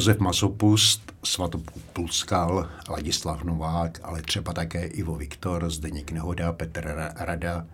Josef 0.00 0.18
Masopust, 0.18 1.12
Svatopulskal, 1.24 2.68
Ladislav 2.88 3.44
Novák, 3.44 4.00
ale 4.02 4.22
třeba 4.22 4.52
také 4.52 4.86
Ivo 4.86 5.16
Viktor, 5.16 5.70
Zdeněk 5.70 6.12
Nehoda, 6.12 6.52
Petr 6.52 7.12
Rada, 7.16 7.66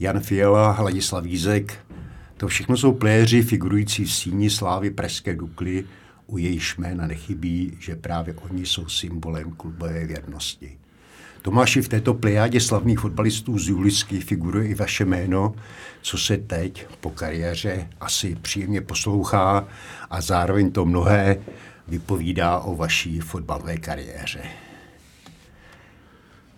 Jan 0.00 0.20
Fiala, 0.20 0.76
Ladislav 0.80 1.24
Vízek. 1.24 1.86
To 2.36 2.48
všechno 2.48 2.76
jsou 2.76 2.92
pléři 2.92 3.42
figurující 3.42 4.04
v 4.04 4.12
síni 4.12 4.50
slávy 4.50 4.90
Pražské 4.90 5.36
Dukly, 5.36 5.84
u 6.26 6.38
jejich 6.38 6.78
jména 6.78 7.06
nechybí, 7.06 7.76
že 7.80 7.96
právě 7.96 8.34
oni 8.34 8.66
jsou 8.66 8.88
symbolem 8.88 9.52
klubové 9.52 10.06
věrnosti. 10.06 10.78
Tomáši, 11.42 11.82
v 11.82 11.88
této 11.88 12.14
plejádě 12.14 12.60
slavných 12.60 12.98
fotbalistů 12.98 13.58
z 13.58 13.68
Julisky 13.68 14.20
figuruje 14.20 14.68
i 14.68 14.74
vaše 14.74 15.04
jméno, 15.04 15.54
co 16.02 16.18
se 16.18 16.36
teď 16.36 16.86
po 17.00 17.10
kariéře 17.10 17.88
asi 18.00 18.34
příjemně 18.34 18.80
poslouchá 18.80 19.68
a 20.10 20.20
zároveň 20.20 20.72
to 20.72 20.84
mnohé 20.84 21.36
vypovídá 21.88 22.58
o 22.58 22.76
vaší 22.76 23.20
fotbalové 23.20 23.76
kariéře. 23.76 24.40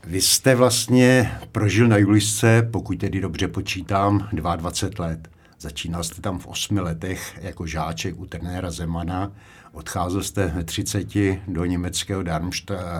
Vy 0.06 0.20
jste 0.20 0.55
vlastně 0.55 1.39
prožil 1.53 1.89
na 1.89 1.97
Julisce, 1.97 2.69
pokud 2.73 2.98
tedy 2.98 3.20
dobře 3.20 3.48
počítám, 3.48 4.28
22 4.33 5.06
let. 5.06 5.28
Začínal 5.61 6.05
jste 6.05 6.23
tam 6.23 6.39
v 6.39 6.47
osmi 6.47 6.80
letech 6.80 7.39
jako 7.42 7.66
žáček 7.66 8.20
u 8.20 8.27
trenéra 8.27 8.70
Zemana 8.70 9.33
Odcházel 9.74 10.23
jste 10.23 10.46
ve 10.46 10.64
30 10.64 11.09
do 11.48 11.64
německého 11.64 12.23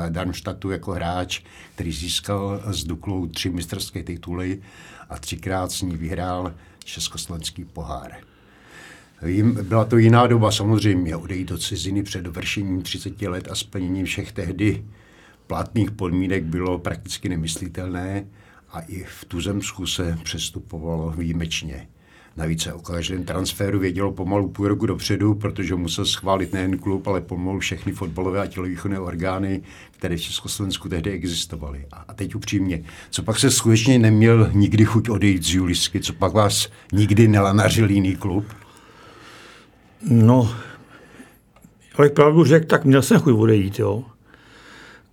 Darmstadtu 0.09 0.71
jako 0.71 0.93
hráč, 0.93 1.41
který 1.75 1.93
získal 1.93 2.63
s 2.67 2.85
Duklou 2.85 3.27
tři 3.27 3.51
mistrské 3.51 4.03
tituly 4.03 4.63
a 5.09 5.19
třikrát 5.19 5.73
s 5.73 5.83
ní 5.83 5.97
vyhrál 5.97 6.55
československý 6.85 7.65
pohár. 7.65 8.13
Byla 9.63 9.85
to 9.85 9.99
jiná 9.99 10.27
doba 10.27 10.53
samozřejmě, 10.53 11.17
odejít 11.17 11.49
do 11.49 11.59
ciziny 11.59 12.03
před 12.03 12.23
dovršením 12.23 12.83
30 12.83 13.23
let 13.23 13.49
a 13.51 13.55
splněním 13.55 14.07
všech 14.07 14.33
tehdy 14.33 14.85
platných 15.47 15.91
podmínek 15.91 16.45
bylo 16.45 16.79
prakticky 16.79 17.29
nemyslitelné 17.29 18.27
a 18.73 18.81
i 18.81 19.05
v 19.05 19.25
Tuzemsku 19.25 19.87
se 19.87 20.19
přestupovalo 20.25 21.11
výjimečně. 21.11 21.89
Navíc 22.37 22.63
se 22.63 22.73
o 22.73 22.79
každém 22.79 23.25
transferu 23.25 23.79
vědělo 23.79 24.13
pomalu 24.13 24.49
půl 24.49 24.69
roku 24.69 24.87
dopředu, 24.87 25.35
protože 25.35 25.75
musel 25.75 26.05
schválit 26.05 26.53
nejen 26.53 26.79
klub, 26.79 27.07
ale 27.07 27.21
pomalu 27.21 27.59
všechny 27.59 27.93
fotbalové 27.93 28.41
a 28.41 28.47
tělovýchovné 28.47 29.01
orgány, 29.01 29.63
které 29.91 30.17
v 30.17 30.21
Československu 30.21 30.89
tehdy 30.89 31.11
existovaly. 31.11 31.87
A 32.09 32.15
teď 32.15 32.35
upřímně, 32.35 32.83
co 33.11 33.23
pak 33.23 33.39
se 33.39 33.51
skutečně 33.51 33.99
neměl 33.99 34.51
nikdy 34.53 34.85
chuť 34.85 35.09
odejít 35.09 35.45
z 35.45 35.55
Julisky, 35.55 36.01
co 36.01 36.13
pak 36.13 36.33
vás 36.33 36.69
nikdy 36.93 37.29
nelanařil 37.29 37.91
jiný 37.91 38.17
klub? 38.17 38.45
No, 40.11 40.55
abych 41.99 42.13
pravdu 42.13 42.45
řekl, 42.45 42.67
tak 42.67 42.85
měl 42.85 43.03
jsem 43.03 43.21
chuť 43.21 43.35
odejít, 43.35 43.79
jo. 43.79 44.05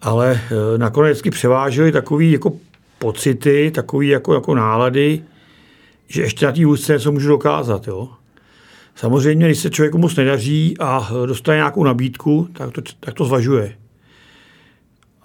Ale 0.02 0.31
e, 0.75 0.77
nakonec 0.77 1.22
převážely 1.31 1.92
takový 1.92 2.31
jako 2.31 2.53
pocity, 2.99 3.72
takový 3.72 4.08
jako, 4.08 4.33
jako 4.33 4.55
nálady, 4.55 5.23
že 6.12 6.22
ještě 6.22 6.45
na 6.45 6.52
té 6.52 6.66
úzce 6.66 6.94
něco 6.94 7.12
můžu 7.12 7.30
dokázat. 7.30 7.88
Jo. 7.88 8.09
Samozřejmě, 8.95 9.45
když 9.45 9.59
se 9.59 9.70
člověku 9.70 9.98
moc 9.98 10.16
nedaří 10.16 10.76
a 10.80 11.12
dostane 11.26 11.58
nějakou 11.58 11.84
nabídku, 11.84 12.48
tak 12.54 12.72
to, 12.72 12.81
tak 13.00 13.14
to 13.14 13.26
zvažuje. 13.26 13.76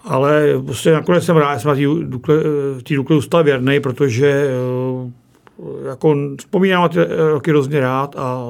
Ale 0.03 0.61
prostě 0.65 0.91
nakonec 0.91 1.25
jsem 1.25 1.37
rád, 1.37 1.55
že 1.55 1.59
jsem 1.59 1.69
na 1.69 1.75
té 2.83 2.95
Dukle 2.95 3.15
zůstal 3.15 3.43
věrný, 3.43 3.79
protože 3.79 4.27
eh, 4.27 5.87
jako 5.87 6.15
vzpomínám 6.39 6.89
ty 6.89 6.99
roky 7.31 7.51
hrozně 7.51 7.79
rád 7.79 8.15
a 8.15 8.45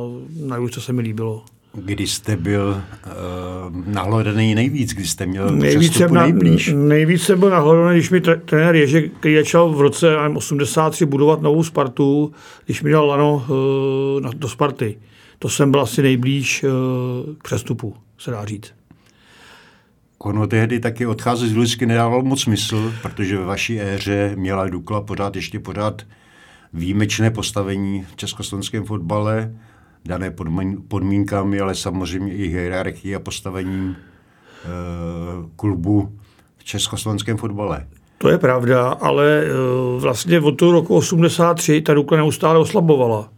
na 0.46 0.58
co 0.72 0.82
se 0.82 0.94
mi 0.94 1.02
líbilo. 1.02 1.44
Kdy 1.74 2.08
jste 2.08 2.38
byl 2.38 2.82
uh, 3.06 3.86
nahledaný 3.86 4.56
nejvíc, 4.56 4.94
kdy 4.94 5.08
jste 5.08 5.26
měl 5.26 5.50
nejvíc 5.50 5.94
jsem 5.94 6.14
na, 6.14 6.24
nejblíž? 6.24 6.74
Nejvíc 6.76 7.24
jsem 7.24 7.40
byl 7.40 7.50
nahledaný, 7.50 7.96
když 7.96 8.10
mi 8.10 8.22
trenér 8.22 8.76
Ježek, 8.76 9.14
který 9.20 9.36
začal 9.36 9.70
v 9.70 9.82
roce 9.82 10.18
83 10.36 11.06
budovat 11.06 11.42
novou 11.42 11.64
Spartu, 11.64 12.32
když 12.66 12.84
mi 12.84 12.92
dal 12.92 13.08
lano 13.08 13.46
uh, 13.50 14.22
na, 14.22 14.30
do 14.36 14.50
Sparty. 14.50 14.98
To 15.40 15.50
jsem 15.50 15.72
byl 15.72 15.82
asi 15.82 16.02
nejblíž 16.02 16.64
uh, 16.64 16.70
k 17.38 17.44
přestupu, 17.44 17.96
se 18.18 18.32
dá 18.32 18.46
říct. 18.46 18.74
Ono 20.20 20.48
tehdy 20.48 20.80
taky 20.80 21.06
odcházet 21.06 21.48
z 21.48 21.56
Lulisky 21.56 21.86
nedávalo 21.86 22.24
moc 22.24 22.42
smysl, 22.42 22.94
protože 23.02 23.38
ve 23.38 23.46
vaší 23.46 23.82
éře 23.82 24.32
měla 24.36 24.70
Dukla 24.70 25.02
pořád 25.02 25.36
ještě 25.36 25.60
pořád 25.60 26.02
výjimečné 26.74 27.32
postavení 27.32 28.06
v 28.12 28.16
československém 28.16 28.86
fotbale 28.86 29.54
dané 30.06 30.34
podmínkami, 30.88 31.60
ale 31.60 31.76
samozřejmě 31.76 32.34
i 32.34 32.48
hierarchii 32.48 33.16
a 33.16 33.20
postavením 33.20 33.96
e, 33.96 33.98
klubu 35.56 36.12
v 36.58 36.64
československém 36.64 37.38
fotbale. 37.38 37.88
To 38.18 38.30
je 38.30 38.38
pravda, 38.38 38.90
ale 38.90 39.44
e, 39.44 39.50
vlastně 40.00 40.40
od 40.40 40.52
toho 40.52 40.72
roku 40.72 40.96
83 40.96 41.82
ta 41.82 41.94
Dukla 41.94 42.18
neustále 42.18 42.60
oslabovala. 42.60 43.30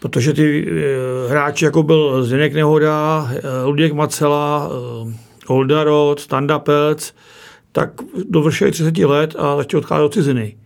Protože 0.00 0.32
ty 0.32 0.66
e, 0.68 1.30
hráči, 1.30 1.64
jako 1.64 1.82
byl 1.82 2.24
Zdeněk 2.24 2.54
Nehoda, 2.54 3.30
Luděk 3.64 3.92
Macela, 3.92 4.70
Oldarot, 5.46 6.20
Standa 6.20 6.58
Pelc, 6.58 7.12
tak 7.72 7.90
dovršili 8.28 8.70
30 8.70 8.98
let 8.98 9.34
a 9.38 9.56
začali 9.56 9.78
odcházet 9.78 10.02
do 10.02 10.08
ciziny. 10.08 10.56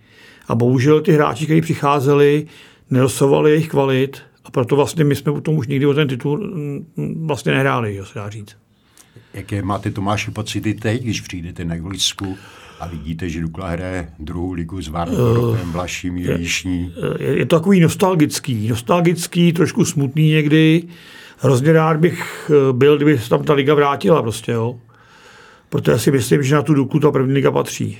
A 0.49 0.55
bohužel 0.55 1.01
ty 1.01 1.13
hráči, 1.13 1.45
kteří 1.45 1.61
přicházeli, 1.61 2.47
nedosovali 2.91 3.51
jejich 3.51 3.69
kvalit 3.69 4.23
a 4.49 4.51
proto 4.51 4.77
vlastně 4.77 5.05
my 5.05 5.17
jsme 5.17 5.41
tom 5.41 5.57
už 5.57 5.67
nikdy 5.67 5.87
o 5.87 5.95
ten 5.95 6.09
titul 6.09 6.39
mm, 6.39 7.27
vlastně 7.27 7.53
nehráli, 7.53 7.95
jo, 7.95 8.05
se 8.05 8.19
dá 8.19 8.31
říct. 8.31 8.57
Jaké 9.35 9.63
máte 9.63 9.91
Tomáši 9.91 10.31
pocity 10.31 10.75
teď, 10.75 11.03
když 11.03 11.21
přijdete 11.21 11.65
na 11.65 11.75
Julisku 11.75 12.37
a 12.81 12.89
vidíte, 12.89 13.29
že 13.29 13.41
Dukla 13.41 13.69
hraje 13.69 14.09
druhou 14.19 14.53
ligu 14.53 14.83
s 14.83 14.89
Várnorodem, 14.89 15.73
Vlaším, 15.73 16.15
Líšní? 16.15 16.95
Je, 17.19 17.39
je, 17.39 17.47
to 17.47 17.57
takový 17.57 17.81
nostalgický, 17.81 18.69
nostalgický, 18.69 19.53
trošku 19.53 19.85
smutný 19.85 20.31
někdy. 20.31 20.83
Hrozně 21.39 21.73
rád 21.73 21.97
bych 21.97 22.51
eh, 22.51 22.73
byl, 22.73 22.97
kdyby 22.97 23.19
se 23.19 23.29
tam 23.29 23.45
ta 23.45 23.53
liga 23.53 23.75
vrátila 23.75 24.23
prostě, 24.23 24.53
jo. 24.53 24.81
Protože 25.69 25.99
si 25.99 26.11
myslím, 26.11 26.43
že 26.43 26.55
na 26.55 26.63
tu 26.63 26.75
Duklu 26.75 27.01
ta 27.01 27.11
první 27.11 27.35
liga 27.35 27.51
patří 27.51 27.99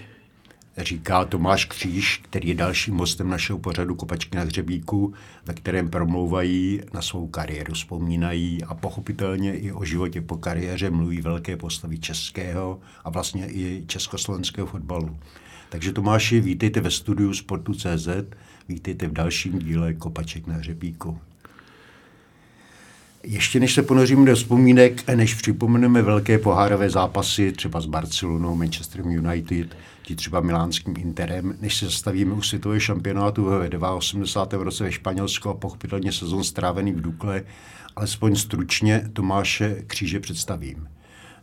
říká 0.85 1.25
Tomáš 1.25 1.65
Kříž, 1.65 2.21
který 2.25 2.49
je 2.49 2.55
dalším 2.55 2.97
hostem 2.97 3.29
našeho 3.29 3.59
pořadu 3.59 3.95
Kopačky 3.95 4.37
na 4.37 4.43
hřebíku, 4.43 5.15
ve 5.47 5.55
kterém 5.55 5.91
promlouvají 5.91 6.81
na 6.93 7.03
svou 7.03 7.29
kariéru, 7.29 7.75
vzpomínají 7.75 8.65
a 8.65 8.75
pochopitelně 8.75 9.57
i 9.57 9.73
o 9.73 9.85
životě 9.85 10.21
po 10.21 10.37
kariéře 10.37 10.91
mluví 10.91 11.21
velké 11.21 11.57
postavy 11.57 11.99
českého 11.99 12.81
a 13.05 13.11
vlastně 13.11 13.47
i 13.51 13.85
československého 13.87 14.67
fotbalu. 14.67 15.17
Takže 15.69 15.93
Tomáši, 15.93 16.41
vítejte 16.41 16.81
ve 16.81 16.91
studiu 16.91 17.35
Sportu.cz, 17.35 18.09
vítejte 18.69 19.09
v 19.09 19.13
dalším 19.13 19.59
díle 19.59 19.95
Kopaček 19.95 20.47
na 20.47 20.55
hřebíku. 20.55 21.19
Ještě 23.23 23.61
než 23.61 23.75
se 23.75 23.83
ponoříme 23.83 24.27
do 24.27 24.37
vzpomínek, 24.37 25.09
než 25.09 25.35
připomeneme 25.35 26.03
velké 26.03 26.39
pohárové 26.39 26.91
zápasy, 26.91 27.53
třeba 27.53 27.81
s 27.81 27.87
Barcelonou, 27.87 28.55
Manchesterem 28.55 29.11
United, 29.11 29.77
či 30.03 30.17
třeba 30.17 30.41
milánským 30.41 30.95
Interem, 30.99 31.55
než 31.61 31.77
se 31.77 31.85
zastavíme 31.85 32.35
u 32.35 32.43
světového 32.43 32.81
šampionátu 32.81 33.45
v 33.45 33.69
82. 33.97 34.65
roce 34.65 34.85
ve 34.85 34.93
Španělsku 34.93 35.49
a 35.49 35.55
pochopitelně 35.55 36.13
sezon 36.13 36.45
strávený 36.45 36.93
v 36.93 37.01
Dukle, 37.01 37.43
alespoň 37.97 38.37
stručně 38.37 39.11
Tomáše 39.13 39.83
Kříže 39.87 40.21
představím. 40.21 40.89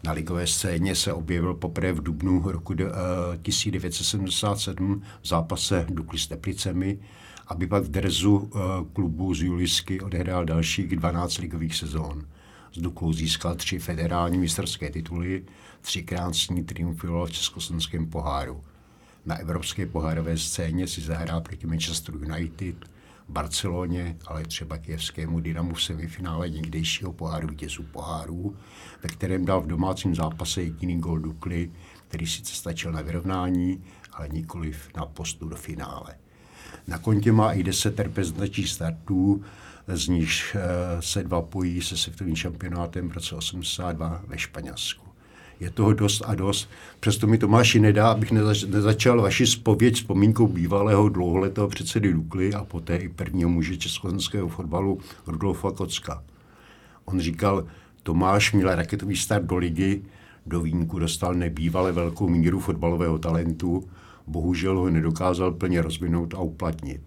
Na 0.04 0.12
ligové 0.12 0.48
scéně 0.48 0.96
se 0.96 1.14
objevil 1.14 1.54
poprvé 1.54 1.94
v 1.94 2.04
dubnu 2.04 2.42
roku 2.46 2.74
1977 2.74 5.02
eh, 5.04 5.08
v 5.22 5.28
zápase 5.28 5.86
Dukly 5.90 6.20
s 6.20 6.28
Teplicemi, 6.28 7.00
aby 7.48 7.68
pak 7.68 7.84
v 7.84 7.90
drezu 7.90 8.52
eh, 8.56 8.60
klubu 8.94 9.34
z 9.34 9.42
Julisky 9.42 10.02
odehrál 10.02 10.46
dalších 10.46 10.96
12 10.96 11.38
ligových 11.38 11.76
sezón. 11.76 12.26
S 12.74 12.80
Duklou 12.80 13.14
získal 13.14 13.56
tři 13.56 13.80
federální 13.80 14.38
mistrské 14.38 14.90
tituly, 14.90 15.44
třikrát 15.82 16.36
s 16.36 16.50
ní 16.50 16.64
triumfoval 16.64 17.26
v 17.26 17.32
československém 17.32 18.10
poháru. 18.10 18.64
Na 19.26 19.38
evropské 19.38 19.86
pohárové 19.86 20.38
scéně 20.38 20.88
si 20.88 21.02
zahrál 21.02 21.42
proti 21.42 21.68
Manchester 21.68 22.16
United, 22.16 22.76
Barceloně, 23.30 24.18
ale 24.26 24.44
třeba 24.44 24.78
kijevskému 24.78 25.40
Dynamu 25.40 25.74
v 25.74 25.84
semifinále 25.84 26.50
někdejšího 26.50 27.14
poháru 27.14 27.48
vítězů 27.48 27.84
pohárů, 27.84 28.56
ve 29.04 29.10
kterém 29.10 29.46
dal 29.46 29.62
v 29.62 29.68
domácím 29.68 30.16
zápase 30.16 30.62
jediný 30.62 31.00
gol 31.00 31.20
Dukly, 31.20 31.72
který 32.08 32.28
sice 32.28 32.56
stačil 32.56 32.92
na 32.92 33.02
vyrovnání, 33.02 33.84
ale 34.14 34.30
nikoliv 34.30 34.90
na 34.96 35.06
postu 35.06 35.50
do 35.50 35.56
finále. 35.56 36.16
Na 36.88 36.98
kontě 36.98 37.32
má 37.32 37.54
i 37.54 37.64
deset 37.64 38.00
reprezentačních 38.00 38.70
startů, 38.70 39.44
z 39.88 40.08
nich 40.08 40.56
eh, 40.60 41.02
se 41.02 41.24
dva 41.24 41.42
pojí 41.42 41.82
se 41.82 41.98
světovým 41.98 42.36
šampionátem 42.36 43.10
v 43.10 43.14
roce 43.14 43.36
82 43.36 44.22
ve 44.28 44.38
Španělsku. 44.38 45.06
Je 45.60 45.70
toho 45.70 45.94
dost 45.94 46.22
a 46.26 46.36
dost. 46.36 46.70
Přesto 47.00 47.28
mi 47.28 47.38
Tomáši 47.38 47.80
nedá, 47.80 48.12
abych 48.12 48.32
nezač, 48.32 48.64
nezačal 48.64 49.22
vaši 49.22 49.48
spověď 49.48 49.96
vzpomínkou 49.96 50.48
bývalého 50.48 51.10
dlouholetého 51.10 51.68
předsedy 51.68 52.14
Dukly 52.14 52.54
a 52.54 52.64
poté 52.64 52.98
i 52.98 53.10
prvního 53.10 53.50
muže 53.50 53.78
československého 53.78 54.48
fotbalu 54.48 55.00
Rudolfa 55.28 55.72
Kocka. 55.72 56.24
On 57.06 57.20
říkal, 57.20 57.66
Tomáš 58.04 58.54
měl 58.54 58.76
raketový 58.76 59.16
start 59.16 59.46
do 59.46 59.58
ligy, 59.58 60.02
do 60.46 60.62
výjimku 60.62 61.00
dostal 61.00 61.34
nebývale 61.34 61.92
velkou 61.92 62.30
míru 62.30 62.60
fotbalového 62.60 63.20
talentu, 63.20 63.90
bohužel 64.28 64.80
ho 64.80 64.90
nedokázal 64.90 65.52
plně 65.52 65.82
rozvinout 65.82 66.34
a 66.34 66.40
uplatnit. 66.40 67.02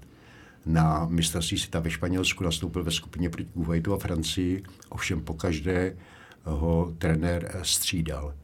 Na 0.66 1.06
mistrovství 1.10 1.58
světa 1.58 1.80
ve 1.80 1.90
Španělsku 1.90 2.44
nastoupil 2.44 2.84
ve 2.84 2.90
skupině 2.90 3.30
proti 3.30 3.50
Kuwaitu 3.54 3.94
a 3.94 3.98
Francii, 3.98 4.62
ovšem 4.88 5.20
pokaždé 5.20 5.96
ho 6.44 6.94
trenér 6.98 7.60
střídal. 7.62 8.34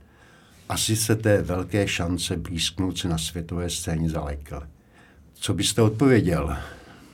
Asi 0.69 0.97
se 0.97 1.17
té 1.17 1.43
velké 1.43 1.88
šance 1.88 2.37
blízknout 2.37 2.99
se 2.99 3.09
na 3.09 3.19
světové 3.19 3.71
scéně 3.71 4.11
zalekl. 4.11 4.62
Co 5.35 5.55
byste 5.55 5.82
odpověděl? 5.82 6.56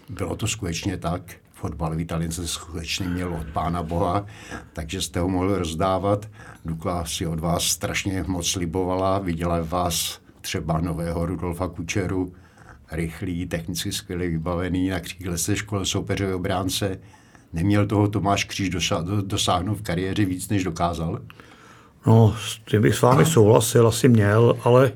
Bylo 0.09 0.37
to 0.37 0.47
skutečně 0.47 0.97
tak? 0.97 1.23
Fotbalový 1.53 2.05
talent 2.05 2.33
se 2.33 2.49
skutečně 2.49 3.09
měl 3.09 3.35
od 3.35 3.47
pána 3.47 3.83
Boha, 3.83 4.27
takže 4.73 5.03
jste 5.03 5.21
ho 5.21 5.29
mohli 5.29 5.59
rozdávat. 5.59 6.29
Dukla 6.65 7.05
si 7.05 7.27
od 7.27 7.41
vás 7.41 7.65
strašně 7.65 8.25
moc 8.27 8.57
libovala, 8.57 9.19
viděla 9.19 9.63
vás 9.63 10.20
třeba 10.41 10.81
nového 10.81 11.27
Rudolfa 11.27 11.69
Kučeru, 11.69 12.33
rychlý, 12.93 13.47
technicky 13.47 13.93
skvěle 13.93 14.27
vybavený, 14.27 14.89
na 14.89 15.01
křídle 15.01 15.39
se 15.39 15.57
škole 15.57 15.87
soupeřové 15.87 16.35
obránce. 16.35 17.01
Neměl 17.53 17.87
toho 17.87 18.09
Tomáš 18.09 18.45
Kříž 18.45 18.71
dosáhnout 19.23 19.75
v 19.75 19.83
kariéře 19.83 20.25
víc, 20.25 20.49
než 20.49 20.65
dokázal? 20.65 21.21
No, 22.07 22.37
s 22.39 22.59
tím 22.59 22.83
bych 22.83 22.95
s 22.95 23.03
vámi 23.03 23.27
souhlasil, 23.27 23.89
asi 23.89 24.09
měl, 24.09 24.57
ale 24.65 24.93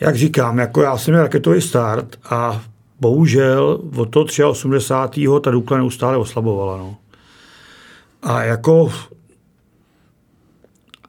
jak 0.00 0.16
říkám, 0.16 0.58
jako 0.58 0.82
já 0.82 0.98
jsem 0.98 1.14
měl 1.14 1.22
raketový 1.22 1.60
start 1.60 2.16
a 2.30 2.62
bohužel 3.00 3.80
od 3.96 4.04
toho 4.10 4.50
83. 4.50 5.26
ta 5.40 5.50
Dukla 5.50 5.78
neustále 5.78 6.16
oslabovala. 6.16 6.78
No. 6.78 6.96
A 8.22 8.42
jako 8.42 8.92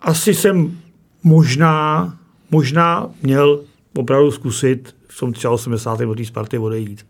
asi 0.01 0.33
jsem 0.33 0.77
možná, 1.23 2.13
možná 2.51 3.09
měl 3.21 3.63
opravdu 3.95 4.31
zkusit 4.31 4.95
v 5.07 5.19
tom 5.19 5.33
83. 5.49 6.05
od 6.05 6.17
té 6.17 6.25
Sparty 6.25 6.57
odejít. 6.57 7.05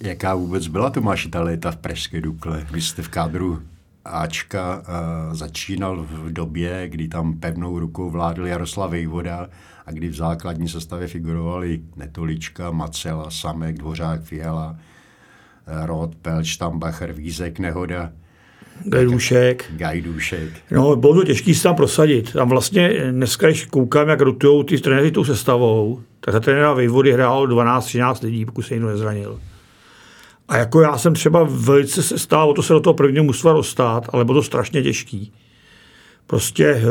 Jaká 0.00 0.34
vůbec 0.34 0.66
byla 0.66 0.90
Tomáši 0.90 1.28
ta 1.28 1.42
léta 1.42 1.70
v 1.70 1.76
Pražské 1.76 2.20
Dukle? 2.20 2.66
Vy 2.72 2.80
jste 2.80 3.02
v 3.02 3.08
kádru 3.08 3.62
Ačka 4.04 4.78
uh, 4.78 5.34
začínal 5.34 6.06
v 6.10 6.32
době, 6.32 6.88
kdy 6.88 7.08
tam 7.08 7.34
pevnou 7.34 7.78
rukou 7.78 8.10
vládl 8.10 8.46
Jaroslav 8.46 8.90
Vejvoda 8.90 9.48
a 9.86 9.92
kdy 9.92 10.08
v 10.08 10.14
základní 10.14 10.68
sestavě 10.68 11.08
figurovali 11.08 11.80
Netolička, 11.96 12.70
Macela, 12.70 13.30
Samek, 13.30 13.78
Dvořák, 13.78 14.22
Fiala, 14.22 14.70
uh, 14.70 15.86
Rod, 15.86 16.14
Pelč, 16.14 16.56
Tambacher, 16.56 17.12
Vízek, 17.12 17.58
Nehoda. 17.58 18.12
Gajdůšek. 18.84 19.64
Gajdůšek. 19.76 20.48
No, 20.70 20.96
bylo 20.96 21.14
to 21.14 21.24
těžké 21.24 21.54
se 21.54 21.62
tam 21.62 21.76
prosadit. 21.76 22.32
Tam 22.32 22.48
vlastně 22.48 22.88
dneska, 23.10 23.46
když 23.46 23.64
koukám, 23.64 24.08
jak 24.08 24.20
rotujou 24.20 24.62
ty 24.62 24.78
trenéři 24.78 25.10
tou 25.10 25.24
sestavou, 25.24 26.00
tak 26.20 26.34
za 26.34 26.40
trenéra 26.40 26.72
Vejvody 26.72 27.12
hrál 27.12 27.46
12-13 27.46 28.24
lidí, 28.24 28.44
pokud 28.44 28.62
se 28.62 28.74
někdo 28.74 28.88
nezranil. 28.88 29.40
A 30.48 30.56
jako 30.56 30.80
já 30.80 30.98
jsem 30.98 31.14
třeba 31.14 31.46
velice 31.50 32.02
se 32.02 32.18
stál 32.18 32.50
o 32.50 32.54
to 32.54 32.62
se 32.62 32.72
do 32.72 32.80
toho 32.80 32.94
prvního 32.94 33.24
mužstva 33.24 33.52
dostat, 33.52 34.08
ale 34.12 34.24
bylo 34.24 34.38
to 34.38 34.42
strašně 34.42 34.82
těžký. 34.82 35.32
Prostě 36.26 36.66
eh, 36.66 36.82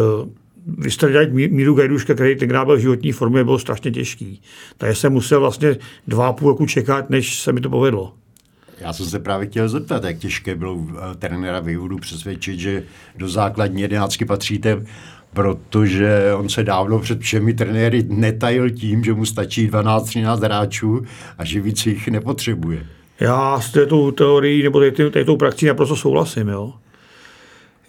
vystředit 0.77 1.33
Míru 1.33 1.73
Gajduška, 1.73 2.13
který 2.13 2.35
tenkrát 2.35 2.65
byl 2.65 2.75
v 2.75 2.79
životní 2.79 3.11
formě, 3.11 3.43
bylo 3.43 3.59
strašně 3.59 3.91
těžký. 3.91 4.41
Takže 4.77 4.95
jsem 4.95 5.13
musel 5.13 5.39
vlastně 5.39 5.77
dva 6.07 6.27
a 6.27 6.33
půl 6.33 6.49
roku 6.49 6.65
čekat, 6.65 7.09
než 7.09 7.39
se 7.39 7.51
mi 7.51 7.61
to 7.61 7.69
povedlo. 7.69 8.13
Já 8.79 8.93
jsem 8.93 9.05
se 9.05 9.19
právě 9.19 9.47
chtěl 9.47 9.69
zeptat, 9.69 10.03
jak 10.03 10.17
těžké 10.17 10.55
bylo 10.55 10.77
eh, 10.89 11.15
trenéra 11.15 11.59
vývodu 11.59 11.97
přesvědčit, 11.97 12.59
že 12.59 12.83
do 13.15 13.29
základní 13.29 13.81
jedenáctky 13.81 14.25
patříte, 14.25 14.85
protože 15.33 16.33
on 16.33 16.49
se 16.49 16.63
dávno 16.63 16.99
před 16.99 17.19
všemi 17.19 17.53
trenéry 17.53 18.05
netajil 18.09 18.69
tím, 18.69 19.03
že 19.03 19.13
mu 19.13 19.25
stačí 19.25 19.69
12-13 19.69 20.43
hráčů 20.43 21.05
a 21.37 21.45
že 21.45 21.61
víc 21.61 21.85
jich 21.85 22.07
nepotřebuje. 22.07 22.85
Já 23.19 23.59
s 23.59 23.71
této 23.71 24.11
teorií 24.11 24.63
nebo 24.63 24.81
této 25.11 25.37
praxí 25.37 25.65
naprosto 25.65 25.95
souhlasím. 25.95 26.47
Jo. 26.47 26.73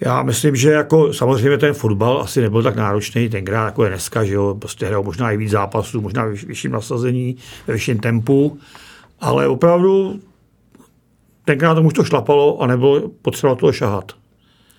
Já 0.01 0.23
myslím, 0.23 0.57
že 0.57 0.71
jako 0.71 1.13
samozřejmě 1.13 1.59
ten 1.59 1.75
fotbal 1.75 2.21
asi 2.21 2.41
nebyl 2.41 2.63
tak 2.63 2.77
náročný 2.77 3.29
tenkrát, 3.29 3.65
jako 3.65 3.85
je 3.85 3.91
dneska, 3.91 4.25
že 4.25 4.35
jo, 4.35 4.57
prostě 4.59 4.87
hrál 4.87 5.03
možná 5.03 5.33
i 5.33 5.37
víc 5.37 5.51
zápasů, 5.51 6.01
možná 6.01 6.25
v 6.25 6.45
vyšším 6.45 6.73
nasazení, 6.73 7.37
ve 7.67 7.75
vyšším 7.75 7.99
tempu, 7.99 8.59
ale 9.21 9.49
opravdu 9.49 10.21
tenkrát 11.49 11.75
tomu 11.75 11.89
už 11.89 11.95
to 11.95 12.05
šlapalo 12.05 12.63
a 12.63 12.67
nebylo 12.67 13.09
potřeba 13.09 13.55
toho 13.55 13.73
šahat. 13.73 14.13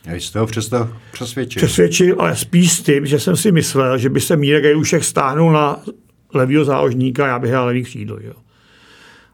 Já 0.05 0.15
jste 0.15 0.39
ho 0.39 0.45
přesto 0.45 0.89
přesvědčil. 1.11 1.59
Přesvědčil, 1.59 2.15
ale 2.19 2.35
spíš 2.35 2.71
s 2.71 2.81
tím, 2.81 3.05
že 3.05 3.19
jsem 3.19 3.35
si 3.35 3.51
myslel, 3.51 3.97
že 3.97 4.09
by 4.09 4.21
se 4.21 4.35
Mírek 4.35 4.63
Gajušek 4.63 5.03
stáhnul 5.03 5.51
na 5.51 5.79
levýho 6.33 6.65
záložníka, 6.65 7.27
já 7.27 7.39
bych 7.39 7.49
hrál 7.49 7.65
levý 7.65 7.83
křídlo. 7.83 8.17
Jo. 8.21 8.33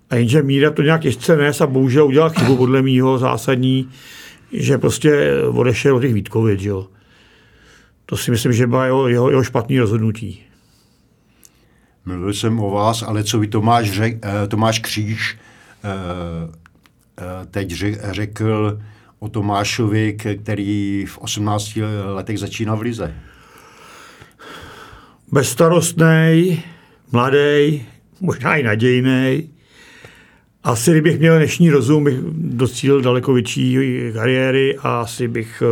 A 0.09 0.15
jenže 0.15 0.43
Míra 0.43 0.71
to 0.71 0.81
nějak 0.81 1.01
těžce 1.01 1.37
nes 1.37 1.61
a 1.61 1.67
bohužel 1.67 2.05
udělal 2.05 2.29
chybu 2.29 2.57
podle 2.57 2.81
mýho 2.81 3.17
zásadní, 3.17 3.89
že 4.51 4.77
prostě 4.77 5.31
odešel 5.41 5.95
od 5.95 6.01
těch 6.01 6.13
Vítkovic. 6.13 6.61
Jo. 6.61 6.87
To 8.05 8.17
si 8.17 8.31
myslím, 8.31 8.53
že 8.53 8.67
byla 8.67 8.85
jeho, 8.85 9.07
jeho, 9.07 9.29
jeho 9.29 9.43
špatný 9.43 9.79
rozhodnutí. 9.79 10.41
Mluvil 12.05 12.33
jsem 12.33 12.59
o 12.59 12.71
vás, 12.71 13.03
ale 13.03 13.23
co 13.23 13.39
by 13.39 13.47
Tomáš, 13.47 13.91
řek, 13.91 14.17
eh, 14.23 14.47
Tomáš 14.47 14.79
Kříž 14.79 15.37
eh, 15.83 16.64
teď 17.51 17.73
řekl 18.11 18.79
o 19.19 19.29
Tomášovi, 19.29 20.17
který 20.43 21.05
v 21.05 21.17
18 21.17 21.79
letech 22.05 22.39
začínal 22.39 22.77
v 22.77 22.81
Lize? 22.81 23.15
Bezstarostný, 25.31 26.63
mladý, 27.11 27.85
možná 28.21 28.55
i 28.55 28.63
nadějný, 28.63 29.49
asi 30.63 30.91
kdybych 30.91 31.19
měl 31.19 31.37
dnešní 31.37 31.69
rozum, 31.69 32.03
bych 32.03 32.19
docílil 32.35 33.01
daleko 33.01 33.33
větší 33.33 33.77
kariéry 34.13 34.77
a 34.77 35.01
asi 35.01 35.27
bych 35.27 35.63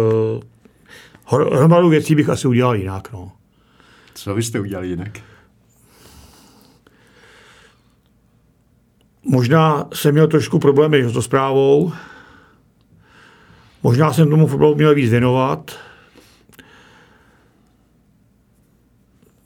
uh, 1.30 1.54
hromadu 1.57 1.90
věcí 1.90 2.16
bych 2.16 2.30
asi 2.30 2.48
udělal 2.48 2.75
jinak. 2.75 3.13
No. 3.13 3.31
Co 4.13 4.36
byste 4.36 4.60
udělali 4.60 4.88
jinak? 4.88 5.19
Možná 9.25 9.87
jsem 9.94 10.11
měl 10.11 10.27
trošku 10.27 10.59
problémy 10.59 11.03
s 11.03 11.13
to 11.13 11.21
zprávou. 11.21 11.92
Možná 13.83 14.13
jsem 14.13 14.30
tomu 14.30 14.47
fotbalu 14.47 14.75
měl 14.75 14.95
víc 14.95 15.11
věnovat. 15.11 15.71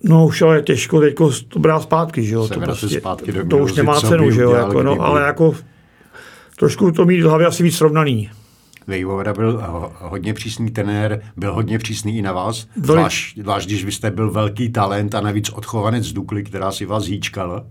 No 0.03 0.25
už 0.25 0.41
ale 0.41 0.61
těžko 0.61 0.99
teď 0.99 1.15
to 1.47 1.59
brát 1.59 1.81
zpátky, 1.81 2.23
že 2.23 2.35
jo? 2.35 2.47
to, 2.47 2.59
prostě, 2.59 2.99
zpátky 2.99 3.31
do 3.31 3.47
to 3.47 3.57
už 3.57 3.73
nemá 3.73 4.01
cenu, 4.01 4.31
že 4.31 4.41
jo? 4.41 4.51
Jako, 4.51 4.83
no, 4.83 5.01
ale 5.01 5.21
jako 5.21 5.55
trošku 6.55 6.91
to 6.91 7.05
mít 7.05 7.21
v 7.21 7.25
hlavě 7.25 7.47
asi 7.47 7.63
víc 7.63 7.77
srovnaný. 7.77 8.29
Vejvoda 8.87 9.33
byl 9.33 9.63
hodně 9.99 10.33
přísný 10.33 10.71
trenér, 10.71 11.21
byl 11.37 11.53
hodně 11.53 11.79
přísný 11.79 12.17
i 12.17 12.21
na 12.21 12.31
vás, 12.31 12.67
zvlášť, 12.75 13.37
zvlášť 13.37 13.67
když 13.67 13.85
vy 13.85 13.91
jste 13.91 14.11
byl 14.11 14.31
velký 14.31 14.69
talent 14.69 15.15
a 15.15 15.21
navíc 15.21 15.49
odchovanec 15.49 16.03
z 16.03 16.13
Dukly, 16.13 16.43
která 16.43 16.71
si 16.71 16.85
vás 16.85 17.05
hýčkala. 17.05 17.65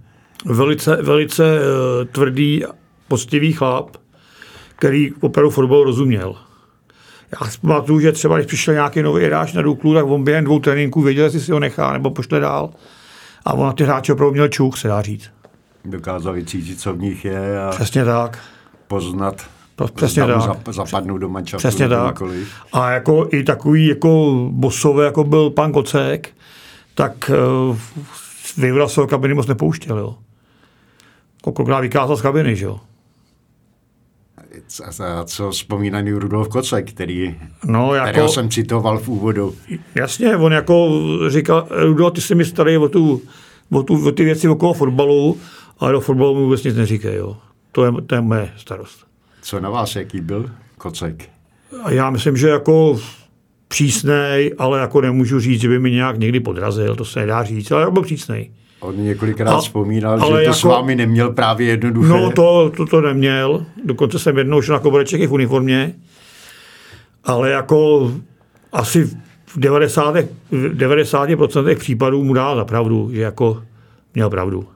Velice, 0.47 0.97
velice 1.03 1.59
uh, 1.59 2.05
tvrdý, 2.13 2.65
postivý 3.09 3.53
chlap, 3.53 3.97
který 4.77 5.13
opravdu 5.21 5.51
fotbal 5.51 5.85
rozuměl. 5.85 6.37
Já 7.41 7.51
si 7.51 7.59
pamatuju, 7.59 8.01
že 8.01 8.13
třeba 8.13 8.37
když 8.37 8.47
přišel 8.47 8.75
nějaký 8.75 9.03
nový 9.03 9.25
hráč 9.25 9.53
na 9.53 9.63
Duklu, 9.63 9.95
tak 9.95 10.07
on 10.07 10.25
během 10.25 10.45
dvou 10.45 10.59
tréninků 10.59 11.03
věděl, 11.03 11.25
jestli 11.25 11.41
si 11.41 11.53
ho 11.53 11.61
nechá 11.61 11.93
nebo 11.93 12.11
pošle 12.11 12.41
dál. 12.41 12.71
A 13.45 13.53
on 13.53 13.67
na 13.67 13.73
ty 13.73 13.85
hráče 13.85 14.13
opravdu 14.13 14.33
měl 14.33 14.49
čuk, 14.49 14.77
se 14.77 14.89
dá 14.89 15.03
říct. 15.03 15.31
Dokázal 15.85 16.33
vycítit, 16.33 16.81
co 16.81 16.95
v 16.95 16.99
nich 16.99 17.25
je. 17.25 17.61
A 17.61 17.71
Přesně 17.71 18.05
tak. 18.05 18.39
Poznat, 18.87 19.47
Přesně 19.95 20.27
tak. 20.27 20.43
Zap, 20.43 20.69
zapadnout 20.69 21.19
do 21.19 21.29
mančafu. 21.29 21.59
Přesně 21.59 21.89
tak. 21.89 22.23
A 22.73 22.91
jako 22.91 23.29
i 23.33 23.45
takový 23.45 23.87
jako 23.87 24.35
bosové, 24.51 25.05
jako 25.05 25.25
byl 25.25 25.51
pan 25.51 25.73
Kocek, 25.73 26.31
tak 26.95 27.31
uh, 27.69 27.77
Vyvra 28.57 28.89
se 28.89 29.07
kabiny 29.07 29.35
moc 29.35 29.47
nepouštěl. 29.47 29.99
Jo. 29.99 30.17
Kolikrát 31.53 31.81
vykázal 31.81 32.17
z 32.17 32.23
kabiny, 32.23 32.57
že 32.57 32.65
jo 32.65 32.81
a 34.85 35.25
co 35.25 35.51
vzpomínaný 35.51 36.13
Rudolf 36.13 36.49
Kocek, 36.49 36.91
který, 36.91 37.35
no, 37.65 37.95
jako, 37.95 38.09
kterého 38.09 38.29
jsem 38.29 38.51
citoval 38.51 38.99
v 38.99 39.09
úvodu. 39.09 39.55
Jasně, 39.95 40.37
on 40.37 40.53
jako 40.53 40.91
říkal, 41.29 41.67
Rudolf, 41.71 42.15
ty 42.15 42.21
jsi 42.21 42.35
mi 42.35 42.45
starý 42.45 42.77
o, 42.77 42.89
tu, 42.89 43.23
o, 43.73 43.83
tu, 43.83 44.09
o 44.09 44.13
ty 44.13 44.25
věci 44.25 44.49
okolo 44.49 44.75
fotbalu, 44.75 45.39
ale 45.79 45.93
do 45.93 46.01
fotbalu 46.01 46.35
mi 46.35 46.41
vůbec 46.41 46.65
nic 46.65 46.77
neříkej. 46.77 47.15
Jo. 47.15 47.37
To, 47.73 47.85
je, 47.85 47.93
to 48.07 48.15
je 48.15 48.21
moje 48.21 48.53
starost. 48.57 49.07
Co 49.43 49.61
na 49.61 49.71
vás, 49.71 49.97
jaký 49.97 50.21
byl 50.21 50.51
Kocek? 50.79 51.29
A 51.83 51.91
já 51.91 52.11
myslím, 52.11 52.37
že 52.37 52.49
jako 52.49 53.01
přísnej, 53.69 54.55
ale 54.59 54.81
jako 54.81 55.01
nemůžu 55.01 55.41
říct, 55.41 55.61
že 55.61 55.69
by 55.69 55.79
mi 55.79 55.91
nějak 55.91 56.19
někdy 56.19 56.41
podrazil, 56.41 56.97
to 56.97 57.05
se 57.05 57.21
nedá 57.21 57.45
říct, 57.45 57.71
ale 57.71 57.91
byl 57.91 58.03
přísnej. 58.03 58.51
On 58.87 59.05
několikrát 59.05 59.53
a, 59.53 59.59
vzpomínal, 59.59 60.19
že 60.19 60.25
to 60.27 60.39
jako, 60.39 60.55
s 60.55 60.63
vámi 60.63 60.97
neměl 60.97 61.33
právě 61.33 61.67
jednoduché. 61.67 62.09
No 62.09 62.31
to, 62.31 62.73
to, 62.77 62.87
to 62.87 63.01
neměl. 63.01 63.67
Dokonce 63.85 64.19
jsem 64.19 64.39
jednou 64.39 64.63
šel 64.63 64.73
na 64.73 64.79
kobereček 64.79 65.21
i 65.21 65.27
v 65.27 65.33
uniformě. 65.33 65.95
ale 67.25 67.51
jako 67.51 68.13
asi 68.73 69.05
v 69.47 69.57
90, 69.57 70.17
v 70.51 70.77
90% 70.77 71.79
případů 71.79 72.25
mu 72.25 72.35
dá 72.35 72.57
za 72.57 72.65
pravdu, 72.65 73.11
že 73.13 73.21
jako 73.21 73.63
měl 74.15 74.31
pravdu. 74.31 74.69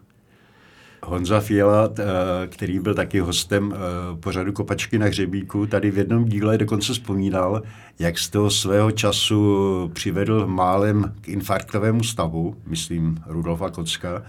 Honza 1.02 1.40
Fiala, 1.40 1.88
eh, 1.98 2.46
který 2.46 2.78
byl 2.78 2.94
taky 2.94 3.20
hostem 3.20 3.74
eh, 3.74 4.16
pořadu 4.16 4.52
Kopačky 4.52 4.98
na 4.98 5.06
hřebíku, 5.06 5.66
tady 5.66 5.90
v 5.90 5.98
jednom 5.98 6.24
díle 6.24 6.58
dokonce 6.58 6.92
vzpomínal, 6.92 7.62
jak 7.98 8.18
z 8.18 8.28
toho 8.28 8.50
svého 8.50 8.90
času 8.90 9.90
přivedl 9.94 10.46
málem 10.46 11.14
k 11.20 11.28
infarktovému 11.28 12.04
stavu, 12.04 12.56
myslím 12.66 13.18
Rudolfa 13.26 13.70
Kocka, 13.70 14.22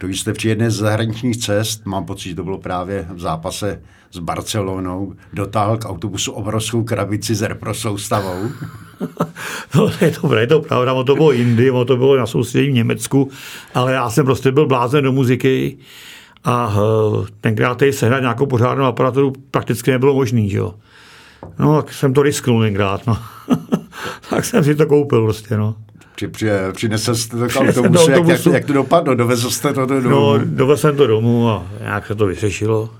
který 0.00 0.16
jste 0.16 0.32
při 0.32 0.48
jedné 0.48 0.70
z 0.70 0.74
zahraničních 0.74 1.36
cest, 1.36 1.86
mám 1.86 2.04
pocit, 2.04 2.28
že 2.28 2.34
to 2.34 2.44
bylo 2.44 2.58
právě 2.58 3.06
v 3.14 3.20
zápase 3.20 3.82
s 4.12 4.18
Barcelonou, 4.18 5.14
dotáhl 5.32 5.76
k 5.76 5.88
autobusu 5.88 6.32
obrovskou 6.32 6.84
krabici 6.84 7.34
s 7.34 7.42
reprosoustavou. 7.42 8.48
no, 9.74 9.90
to, 10.20 10.34
je 10.36 10.46
to 10.46 10.60
pravda, 10.60 11.04
to 11.04 11.14
bylo 11.14 11.32
jindy, 11.32 11.70
to 11.86 11.96
bylo 11.96 12.16
na 12.16 12.26
soustředí 12.26 12.70
v 12.70 12.74
Německu, 12.74 13.30
ale 13.74 13.92
já 13.92 14.10
jsem 14.10 14.24
prostě 14.24 14.52
byl 14.52 14.66
blázen 14.66 15.04
do 15.04 15.12
muziky 15.12 15.78
a 16.44 16.68
uh, 16.68 17.26
tenkrát 17.40 17.78
tady 17.78 17.92
sehnat 17.92 18.20
nějakou 18.20 18.46
pořádnou 18.46 18.84
aparaturu 18.84 19.32
prakticky 19.50 19.90
nebylo 19.90 20.14
možný, 20.14 20.52
jo. 20.52 20.74
No, 21.58 21.82
tak 21.82 21.92
jsem 21.92 22.14
to 22.14 22.22
risknul 22.22 22.62
tenkrát, 22.62 23.06
no. 23.06 23.18
tak 24.30 24.44
jsem 24.44 24.64
si 24.64 24.74
to 24.74 24.86
koupil 24.86 25.24
prostě, 25.24 25.56
no. 25.56 25.74
Při, 26.20 26.28
při, 26.28 26.50
přinesl 26.72 27.14
jste 27.14 27.36
to 27.36 27.48
k 27.48 27.56
autobusu, 27.56 28.10
jak, 28.10 28.26
jak, 28.26 28.46
jak, 28.46 28.64
to 28.64 28.72
dopadlo? 28.72 29.14
Dovezl 29.14 29.50
jste 29.50 29.72
to 29.72 29.86
do 29.86 30.00
domu? 30.00 30.10
No, 30.10 30.38
dovezl 30.44 30.80
jsem 30.80 30.96
to 30.96 31.06
domů 31.06 31.48
a 31.48 31.66
nějak 31.80 32.06
se 32.06 32.14
to 32.14 32.26
vyřešilo. 32.26 32.90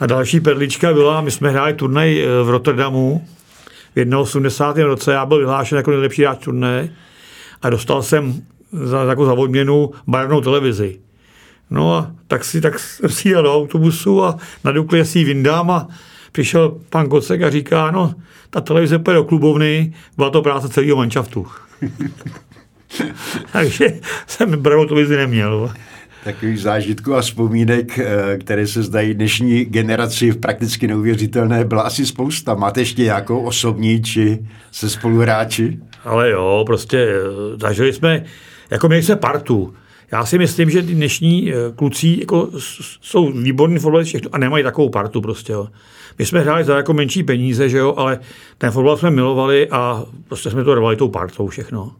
A 0.00 0.06
další 0.06 0.40
perlička 0.40 0.92
byla, 0.92 1.20
my 1.20 1.30
jsme 1.30 1.50
hráli 1.50 1.74
turnaj 1.74 2.22
eh, 2.22 2.42
v 2.42 2.50
Rotterdamu 2.50 3.26
v 3.96 4.16
81. 4.16 4.88
roce, 4.90 5.12
já 5.12 5.26
byl 5.26 5.38
vyhlášen 5.38 5.76
jako 5.76 5.90
nejlepší 5.90 6.22
hráč 6.22 6.44
turné 6.44 6.88
a 7.62 7.70
dostal 7.70 8.02
jsem 8.02 8.42
za, 8.72 9.04
jako 9.04 9.26
za 9.26 9.32
odměnu 9.32 9.90
barevnou 10.06 10.40
televizi. 10.40 10.98
No 11.70 11.94
a 11.94 12.10
tak 12.26 12.44
si 12.44 12.60
tak 12.60 12.78
si 13.06 13.28
jel 13.28 13.42
do 13.42 13.54
autobusu 13.54 14.24
a 14.24 14.36
na 14.64 14.72
Dukli 14.72 15.04
si 15.04 15.18
ji 15.18 15.24
vyndám 15.24 15.70
a 15.70 15.88
přišel 16.32 16.78
pan 16.90 17.08
Kocek 17.08 17.42
a 17.42 17.50
říká, 17.50 17.90
no, 17.90 18.14
ta 18.50 18.60
televize 18.60 18.98
půjde 18.98 19.16
do 19.16 19.24
klubovny, 19.24 19.94
byla 20.16 20.30
to 20.30 20.42
práce 20.42 20.68
celého 20.68 20.96
manšaftu. 20.96 21.46
Takže 23.52 23.86
jsem 24.26 24.62
barevnou 24.62 24.84
televizi 24.84 25.16
neměl 25.16 25.72
takových 26.24 26.60
zážitků 26.60 27.14
a 27.14 27.20
vzpomínek, 27.20 27.98
eh, 27.98 28.38
které 28.38 28.66
se 28.66 28.82
zdají 28.82 29.14
dnešní 29.14 29.64
generaci 29.64 30.30
v 30.30 30.36
prakticky 30.36 30.88
neuvěřitelné, 30.88 31.64
byla 31.64 31.82
asi 31.82 32.06
spousta. 32.06 32.54
Máte 32.54 32.80
ještě 32.80 33.02
nějakou 33.02 33.40
osobní 33.40 34.02
či 34.02 34.38
se 34.72 34.90
spoluhráči? 34.90 35.78
Ale 36.04 36.30
jo, 36.30 36.62
prostě 36.66 36.98
eh, 36.98 37.58
zažili 37.60 37.92
jsme, 37.92 38.24
jako 38.70 38.88
měli 38.88 39.02
jsme 39.02 39.16
partu. 39.16 39.74
Já 40.14 40.26
si 40.26 40.38
myslím, 40.38 40.70
že 40.70 40.82
ty 40.82 40.94
dnešní 40.94 41.52
eh, 41.52 41.56
kluci 41.76 42.16
jako 42.20 42.48
jsou 43.00 43.32
výborní 43.32 43.78
fotbalisti 43.78 44.08
všechno 44.08 44.30
a 44.32 44.38
nemají 44.38 44.64
takovou 44.64 44.88
partu 44.88 45.20
prostě. 45.20 45.52
Jo. 45.52 45.68
My 46.18 46.26
jsme 46.26 46.40
hráli 46.40 46.64
za 46.64 46.76
jako 46.76 46.92
menší 46.92 47.22
peníze, 47.22 47.68
že 47.68 47.78
jo, 47.78 47.94
ale 47.96 48.20
ten 48.58 48.70
fotbal 48.70 48.96
jsme 48.96 49.10
milovali 49.10 49.68
a 49.70 50.04
prostě 50.28 50.50
jsme 50.50 50.64
to 50.64 50.74
rvali 50.74 50.96
tou 50.96 51.08
partou 51.08 51.46
všechno 51.46 51.92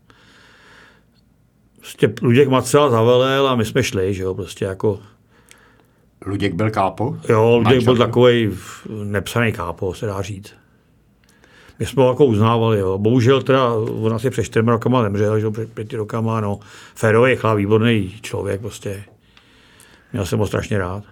prostě 1.84 2.14
Luděk 2.22 2.48
Macela 2.48 2.90
zavelel 2.90 3.48
a 3.48 3.56
my 3.56 3.64
jsme 3.64 3.82
šli, 3.82 4.14
že 4.14 4.22
jo, 4.22 4.34
prostě 4.34 4.64
jako... 4.64 4.98
Luděk 6.26 6.54
byl 6.54 6.70
kápo? 6.70 7.16
Jo, 7.28 7.56
Luděk 7.64 7.84
byl 7.84 7.96
takový 7.96 8.50
nepsaný 9.04 9.52
kápo, 9.52 9.94
se 9.94 10.06
dá 10.06 10.22
říct. 10.22 10.54
My 11.78 11.86
jsme 11.86 12.02
ho 12.02 12.08
jako 12.08 12.26
uznávali, 12.26 12.78
jo. 12.78 12.98
Bohužel 12.98 13.42
teda 13.42 13.72
on 13.74 14.14
asi 14.14 14.30
před 14.30 14.44
čtyřmi 14.44 14.70
rokama 14.70 15.02
zemřel, 15.02 15.40
že 15.40 15.50
před 15.50 15.72
pěti 15.72 15.96
rokama, 15.96 16.40
no. 16.40 16.58
Férový 16.94 17.36
chlap, 17.36 17.56
výborný 17.56 18.14
člověk, 18.20 18.60
prostě. 18.60 19.04
Měl 20.12 20.26
jsem 20.26 20.38
ho 20.38 20.46
strašně 20.46 20.78
rád. 20.78 21.04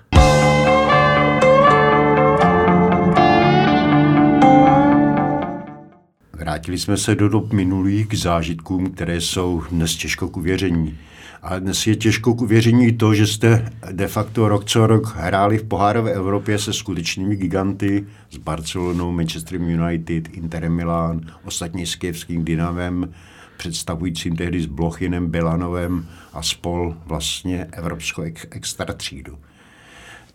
Vrátili 6.32 6.78
jsme 6.78 6.96
se 6.96 7.14
do 7.14 7.28
dob 7.28 7.52
minulých 7.52 8.08
k 8.08 8.14
zážitkům, 8.14 8.90
které 8.90 9.20
jsou 9.20 9.62
dnes 9.70 9.96
těžko 9.96 10.28
k 10.28 10.36
uvěření. 10.36 10.98
A 11.42 11.58
dnes 11.58 11.86
je 11.86 11.96
těžko 11.96 12.34
k 12.34 12.40
uvěření 12.40 12.92
to, 12.92 13.14
že 13.14 13.26
jste 13.26 13.72
de 13.92 14.08
facto 14.08 14.48
rok 14.48 14.64
co 14.64 14.86
rok 14.86 15.14
hráli 15.16 15.58
v 15.58 15.64
pohárové 15.64 16.12
Evropě 16.12 16.58
se 16.58 16.72
skutečnými 16.72 17.36
giganty 17.36 18.06
s 18.30 18.36
Barcelonou, 18.36 19.12
Manchester 19.12 19.60
United, 19.60 20.28
Interem 20.28 20.72
Milan, 20.72 21.20
ostatně 21.44 21.86
s 21.86 21.94
Kijevským 21.94 22.44
Dynamem, 22.44 23.12
představujícím 23.56 24.36
tehdy 24.36 24.62
s 24.62 24.66
Blochinem, 24.66 25.26
Belanovem 25.26 26.06
a 26.32 26.42
spol 26.42 26.96
vlastně 27.06 27.66
evropskou 27.72 28.22
extra 28.50 28.94
třídu. 28.94 29.38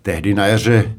Tehdy 0.02 0.34
na 0.34 0.48
jaře 0.48 0.96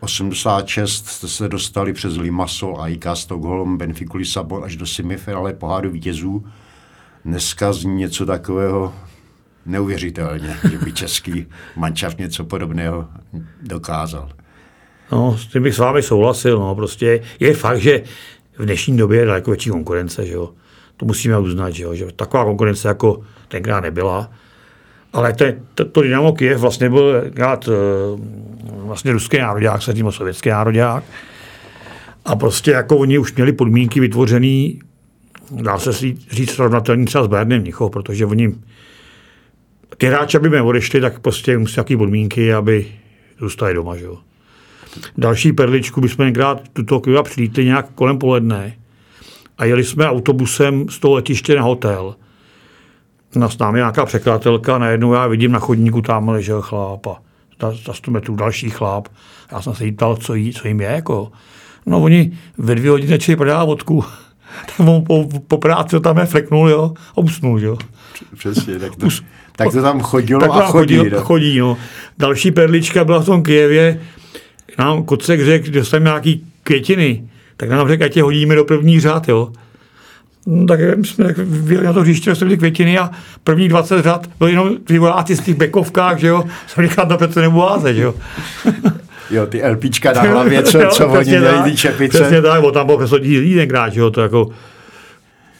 86 0.00 1.06
jste 1.06 1.28
se 1.28 1.48
dostali 1.48 1.92
přes 1.92 2.16
Limassol, 2.16 2.80
AIK, 2.80 3.06
Stockholm, 3.14 3.78
Benfica 3.78 4.18
Lisabon 4.18 4.64
až 4.64 4.76
do 4.76 4.86
semifinále 4.86 5.52
pohádu 5.52 5.90
vítězů. 5.90 6.46
Dneska 7.24 7.72
zní 7.72 7.94
něco 7.94 8.26
takového 8.26 8.94
neuvěřitelně, 9.66 10.56
že 10.70 10.78
by 10.78 10.92
český 10.92 11.46
mančav 11.76 12.18
něco 12.18 12.44
podobného 12.44 13.08
dokázal. 13.62 14.28
No, 15.12 15.38
s 15.38 15.46
tím 15.46 15.62
bych 15.62 15.74
s 15.74 15.78
vámi 15.78 16.02
souhlasil. 16.02 16.58
No. 16.58 16.74
Prostě 16.74 17.22
je 17.40 17.54
fakt, 17.54 17.80
že 17.80 18.02
v 18.58 18.64
dnešní 18.64 18.96
době 18.96 19.18
je 19.18 19.26
daleko 19.26 19.50
větší 19.50 19.70
konkurence. 19.70 20.26
Že 20.26 20.32
jo. 20.32 20.50
To 20.96 21.06
musíme 21.06 21.38
uznat, 21.38 21.70
že, 21.70 21.84
jo. 21.84 21.94
že 21.94 22.06
taková 22.16 22.44
konkurence 22.44 22.88
jako 22.88 23.22
tenkrát 23.48 23.80
nebyla. 23.80 24.30
Ale 25.12 25.32
to, 25.32 25.44
to, 25.74 25.84
to 25.84 26.02
Dynamo 26.02 26.32
Kiev 26.32 26.60
vlastně 26.60 26.90
byl 26.90 27.24
krát, 27.34 27.68
eh, 27.68 27.72
vlastně 28.66 29.12
ruský 29.12 29.38
národák, 29.38 29.82
se 29.82 29.94
tím 29.94 30.12
sovětský 30.12 30.48
národák. 30.48 31.04
A 32.24 32.36
prostě 32.36 32.70
jako 32.70 32.96
oni 32.96 33.18
už 33.18 33.34
měli 33.34 33.52
podmínky 33.52 34.00
vytvořený, 34.00 34.80
dá 35.50 35.78
se 35.78 35.92
říct 36.30 36.50
srovnatelný 36.50 37.04
třeba 37.04 37.24
s 37.24 37.26
Bayernem 37.26 37.60
Mnichov, 37.60 37.90
protože 37.90 38.26
oni 38.26 38.54
ty 39.96 40.06
hráči, 40.06 40.36
aby 40.36 40.48
mě 40.48 40.62
odešli, 40.62 41.00
tak 41.00 41.20
prostě 41.20 41.58
musí 41.58 41.74
nějaké 41.76 41.96
podmínky, 41.96 42.54
aby 42.54 42.86
zůstali 43.38 43.74
doma. 43.74 43.96
Že 43.96 44.04
jo. 44.04 44.18
Další 45.18 45.52
perličku 45.52 46.00
bychom 46.00 46.24
někdy 46.26 46.44
tuto 46.72 47.00
kviva 47.00 47.22
přilítli 47.22 47.64
nějak 47.64 47.86
kolem 47.94 48.18
poledne 48.18 48.76
a 49.58 49.64
jeli 49.64 49.84
jsme 49.84 50.08
autobusem 50.08 50.88
z 50.88 50.98
toho 50.98 51.14
letiště 51.14 51.54
na 51.54 51.62
hotel– 51.62 52.16
na 53.36 53.48
s 53.48 53.58
námi 53.58 53.78
nějaká 53.78 54.06
překladatelka, 54.06 54.78
najednou 54.78 55.12
já 55.12 55.26
vidím 55.26 55.52
na 55.52 55.58
chodníku 55.58 56.02
tam 56.02 56.28
ležel 56.28 56.62
chláp 56.62 57.06
a 57.06 57.22
za, 57.60 57.72
za 57.86 57.92
100 57.92 58.10
metrů 58.10 58.36
další 58.36 58.70
chláp. 58.70 59.08
Já 59.52 59.62
jsem 59.62 59.74
se 59.74 59.84
jí 59.84 59.92
ptal, 59.92 60.16
co, 60.16 60.34
jí, 60.34 60.52
co 60.52 60.68
jim 60.68 60.80
je. 60.80 60.88
Jako. 60.88 61.32
No 61.86 62.02
oni 62.02 62.38
ve 62.58 62.74
dvě 62.74 62.90
hodiny 62.90 63.08
začali 63.08 63.36
prodávat 63.36 63.64
vodku. 63.64 64.04
tak 64.66 64.88
on 64.88 65.04
po, 65.04 65.28
po, 65.48 65.58
práci 65.58 66.00
tam 66.00 66.18
je 66.18 66.26
fleknul, 66.26 66.68
jo, 66.68 66.94
a 67.16 67.18
usnul, 67.18 67.60
jo. 67.60 67.78
Přesně, 68.34 68.78
tak 68.78 68.96
to, 68.96 69.08
tak 69.56 69.72
to 69.72 69.82
tam 69.82 70.00
chodilo 70.00 70.40
tak 70.40 70.50
a 70.50 70.66
chodí. 70.66 70.96
Chodí, 70.96 71.10
no. 71.10 71.20
chodí, 71.20 71.58
no. 71.58 71.76
Další 72.18 72.50
perlička 72.50 73.04
byla 73.04 73.18
v 73.18 73.26
tom 73.26 73.42
Kijevě, 73.42 74.00
nám 74.78 75.04
Kocek 75.04 75.44
řekl, 75.44 75.66
že 75.66 75.72
dostaneme 75.72 76.10
nějaký 76.10 76.46
květiny, 76.62 77.24
tak 77.56 77.68
nám 77.68 77.88
řekl, 77.88 78.04
ať 78.04 78.12
tě 78.12 78.22
hodíme 78.22 78.54
do 78.54 78.64
první 78.64 79.00
řád, 79.00 79.28
jo. 79.28 79.52
No, 80.46 80.66
tak 80.66 80.80
jsme 81.04 81.34
byli 81.44 81.84
na 81.84 81.92
to 81.92 82.00
hřiště, 82.00 82.34
jsme 82.34 82.44
byli 82.44 82.58
květiny 82.58 82.98
a 82.98 83.10
první 83.44 83.68
20 83.68 84.02
řad 84.02 84.26
byli 84.38 84.50
jenom 84.50 84.76
ty 84.76 84.98
vojáci 84.98 85.36
z 85.36 85.40
těch 85.40 85.54
bekovkách, 85.54 86.18
že 86.18 86.26
jo, 86.26 86.44
jsem 86.66 86.88
říkal, 86.88 87.06
to 87.06 87.16
přece 87.16 87.40
nebudu 87.40 87.62
házet, 87.62 87.94
že 87.94 88.02
jo. 88.02 88.14
Jo, 89.30 89.46
ty 89.46 89.62
LPčka 89.68 90.12
na 90.12 90.22
hlavě, 90.22 90.62
co, 90.62 90.78
co 90.90 91.08
oni 91.08 91.30
měli, 91.30 91.70
ty 91.70 91.76
čepice. 91.76 92.18
Přesně 92.18 92.42
tak, 92.42 92.60
bo 92.60 92.70
tam 92.70 92.88
přes 92.98 93.12
lidí 93.12 93.54
tenkrát, 93.54 93.92
že 93.92 94.00
jo, 94.00 94.10
to 94.10 94.20
jako, 94.20 94.48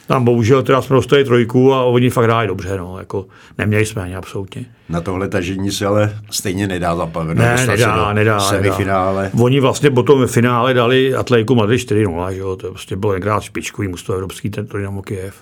tam 0.07 0.25
bohužel 0.25 0.63
teda 0.63 0.81
jsme 0.81 0.95
dostali 0.95 1.25
trojku 1.25 1.73
a 1.73 1.83
oni 1.83 2.09
fakt 2.09 2.25
hráli 2.25 2.47
dobře, 2.47 2.77
no, 2.77 2.99
jako 2.99 3.25
neměli 3.57 3.85
jsme 3.85 4.01
ani 4.01 4.15
absolutně. 4.15 4.65
Na 4.89 5.01
tohle 5.01 5.27
tažení 5.27 5.71
se 5.71 5.85
ale 5.85 6.19
stejně 6.31 6.67
nedá 6.67 6.95
zapomenout. 6.95 7.37
Ne, 7.37 7.67
nedá, 7.67 8.13
nedá, 8.13 8.39
semifinále. 8.39 9.23
Nedá. 9.23 9.43
Oni 9.43 9.59
vlastně 9.59 9.91
potom 9.91 10.19
ve 10.19 10.27
finále 10.27 10.73
dali 10.73 11.15
Atletiku 11.15 11.55
Madrid 11.55 11.91
4-0, 11.91 12.29
že 12.29 12.39
jo, 12.39 12.55
to 12.55 12.69
prostě 12.69 12.95
bylo 12.95 13.13
tenkrát 13.13 13.43
špičkový 13.43 13.87
mužstvo 13.87 14.13
evropský, 14.13 14.49
ten 14.49 14.67
Dynamo 14.73 15.01
Kiev. 15.01 15.35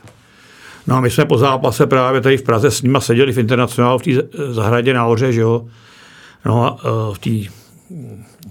No 0.88 0.96
a 0.96 1.02
my 1.02 1.10
jsme 1.10 1.26
po 1.26 1.38
zápase 1.38 1.88
právě 1.88 2.22
tady 2.22 2.38
v 2.38 2.44
Praze 2.44 2.72
s 2.72 2.82
nima 2.82 3.00
seděli 3.00 3.34
v 3.34 3.38
internacionálu 3.38 4.00
v 4.00 4.04
té 4.04 4.12
zahradě 4.50 4.94
nahoře, 4.94 5.32
že 5.32 5.42
jo. 5.42 5.66
No 6.46 6.66
a 6.66 6.92
uh, 7.08 7.14
v 7.14 7.20
té, 7.20 7.52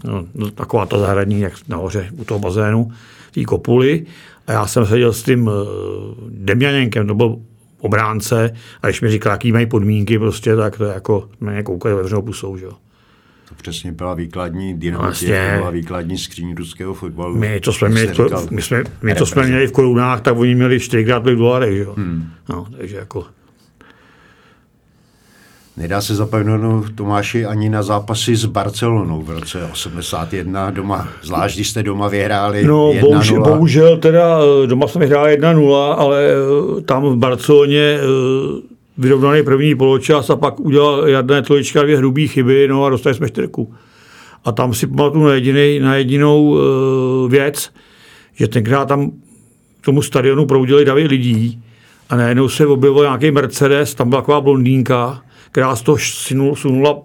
no, 0.04 0.24
no, 0.34 0.50
taková 0.50 0.86
ta 0.86 0.98
zahradní, 0.98 1.40
jak 1.40 1.52
nahoře 1.68 2.08
u 2.12 2.24
toho 2.24 2.40
bazénu, 2.40 2.92
v 3.28 3.32
té 3.32 3.44
kopuli. 3.44 4.06
A 4.46 4.52
já 4.52 4.66
jsem 4.66 4.86
seděl 4.86 5.12
s 5.12 5.22
tím 5.22 5.46
uh, 5.46 5.52
Demjaněnkem, 6.28 7.06
to 7.06 7.14
byl 7.14 7.38
obránce, 7.80 8.54
a 8.82 8.86
když 8.86 9.00
mi 9.00 9.10
říká, 9.10 9.30
jaký 9.30 9.52
mají 9.52 9.66
podmínky, 9.66 10.18
prostě, 10.18 10.56
tak 10.56 10.78
to 10.78 10.84
jako 10.84 11.28
mě 11.40 11.62
koukali 11.62 11.94
otevřenou 11.94 12.22
pusou. 12.22 12.56
Že? 12.56 12.66
To 13.48 13.54
přesně 13.62 13.92
byla 13.92 14.14
výkladní 14.14 14.74
dynamiky, 14.78 15.06
Vlastně. 15.06 15.50
to 15.52 15.58
byla 15.58 15.70
výkladní 15.70 16.18
skříň 16.18 16.54
ruského 16.54 16.94
fotbalu. 16.94 17.36
My 17.36 17.60
to 17.60 17.72
jsme, 17.72 17.88
měli, 17.88 18.06
to, 18.06 18.24
říkal, 18.24 18.46
my 18.50 18.62
jsme, 18.62 18.84
my 19.02 19.14
to 19.14 19.26
jsme 19.26 19.46
měli 19.46 19.66
v 19.66 19.72
korunách, 19.72 20.20
tak 20.20 20.36
oni 20.36 20.54
měli 20.54 20.80
čtyřikrát 20.80 21.20
tolik 21.22 21.38
dolarech, 21.38 21.76
že 21.76 21.82
jo. 21.82 21.94
Hmm. 21.96 22.30
No, 22.48 22.66
takže 22.78 22.96
jako, 22.96 23.24
Nedá 25.76 26.00
se 26.00 26.14
zapomenout 26.14 26.84
Tomáši 26.94 27.46
ani 27.46 27.68
na 27.68 27.82
zápasy 27.82 28.36
s 28.36 28.44
Barcelonou 28.44 29.22
v 29.22 29.30
roce 29.30 29.64
81 29.72 30.70
doma, 30.70 31.08
zvlášť 31.22 31.56
když 31.56 31.68
jste 31.70 31.82
doma 31.82 32.08
vyhráli 32.08 32.64
No, 32.64 32.90
1-0. 32.92 33.00
bohužel, 33.00 33.40
bohužel 33.42 33.96
teda 33.96 34.38
eh, 34.38 34.66
doma 34.66 34.88
jsme 34.88 35.06
hráli 35.06 35.40
1-0, 35.40 35.94
ale 35.98 36.26
eh, 36.26 36.80
tam 36.80 37.02
v 37.02 37.16
Barceloně 37.16 37.98
eh, 38.00 38.04
vyrovnaný 38.98 39.42
první 39.42 39.74
poločas 39.74 40.30
a 40.30 40.36
pak 40.36 40.60
udělal 40.60 41.08
Jarné 41.08 41.42
Tolička 41.42 41.82
dvě 41.82 41.96
hrubé 41.96 42.26
chyby, 42.26 42.68
no 42.68 42.84
a 42.84 42.90
dostali 42.90 43.14
jsme 43.14 43.28
čtyřku. 43.28 43.74
A 44.44 44.52
tam 44.52 44.74
si 44.74 44.86
pamatuju 44.86 45.24
na, 45.24 45.34
jedinej, 45.34 45.80
na 45.80 45.96
jedinou 45.96 46.44
uh, 46.44 47.30
věc, 47.30 47.70
že 48.34 48.48
tenkrát 48.48 48.88
tam 48.88 49.10
k 49.80 49.84
tomu 49.84 50.02
stadionu 50.02 50.46
proudili 50.46 50.84
davy 50.84 51.02
lidí 51.02 51.62
a 52.10 52.16
najednou 52.16 52.48
se 52.48 52.66
objevil 52.66 53.02
nějaký 53.02 53.30
Mercedes, 53.30 53.94
tam 53.94 54.08
byla 54.10 54.20
taková 54.20 54.40
blondýnka, 54.40 55.22
která 55.50 55.76
z 55.76 55.82
toho 55.82 55.98
sunula, 55.98 56.56
sunula 56.56 56.96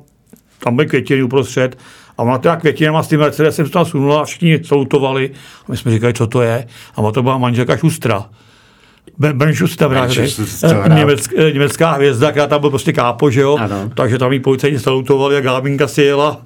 tam 0.64 0.76
byly 0.76 0.88
květiny 0.88 1.24
uprostřed 1.24 1.78
a 2.18 2.24
ona 2.24 2.38
teda 2.38 2.56
květinama 2.56 3.04
s 3.04 3.08
tím 3.08 3.20
Mercedesem 3.20 3.66
se 3.66 3.72
tam 3.72 3.86
sunula 3.86 4.22
a 4.22 4.26
všichni 4.26 4.60
salutovali. 4.64 5.32
A 5.60 5.72
my 5.72 5.78
jsme 5.78 5.92
říkali, 5.92 6.14
co 6.14 6.28
to 6.28 6.42
je. 6.42 6.68
A 6.96 6.98
ona 6.98 7.12
to 7.12 7.24
byla 7.24 7.38
manželka 7.38 7.78
Šustra. 7.78 8.26
Ben, 9.18 9.38
ben 9.38 9.56
Schuster, 9.56 9.90
eh, 10.64 10.96
německ, 10.96 11.34
eh, 11.38 11.52
německá 11.52 11.92
hvězda, 11.92 12.32
která 12.32 12.48
tam 12.48 12.62
byl 12.62 12.70
prostě 12.70 12.94
kápo, 12.94 13.32
že 13.32 13.42
jo? 13.42 13.58
Ano. 13.58 13.92
Takže 13.96 14.18
tam 14.18 14.34
jí 14.34 14.40
policajti 14.40 14.80
salutovali 14.80 15.38
a 15.38 15.42
Gábinka 15.42 15.88
si 15.88 16.02
jela 16.02 16.42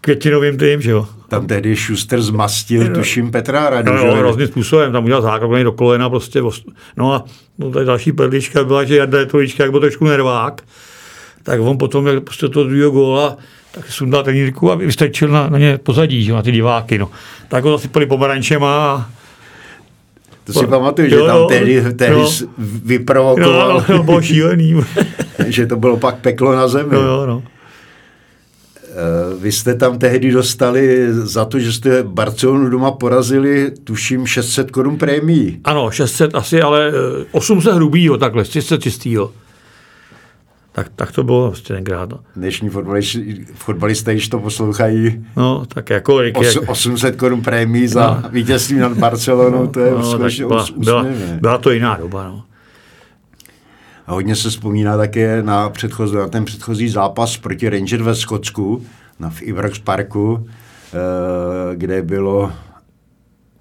květinovým 0.00 0.58
tím, 0.58 0.80
že 0.80 0.90
jo? 0.90 1.06
Tam 1.28 1.46
tehdy 1.46 1.76
Schuster 1.76 2.22
zmastil, 2.22 2.88
tuším, 2.94 3.30
Petra 3.30 3.70
Radu. 3.70 3.92
No, 3.92 3.98
že 3.98 4.06
jo, 4.06 4.14
hrozným 4.14 4.46
způsobem, 4.46 4.92
tam 4.92 5.04
udělal 5.04 5.22
zákrok 5.22 5.52
do 5.62 5.72
kolena 5.72 6.10
prostě. 6.10 6.42
os- 6.42 6.64
No 6.96 7.12
a 7.14 7.24
no, 7.58 7.70
tady 7.70 7.86
další 7.86 8.12
perlička 8.12 8.64
byla, 8.64 8.84
že 8.84 8.96
Jarda 8.96 9.18
Jetovička, 9.18 9.62
jak 9.62 9.70
byl 9.70 9.80
trošku 9.80 10.04
nervák, 10.04 10.62
tak 11.42 11.60
on 11.60 11.78
potom, 11.78 12.06
jak 12.06 12.22
prostě 12.24 12.48
to 12.48 12.64
druhého 12.64 12.90
góla, 12.90 13.36
tak 13.72 13.90
sundal 13.92 14.22
trenírku 14.22 14.72
a 14.72 14.74
vystrčil 14.74 15.28
na, 15.28 15.48
na 15.48 15.58
ně 15.58 15.78
pozadí, 15.78 16.24
že, 16.24 16.30
jo, 16.30 16.36
na 16.36 16.42
ty 16.42 16.52
diváky. 16.52 16.98
No. 16.98 17.10
Tak 17.48 17.64
ho 17.64 17.70
zasypali 17.70 18.06
pomerančema 18.06 18.76
a 18.96 19.06
To 20.44 20.52
si 20.52 20.66
pamatuju, 20.66 21.08
že 21.08 21.16
Jo, 21.16 21.26
tam 21.26 21.36
jo, 21.36 21.46
tehdy, 21.46 21.82
tehdy 21.96 22.14
jo. 22.20 22.26
s- 22.26 22.40
no, 22.42 22.48
vyprovokoval, 22.84 23.84
no, 23.88 23.96
no, 23.96 24.02
bylo 24.02 24.22
šílený. 24.22 24.74
že 25.46 25.66
to 25.66 25.76
bylo 25.76 25.96
pak 25.96 26.14
peklo 26.16 26.52
na 26.56 26.68
zemi. 26.68 26.88
no, 26.92 27.00
jo, 27.00 27.26
no. 27.26 27.42
Eh, 28.98 29.36
Vy 29.40 29.52
jste 29.52 29.74
tam 29.74 29.98
tehdy 29.98 30.30
dostali 30.32 31.12
za 31.12 31.44
to, 31.44 31.58
že 31.58 31.72
jste 31.72 32.02
Barcelonu 32.02 32.70
doma 32.70 32.90
porazili, 32.90 33.70
tuším, 33.84 34.26
600 34.26 34.70
korun 34.70 34.98
prémií. 34.98 35.60
Ano, 35.64 35.90
600 35.90 36.34
asi, 36.34 36.62
ale 36.62 36.92
eh, 37.22 37.24
800 37.32 37.74
hrubýho 37.74 38.18
takhle, 38.18 38.44
300 38.44 38.76
čistýho. 38.76 39.32
Tak, 40.72 40.88
tak 40.96 41.12
to 41.12 41.22
bylo 41.22 41.48
prostě 41.50 41.74
tenkrát. 41.74 42.10
No. 42.10 42.20
Dnešní 42.36 42.68
fotbalisti, 42.68 43.46
fotbalisté, 43.54 44.12
když 44.12 44.28
to 44.28 44.38
poslouchají, 44.38 45.24
no 45.36 45.66
tak 45.68 45.90
jako, 45.90 46.22
jak, 46.22 46.38
os, 46.38 46.58
800 46.66 47.16
korun 47.16 47.42
prémií 47.42 47.88
za 47.88 48.20
no. 48.22 48.28
vítězství 48.30 48.76
nad 48.76 48.92
Barcelonou, 48.92 49.66
to 49.66 49.80
je 49.80 49.90
no, 49.90 49.96
tak 49.96 50.06
skutečně 50.06 50.46
byla, 50.46 50.66
byla, 50.76 51.06
byla, 51.40 51.58
to 51.58 51.70
jiná 51.70 51.96
doba. 51.96 52.28
No. 52.28 52.44
A 54.08 54.12
hodně 54.12 54.36
se 54.36 54.50
vzpomíná 54.50 54.96
také 54.96 55.42
na, 55.42 55.70
předchozí, 55.70 56.16
na 56.16 56.28
ten 56.28 56.44
předchozí 56.44 56.88
zápas 56.88 57.36
proti 57.36 57.68
Ranger 57.68 58.02
ve 58.02 58.14
Skotsku, 58.14 58.86
na 59.18 59.30
v 59.30 59.42
Ibrox 59.42 59.78
Parku, 59.78 60.48
eh, 60.48 61.76
kde 61.76 62.02
bylo 62.02 62.52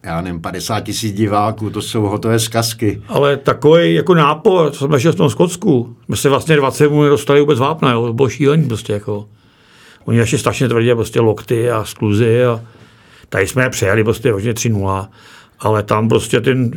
já 0.03 0.21
nevím, 0.21 0.41
50 0.41 0.79
tisíc 0.79 1.15
diváků, 1.15 1.69
to 1.69 1.81
jsou 1.81 2.01
hotové 2.01 2.39
zkazky. 2.39 3.01
Ale 3.07 3.37
takový 3.37 3.93
jako 3.93 4.15
nápor, 4.15 4.71
co 4.71 4.85
jsme 4.85 4.99
šli 4.99 5.11
v 5.11 5.15
tom 5.15 5.29
Skotsku, 5.29 5.95
jsme 6.05 6.15
se 6.15 6.29
vlastně 6.29 6.55
20 6.55 6.89
minut 6.89 7.03
nedostali 7.03 7.39
vůbec 7.39 7.59
vápna, 7.59 7.91
jo. 7.91 8.13
bylo 8.13 8.29
šílený 8.29 8.67
prostě 8.67 8.93
jako. 8.93 9.29
Oni 10.05 10.17
ještě 10.17 10.37
strašně 10.37 10.69
tvrdě 10.69 10.95
prostě 10.95 11.19
lokty 11.19 11.71
a 11.71 11.83
skluzy 11.83 12.45
a 12.45 12.61
tady 13.29 13.47
jsme 13.47 13.63
je 13.63 13.69
přejeli 13.69 14.03
prostě 14.03 14.31
hodně 14.31 14.53
3-0, 14.53 15.07
ale 15.59 15.83
tam 15.83 16.09
prostě 16.09 16.41
ten 16.41 16.71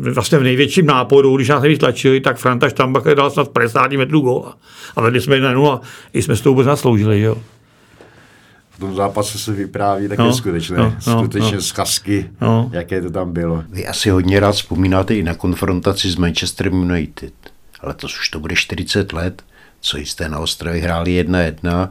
vlastně 0.00 0.38
v 0.38 0.42
největším 0.42 0.86
náporu, 0.86 1.36
když 1.36 1.48
nás 1.48 1.62
nejvíc 1.62 1.80
tlačili, 1.80 2.20
tak 2.20 2.36
Franta 2.36 2.68
Štambach 2.68 3.04
dal 3.04 3.30
snad 3.30 3.48
50 3.48 3.92
metrů 3.92 4.20
góla. 4.20 4.56
A 4.96 5.00
vedli 5.00 5.20
jsme 5.20 5.36
1-0 5.36 5.80
i 6.12 6.22
jsme 6.22 6.36
s 6.36 6.40
to 6.40 6.48
vůbec 6.50 6.66
nasloužili, 6.66 7.20
jo. 7.20 7.36
V 8.70 8.78
tom 8.78 8.94
zápase 8.94 9.38
se 9.38 9.52
vypráví 9.52 10.08
také 10.08 10.22
No, 10.22 10.32
skutečné, 10.32 10.76
no, 10.78 10.94
no, 11.06 11.18
skutečně 11.18 11.56
no. 11.56 11.62
zkazky, 11.62 12.30
No. 12.40 12.70
jaké 12.72 13.02
to 13.02 13.10
tam 13.10 13.32
bylo. 13.32 13.64
Vy 13.68 13.86
asi 13.86 14.10
hodně 14.10 14.40
rád 14.40 14.52
vzpomínáte 14.52 15.14
i 15.14 15.22
na 15.22 15.34
konfrontaci 15.34 16.10
s 16.10 16.16
Manchesterem 16.16 16.74
United. 16.74 17.32
Ale 17.80 17.94
to 17.94 18.06
už 18.06 18.28
to 18.28 18.40
bude 18.40 18.56
40 18.56 19.12
let, 19.12 19.42
co 19.80 19.98
jste 19.98 20.28
na 20.28 20.38
ostrově 20.38 20.82
hráli 20.82 21.24
1-1 21.24 21.88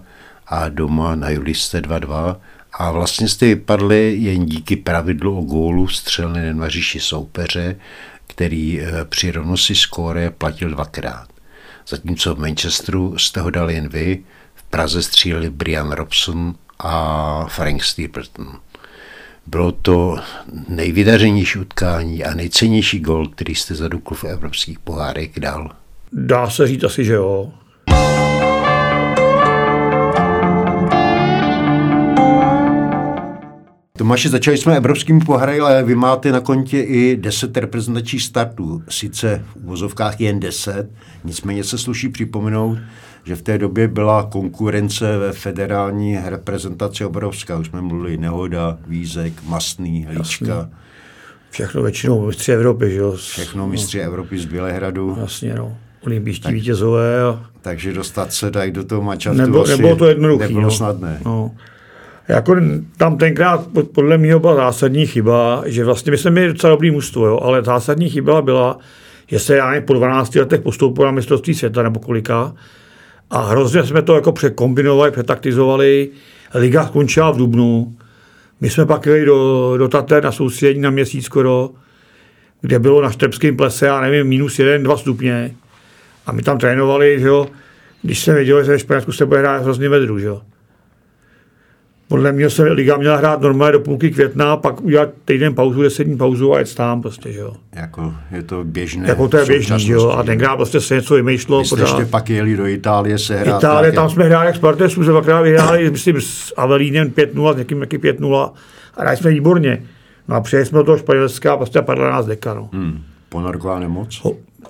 a 0.48 0.70
doma 0.70 1.16
na 1.16 1.30
Julisce 1.30 1.82
2-2 1.82 2.36
a 2.82 2.92
vlastně 2.92 3.30
jste 3.30 3.46
vypadli 3.46 4.16
jen 4.20 4.46
díky 4.46 4.76
pravidlu 4.76 5.38
o 5.38 5.42
gólu 5.42 5.88
střelném 5.88 6.58
na 6.58 6.70
říši 6.70 7.00
soupeře, 7.00 7.76
který 8.28 8.82
eh, 8.82 9.06
při 9.06 9.32
rovnosti 9.32 9.76
skóre 9.76 10.30
platil 10.30 10.70
dvakrát. 10.70 11.28
Zatímco 11.88 12.36
v 12.36 12.40
Manchesteru 12.40 13.18
jste 13.18 13.42
ho 13.42 13.50
dali 13.50 13.74
jen 13.74 13.90
vy, 13.90 14.24
v 14.56 14.64
Praze 14.64 15.04
stříleli 15.04 15.50
Brian 15.50 15.92
Robson 15.92 16.56
a 16.80 17.46
Frank 17.46 17.84
Stapleton. 17.84 18.60
Bylo 19.48 19.72
to 19.72 20.20
nejvydařenější 20.68 21.60
utkání 21.60 22.24
a 22.24 22.34
nejcennější 22.34 23.00
gol, 23.00 23.28
který 23.28 23.56
jste 23.56 23.76
za 23.76 23.88
Duklu 23.88 24.16
v 24.16 24.24
evropských 24.24 24.80
pohárech 24.80 25.40
dal. 25.40 25.72
Dá 26.12 26.50
se 26.50 26.68
říct 26.68 26.84
asi, 26.84 27.06
že 27.06 27.14
jo. 27.14 27.52
Tomáši, 34.02 34.30
začali 34.30 34.58
jsme 34.58 34.78
evropským 34.78 35.20
pohary, 35.20 35.60
ale 35.60 35.84
vy 35.84 35.96
máte 35.96 36.32
na 36.32 36.40
kontě 36.40 36.82
i 36.82 37.18
10 37.18 37.58
reprezentačních 37.58 38.24
startů. 38.24 38.84
Sice 38.90 39.46
v 39.46 39.56
úvozovkách 39.56 40.22
jen 40.22 40.40
10, 40.40 40.90
nicméně 41.24 41.64
se 41.64 41.78
sluší 41.78 42.10
připomenout, 42.10 42.78
že 43.24 43.36
v 43.36 43.42
té 43.42 43.58
době 43.58 43.88
byla 43.88 44.24
konkurence 44.24 45.18
ve 45.18 45.32
federální 45.32 46.20
reprezentaci 46.26 47.06
obrovská. 47.06 47.58
Už 47.58 47.68
jsme 47.68 47.82
mluvili 47.82 48.18
Nehoda, 48.18 48.78
Vízek, 48.88 49.34
Mastný, 49.48 50.08
Lička, 50.10 50.70
Všechno 51.50 51.84
většinou 51.84 52.28
mistři 52.28 52.52
Evropy, 52.52 52.92
že 52.92 52.98
jo. 52.98 53.12
všechno 53.12 53.68
mistři 53.68 54.00
Evropy 54.00 54.40
z 54.40 54.46
Bělehradu. 54.46 55.14
Vlastně, 55.14 55.56
no. 55.56 55.78
Olympijští 56.06 56.54
vítězové 56.54 57.22
a 57.24 57.46
Takže 57.62 57.94
dostat 57.94 58.34
se 58.34 58.52
tady 58.52 58.72
do 58.72 58.84
toho 58.84 59.02
mačatu 59.02 59.38
Nebo, 59.38 59.62
asi 59.62 59.72
nebylo 59.72 59.96
to 59.96 60.06
jednoduché. 60.06 60.44
nebylo 60.48 60.62
no. 60.62 60.72
snadné. 60.72 61.22
No. 61.26 61.52
Jako 62.28 62.56
tam 62.98 63.18
tenkrát 63.18 63.68
pod- 63.68 63.90
podle 63.90 64.18
mě 64.18 64.40
byla 64.40 64.56
zásadní 64.56 65.06
chyba, 65.06 65.64
že 65.66 65.86
vlastně 65.86 66.12
my 66.12 66.18
jsme 66.18 66.32
měli 66.32 66.48
docela 66.48 66.72
dobrý 66.72 66.92
mužstvo, 66.92 67.26
jo, 67.26 67.40
ale 67.44 67.64
zásadní 67.64 68.10
chyba 68.10 68.42
byla, 68.42 68.78
že 69.28 69.40
se 69.40 69.56
já 69.56 69.82
po 69.82 69.94
12 69.94 70.36
letech 70.36 70.62
postoupil 70.62 71.06
na 71.06 71.12
mistrovství 71.12 71.54
světa 71.54 71.84
nebo 71.84 72.00
kolika 72.00 72.54
a 73.30 73.42
hrozně 73.42 73.84
jsme 73.84 74.02
to 74.02 74.16
jako 74.16 74.32
překombinovali, 74.32 75.12
přetaktizovali. 75.12 76.10
Liga 76.54 76.88
skončila 76.88 77.32
v 77.32 77.38
Dubnu. 77.38 77.96
My 78.62 78.70
jsme 78.70 78.86
pak 78.86 79.06
jeli 79.06 79.26
do, 79.26 79.74
do 79.78 79.88
Tater 79.88 80.24
na 80.24 80.32
soustředění 80.32 80.82
na 80.82 80.90
měsíc 80.90 81.26
skoro, 81.26 81.70
kde 82.62 82.80
bylo 82.80 83.02
na 83.02 83.12
Štrbském 83.12 83.58
plese, 83.58 83.86
já 83.86 84.02
nevím, 84.02 84.28
minus 84.28 84.60
1, 84.60 84.78
2 84.78 84.98
stupně. 84.98 85.56
A 86.26 86.32
my 86.32 86.42
tam 86.42 86.58
trénovali, 86.58 87.20
že 87.20 87.28
jo, 87.28 87.48
když 88.02 88.20
jsem 88.20 88.36
věděl, 88.36 88.64
že 88.64 88.72
ve 88.72 88.80
Španělsku 88.80 89.12
se 89.12 89.26
bude 89.26 89.40
hrát 89.40 89.64
hrozně 89.64 89.90
vedru, 89.90 90.20
že 90.20 90.28
jo. 90.28 90.42
Podle 92.12 92.32
mě 92.32 92.50
se 92.50 92.64
liga 92.64 92.98
měla 92.98 93.18
hrát 93.18 93.42
normálně 93.42 93.72
do 93.72 93.80
půlky 93.80 94.12
května, 94.12 94.58
pak 94.58 94.82
udělat 94.82 95.10
týden 95.26 95.56
pauzu, 95.56 95.82
deset 95.82 96.04
dní 96.04 96.18
pauzu 96.18 96.54
a 96.54 96.60
jet 96.60 96.76
tam 96.76 97.02
prostě, 97.02 97.32
že 97.32 97.40
jo. 97.40 97.54
Jako 97.76 98.14
je 98.32 98.44
to 98.44 98.64
běžné. 98.64 99.08
Jako 99.08 99.28
to 99.28 99.38
je 99.38 99.46
běžný, 99.46 99.80
že 99.80 99.94
jo. 99.94 100.10
A 100.10 100.24
tenkrát 100.24 100.56
prostě 100.56 100.82
se 100.82 100.96
něco 100.96 101.16
vymýšlo. 101.16 101.60
Vy 101.60 101.66
jste 101.66 101.82
ještě 101.82 102.06
pak 102.06 102.30
jeli 102.30 102.58
do 102.58 102.66
Itálie 102.66 103.18
se 103.18 103.38
hrát. 103.38 103.58
Itálie, 103.60 103.92
tam 103.92 104.10
jsme 104.10 104.24
hráli 104.24 104.46
jak 104.46 104.56
Sparta, 104.56 104.90
jsme 104.90 105.06
se 105.06 105.12
dvakrát 105.12 105.42
vyhráli, 105.42 105.92
myslím, 105.92 106.22
s 106.22 106.54
Avelínem 106.58 107.10
5-0, 107.10 107.54
s 107.54 107.58
někým 107.58 107.80
taky 107.80 107.98
5-0 107.98 108.52
a 108.98 109.02
hráli 109.02 109.18
jsme 109.18 109.32
výborně. 109.32 109.84
No 110.28 110.36
a 110.36 110.42
přijeli 110.42 110.66
jsme 110.66 110.78
do 110.78 110.84
toho 110.84 110.98
Španělska 110.98 111.54
a 111.54 111.58
prostě 111.58 111.82
padla 111.82 112.12
nás 112.12 112.26
deka, 112.26 112.54
no. 112.54 112.70
Hmm, 112.74 113.02
ponorková 113.30 113.80
nemoc. 113.80 114.22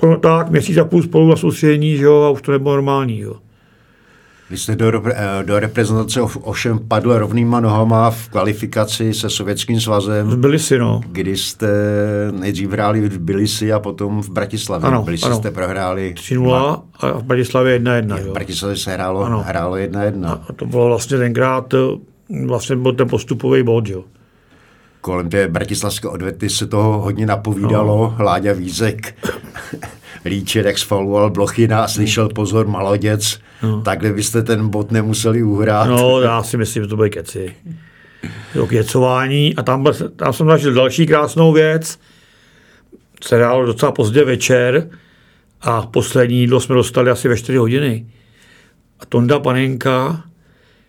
No, 0.04 0.18
tak, 0.18 0.50
měsíc 0.50 0.78
a 0.78 0.86
půl 0.86 1.04
spolu 1.04 1.30
na 1.30 1.36
soustředění, 1.36 1.98
že 1.98 2.04
jo, 2.04 2.22
a 2.22 2.30
už 2.30 2.42
to 2.42 2.52
nebylo 2.52 2.74
normální, 2.74 3.20
jo. 3.20 3.36
Vy 4.52 4.58
jste 4.58 4.76
do, 4.76 5.02
eh, 5.08 5.44
do 5.44 5.60
reprezentace 5.60 6.22
ovšem 6.22 6.80
padl 6.88 7.18
rovnýma 7.18 7.60
nohama 7.60 8.12
v 8.12 8.30
kvalifikaci 8.30 9.14
se 9.14 9.30
Sovětským 9.30 9.82
svazem. 9.82 10.28
V 10.28 10.38
Bilisi, 10.38 10.78
no. 10.80 11.02
Kdy 11.08 11.38
jste 11.38 11.68
nejdřív 12.32 12.70
hráli 12.72 13.10
v 13.10 13.20
Bilisi 13.20 13.74
a 13.74 13.80
potom 13.80 14.22
v 14.22 14.30
Bratislavě. 14.30 14.88
Ano, 14.88 15.02
v 15.02 15.06
Bilisi 15.06 15.26
ano. 15.26 15.36
jste 15.36 15.52
prohráli 15.52 16.14
3-0 16.18 16.82
a 17.00 17.12
v 17.12 17.24
Bratislavě 17.24 17.80
1-1. 17.80 18.18
V. 18.18 18.32
Bratislavě 18.34 18.78
se 18.78 18.92
hrálo, 18.94 19.24
Ano. 19.24 19.44
hrálo 19.48 19.76
1-1. 19.78 20.42
A 20.50 20.54
to 20.54 20.66
bylo 20.66 20.88
vlastně 20.88 21.18
tenkrát, 21.18 21.74
eh, 21.74 21.78
vlastně 22.46 22.76
byl 22.76 22.94
ten 22.94 23.08
postupový 23.08 23.64
bod, 23.64 23.88
jo. 23.88 24.04
Kolem 25.02 25.30
té 25.30 25.48
bratislavské 25.48 26.08
odvety 26.08 26.50
se 26.50 26.68
toho 26.68 27.02
hodně 27.02 27.26
napovídalo. 27.26 28.16
No. 28.20 28.26
Láďa 28.26 28.54
Vízek, 28.54 29.16
Líček, 30.26 30.66
jak 30.66 30.78
sfauloval 30.78 31.30
Blochina 31.30 31.84
a 31.84 31.88
slyšel 31.88 32.30
pozor 32.30 32.68
Maloděc. 32.68 33.40
No. 33.64 33.82
Takhle 33.82 34.14
byste 34.14 34.44
ten 34.44 34.70
bod 34.70 34.92
nemuseli 34.92 35.44
uhrát. 35.44 35.88
No, 35.88 36.22
já 36.22 36.44
si 36.44 36.58
myslím, 36.58 36.84
že 36.84 36.90
to 36.90 36.96
byly 36.96 37.10
keci. 37.10 37.56
To 38.54 38.68
kecování 38.68 39.56
a 39.56 39.64
tam, 39.64 39.84
byl- 39.84 40.10
tam 40.16 40.34
jsem 40.34 40.48
zažil 40.48 40.74
další 40.74 41.06
krásnou 41.08 41.54
věc. 41.54 42.00
Se 43.24 43.40
docela 43.66 43.92
pozdě 43.92 44.26
večer 44.26 44.90
a 45.62 45.82
poslední 45.82 46.40
jídlo 46.40 46.60
jsme 46.60 46.76
dostali 46.76 47.12
asi 47.12 47.28
ve 47.28 47.38
4 47.38 47.58
hodiny. 47.58 48.06
A 49.00 49.06
Tonda 49.06 49.40
Panenka 49.40 50.24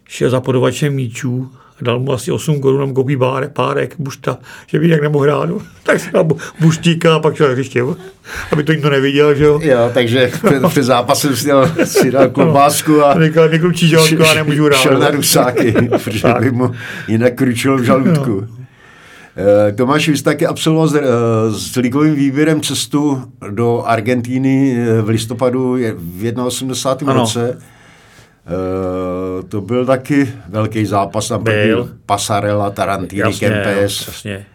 šel 0.08 0.30
za 0.30 0.40
podovačem 0.40 0.94
míčů 0.94 1.50
dal 1.82 2.00
mu 2.00 2.12
asi 2.12 2.32
8 2.32 2.60
korun, 2.60 2.94
koupí 2.94 3.16
bár, 3.16 3.48
párek, 3.48 3.94
bušta, 3.98 4.38
že 4.66 4.78
by 4.78 4.88
jak 4.88 5.02
nemohl 5.02 5.24
hrát. 5.24 5.48
no. 5.48 5.58
Tak 5.82 6.00
se 6.00 6.10
dal 6.12 6.24
bu- 6.24 6.38
buštíka 6.60 7.14
a 7.14 7.18
pak 7.18 7.36
šel 7.36 7.46
na 7.46 7.52
hřiště, 7.52 7.82
aby 8.52 8.64
to 8.64 8.72
nikdo 8.72 8.90
neviděl, 8.90 9.34
že 9.34 9.44
jo. 9.44 9.60
Jo, 9.62 9.90
takže 9.94 10.30
před, 10.46 10.62
před 10.68 10.82
zápasem 10.82 11.36
si 11.36 11.48
dal, 11.48 11.70
si 11.84 12.10
dal 12.10 12.28
klobásku 12.28 13.04
a 13.04 13.24
říkal, 13.24 13.48
mi 13.48 13.58
klučí 13.58 13.88
žaludku 13.88 14.24
a 14.30 14.34
nemůžu 14.34 14.64
hrát. 14.64 14.78
šel 14.78 14.98
na 14.98 15.10
no. 15.10 15.16
rusáky, 15.16 15.72
protože 15.88 16.28
by 16.40 16.50
mu 16.50 16.70
jinak 17.08 17.34
kručilo 17.34 17.76
v 17.76 17.82
žaludku. 17.82 18.46
Eh, 19.36 19.72
Tomáš, 19.72 20.08
vy 20.08 20.16
jste 20.16 20.30
taky 20.30 20.46
absolvoval 20.46 20.88
s, 20.88 20.94
eh, 20.94 21.02
s 21.50 21.76
ligovým 21.76 22.14
výběrem 22.14 22.60
cestu 22.60 23.22
do 23.50 23.82
Argentíny 23.86 24.76
eh, 24.78 25.02
v 25.02 25.08
listopadu 25.08 25.78
v 25.94 26.32
81. 26.44 27.12
Ano. 27.12 27.20
roce. 27.20 27.58
Eh, 28.46 29.42
To 29.48 29.60
byl 29.60 29.86
taky 29.86 30.32
velký 30.48 30.86
zápas. 30.86 31.28
Tam 31.28 31.42
Byl. 31.44 31.90
Pasarela, 32.06 32.70
Tarantini, 32.70 33.20
Jasně, 33.22 33.48
Kempes. 33.48 34.06
jasně. 34.06 34.46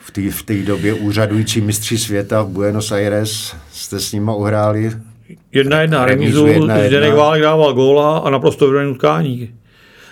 V 0.00 0.42
té 0.44 0.54
v 0.54 0.64
době 0.64 0.94
úřadující 0.94 1.60
mistři 1.60 1.98
světa 1.98 2.42
v 2.42 2.48
Buenos 2.48 2.92
Aires 2.92 3.56
jste 3.72 4.00
s 4.00 4.12
nima 4.12 4.34
uhráli. 4.34 4.90
Jedna 5.52 5.80
jedna 5.80 6.04
Remízu 6.06 6.46
jedna. 6.46 6.78
Zdeněk 6.86 7.14
Válek 7.14 7.42
dával 7.42 7.72
góla 7.72 8.18
a 8.18 8.30
naprosto 8.30 8.66
vyrovnaný 8.66 8.90
utkání. 8.94 9.54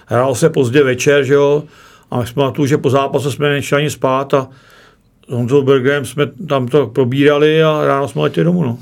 Hrál 0.06 0.34
se 0.34 0.50
pozdě 0.50 0.82
večer, 0.84 1.24
že 1.24 1.34
jo, 1.34 1.64
a 2.10 2.20
my 2.20 2.26
jsme 2.26 2.42
tu, 2.52 2.66
že 2.66 2.78
po 2.78 2.90
zápase 2.90 3.32
jsme 3.32 3.48
nešli 3.48 3.76
ani 3.76 3.90
spát 3.90 4.34
a 4.34 4.48
s 5.28 5.32
Honzou 5.32 5.62
Bergerem 5.62 6.04
jsme 6.04 6.26
tam 6.26 6.68
to 6.68 6.86
probírali 6.86 7.62
a 7.62 7.84
ráno 7.84 8.08
jsme 8.08 8.22
letěli 8.22 8.44
domů, 8.44 8.62
no. 8.64 8.78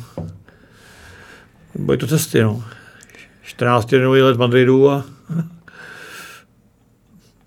Byly 1.74 1.98
to 1.98 2.06
cesty, 2.06 2.42
no. 2.42 2.62
14 3.58 3.84
dennový 3.90 4.22
let 4.22 4.36
v 4.36 4.38
Madridu 4.38 4.90
a 4.90 5.04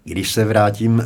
Když 0.03 0.31
se 0.31 0.45
vrátím 0.45 1.03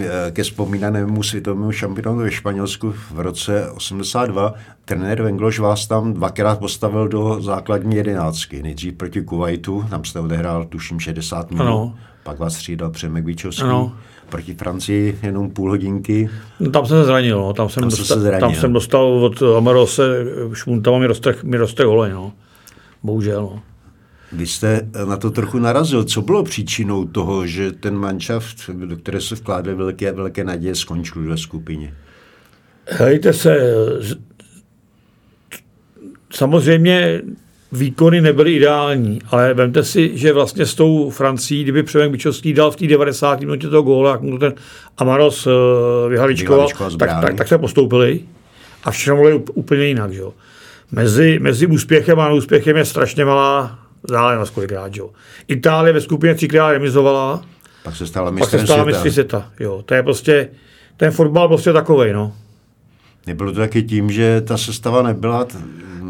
eh, 0.00 0.30
ke 0.30 0.42
vzpomínanému 0.42 1.22
světovému 1.22 1.72
šampionu 1.72 2.18
ve 2.18 2.30
Španělsku 2.30 2.94
v 3.10 3.20
roce 3.20 3.70
82, 3.70 4.54
trenér 4.84 5.22
Vengloš 5.22 5.58
vás 5.58 5.86
tam 5.86 6.12
dvakrát 6.12 6.58
postavil 6.58 7.08
do 7.08 7.38
základní 7.42 7.96
jedenáctky. 7.96 8.62
Nejdřív 8.62 8.94
proti 8.94 9.22
Kuwaitu, 9.22 9.84
tam 9.90 10.04
jste 10.04 10.20
odehrál 10.20 10.64
tuším 10.64 11.00
60 11.00 11.50
minut, 11.50 11.62
Ano. 11.62 11.94
pak 12.22 12.38
vás 12.38 12.54
střídal 12.54 12.90
Přemek 12.90 13.24
Víčovský. 13.24 13.62
Ano. 13.62 13.92
Proti 14.28 14.54
Francii 14.54 15.18
jenom 15.22 15.50
půl 15.50 15.70
hodinky. 15.70 16.30
no, 16.60 16.70
tam 16.70 16.86
jsem 16.86 16.96
se 16.98 17.04
zranil, 17.04 17.38
no. 17.38 17.52
tam, 17.52 17.68
jsem 17.68 17.80
Tam 17.80 17.90
dostal, 17.90 18.16
se 18.16 18.20
zranil. 18.20 18.40
tam 18.40 18.54
jsem 18.54 18.72
dostal 18.72 19.04
od 19.04 19.42
Amarose 19.56 20.02
šmuntama 20.52 20.98
mi 20.98 21.06
roztrh, 21.06 21.44
mi 21.44 21.56
roztrh 21.56 21.86
holeň, 21.86 22.12
no. 22.12 22.32
Bohužel, 23.02 23.42
no. 23.42 23.62
Vy 24.32 24.46
jste 24.46 24.88
eh, 24.94 25.06
na 25.06 25.16
to 25.16 25.30
trochu 25.30 25.58
narazil. 25.58 26.04
Co 26.04 26.22
bylo 26.22 26.44
příčinou 26.44 27.04
toho, 27.04 27.46
že 27.46 27.72
ten 27.72 27.96
manšaft, 27.96 28.70
do 28.70 28.96
které 28.96 29.20
se 29.20 29.34
vkládaly 29.34 29.76
velké, 29.76 30.12
velké 30.12 30.44
naděje, 30.44 30.74
skončil 30.74 31.22
ve 31.22 31.36
skupině? 31.36 31.94
Hejte 32.86 33.32
se, 33.32 33.74
samozřejmě 36.30 37.22
výkony 37.72 38.20
nebyly 38.20 38.54
ideální, 38.54 39.18
ale 39.30 39.54
vemte 39.54 39.84
si, 39.84 40.18
že 40.18 40.32
vlastně 40.32 40.66
s 40.66 40.74
tou 40.74 41.10
Francií, 41.10 41.62
kdyby 41.62 41.82
Přemek 41.82 42.10
Bičovský 42.10 42.52
dal 42.52 42.70
v 42.70 42.76
té 42.76 42.86
90. 42.86 43.40
minutě 43.40 43.68
toho 43.68 43.82
góla, 43.82 44.10
jak 44.10 44.20
mu 44.20 44.38
ten 44.38 44.54
Amaros 44.98 45.46
eh, 45.46 46.08
vyhaličkoval, 46.08 46.68
tak, 46.98 47.20
tak, 47.20 47.34
tak, 47.34 47.48
se 47.48 47.58
postoupili 47.58 48.20
a 48.84 48.90
všechno 48.90 49.16
bylo 49.16 49.38
úplně 49.38 49.84
jinak. 49.84 50.12
Že? 50.12 50.20
jo. 50.20 50.32
Mezi, 50.92 51.38
mezi 51.38 51.66
úspěchem 51.66 52.20
a 52.20 52.28
neúspěchem 52.28 52.76
je 52.76 52.84
strašně 52.84 53.24
malá 53.24 53.85
záležitost 54.10 54.50
kolikrát. 54.50 54.96
Jo. 54.96 55.10
Itálie 55.48 55.92
ve 55.92 56.00
skupině 56.00 56.34
třikrát 56.34 56.72
remizovala, 56.72 57.42
Pak 57.82 57.96
se 57.96 58.06
stala 58.06 58.30
pak 58.32 58.38
se 58.50 58.56
mistrem 58.56 58.66
stala 58.66 58.82
světa. 58.82 59.10
světa. 59.12 59.50
Jo. 59.60 59.82
To 59.86 59.94
je 59.94 60.02
prostě, 60.02 60.48
ten 60.96 61.10
fotbal 61.10 61.48
prostě 61.48 61.72
takovej, 61.72 62.12
no. 62.12 62.32
Nebylo 63.26 63.52
to 63.52 63.58
taky 63.60 63.82
tím, 63.82 64.10
že 64.10 64.40
ta 64.40 64.56
sestava 64.56 65.02
nebyla 65.02 65.44
t- 65.44 65.58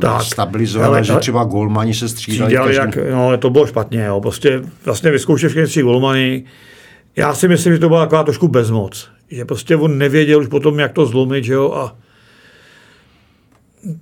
Tak. 0.00 0.22
stabilizovaná, 0.22 0.88
Ale- 0.90 1.04
že 1.04 1.16
třeba 1.16 1.44
golmani 1.44 1.94
se 1.94 2.08
střídali. 2.08 2.54
Každý- 2.54 2.74
jak, 2.76 2.96
no, 3.12 3.36
to 3.38 3.50
bylo 3.50 3.66
špatně, 3.66 4.04
jo. 4.04 4.20
Prostě 4.20 4.62
vlastně 4.84 5.10
vyzkoušel 5.10 5.48
všechny 5.48 5.66
tři 5.66 5.82
golmany. 5.82 6.44
Já 7.16 7.34
si 7.34 7.48
myslím, 7.48 7.72
že 7.72 7.78
to 7.78 7.88
byla 7.88 8.00
taková 8.04 8.22
trošku 8.22 8.48
bezmoc. 8.48 9.08
Že 9.30 9.44
prostě 9.44 9.76
on 9.76 9.98
nevěděl 9.98 10.40
už 10.40 10.46
potom, 10.46 10.78
jak 10.78 10.92
to 10.92 11.06
zlomit, 11.06 11.44
že 11.44 11.52
jo, 11.52 11.72
a 11.72 11.96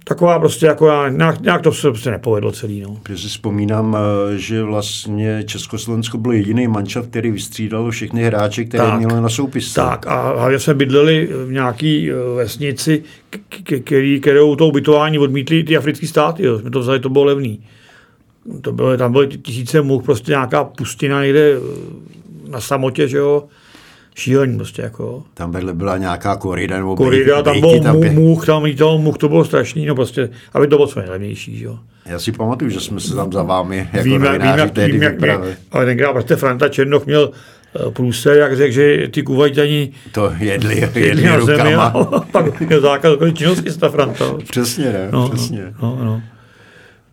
taková 0.05 0.39
prostě 0.39 0.67
jako 0.67 0.87
já, 0.87 1.09
nějak, 1.09 1.41
nějak 1.41 1.63
to 1.63 1.73
se 1.73 1.91
prostě 1.91 2.11
nepovedlo 2.11 2.53
celý, 2.53 2.81
no. 2.81 2.97
Protože 3.03 3.23
si 3.23 3.29
vzpomínám, 3.29 3.97
eh, 3.97 4.39
že 4.39 4.63
vlastně 4.63 5.43
Československo 5.47 6.19
byl 6.19 6.33
jediný 6.33 6.69
manšaft, 6.69 7.09
který 7.11 7.31
vystřídal 7.31 7.91
všechny 7.91 8.25
hráče, 8.25 8.65
které 8.65 8.85
Tak. 8.85 8.99
mělo 8.99 9.21
na 9.21 9.29
soupisce. 9.29 9.81
Tak 9.81 10.07
a 10.07 10.33
hlavně 10.39 10.59
jsme 10.59 10.75
bydleli 10.75 11.29
v 11.47 11.53
nějaký 11.53 12.11
eh, 12.11 12.15
vesnici, 12.37 13.03
k- 13.31 13.39
k- 13.63 13.85
který, 13.85 14.21
kterou 14.21 14.57
to 14.57 14.67
ubytování 14.69 15.19
odmítli 15.19 15.65
ty 15.65 15.77
africké 15.77 16.07
státy. 16.07 16.45
Jo. 16.45 16.59
Jsme 16.59 16.71
to 16.71 16.81
vzali, 16.81 17.01
to 17.01 17.09
bylo 17.09 17.25
levný. 17.25 17.61
To 18.61 18.73
bylo, 18.73 18.97
tam 18.97 19.13
byly 19.13 19.27
tisíce 19.29 19.83
much, 19.83 20.05
prostě 20.05 20.33
nějaká 20.33 20.65
pustina 20.65 21.23
někde 21.25 21.53
eh, 21.57 21.61
na 22.51 22.61
samotě, 22.61 23.09
že 23.09 23.17
jo. 23.19 23.45
Šílený 24.15 24.57
prostě 24.57 24.83
jako. 24.83 25.23
Tam 25.35 25.51
vedle 25.53 25.75
byla 25.75 25.99
nějaká 25.99 26.37
korida 26.37 26.77
nebo 26.77 26.97
Korida, 26.97 27.43
bejky- 27.43 27.45
tam 27.45 27.61
byl 27.61 27.93
mu, 27.93 28.01
pě- 28.03 28.13
much, 28.13 28.47
tam 28.47 28.63
lítal 28.65 28.99
much, 28.99 29.17
to 29.19 29.29
bylo 29.29 29.45
strašný, 29.45 29.87
no 29.87 29.95
prostě, 29.95 30.31
aby 30.53 30.67
to 30.67 30.77
bylo 30.77 30.89
co 30.89 31.01
nejlevnější, 31.01 31.63
jo. 31.63 31.79
Já 32.07 32.19
si 32.19 32.33
pamatuju, 32.33 32.71
že 32.71 32.81
jsme 32.81 33.01
se 33.01 33.15
tam 33.15 33.33
za 33.33 33.43
vámi 33.43 33.77
jako 33.93 34.05
Víme, 34.05 34.19
víme, 34.19 34.27
novináři 34.29 34.61
jak, 34.61 34.71
tehdy 34.71 34.93
víme, 34.93 35.05
jak, 35.05 35.15
vypravili. 35.15 35.57
ale 35.73 35.85
tenkrát 35.85 36.13
prostě 36.13 36.37
Franta 36.37 36.69
Černoch 36.69 37.07
měl 37.07 37.31
eh, 37.77 37.91
průser, 37.91 38.37
jak 38.39 38.57
řekl, 38.57 38.73
že 38.73 39.09
ty 39.11 39.23
Kuvajtani 39.23 39.93
To 40.13 40.33
jedli, 40.39 40.77
jedli, 40.81 41.07
jedli 41.07 41.25
na 41.27 41.41
zemi 41.45 41.59
rukama. 41.75 41.83
a 41.85 42.21
pak 42.33 42.61
měl 42.61 42.81
zákaz 42.81 43.13
činnosti 43.35 43.71
z 43.71 43.77
ta 43.77 43.89
Franta. 43.89 44.25
Přesně, 44.51 44.85
ne? 44.85 45.09
No, 45.13 45.29
Přesně. 45.29 45.75
no, 45.83 45.99
no. 46.05 46.23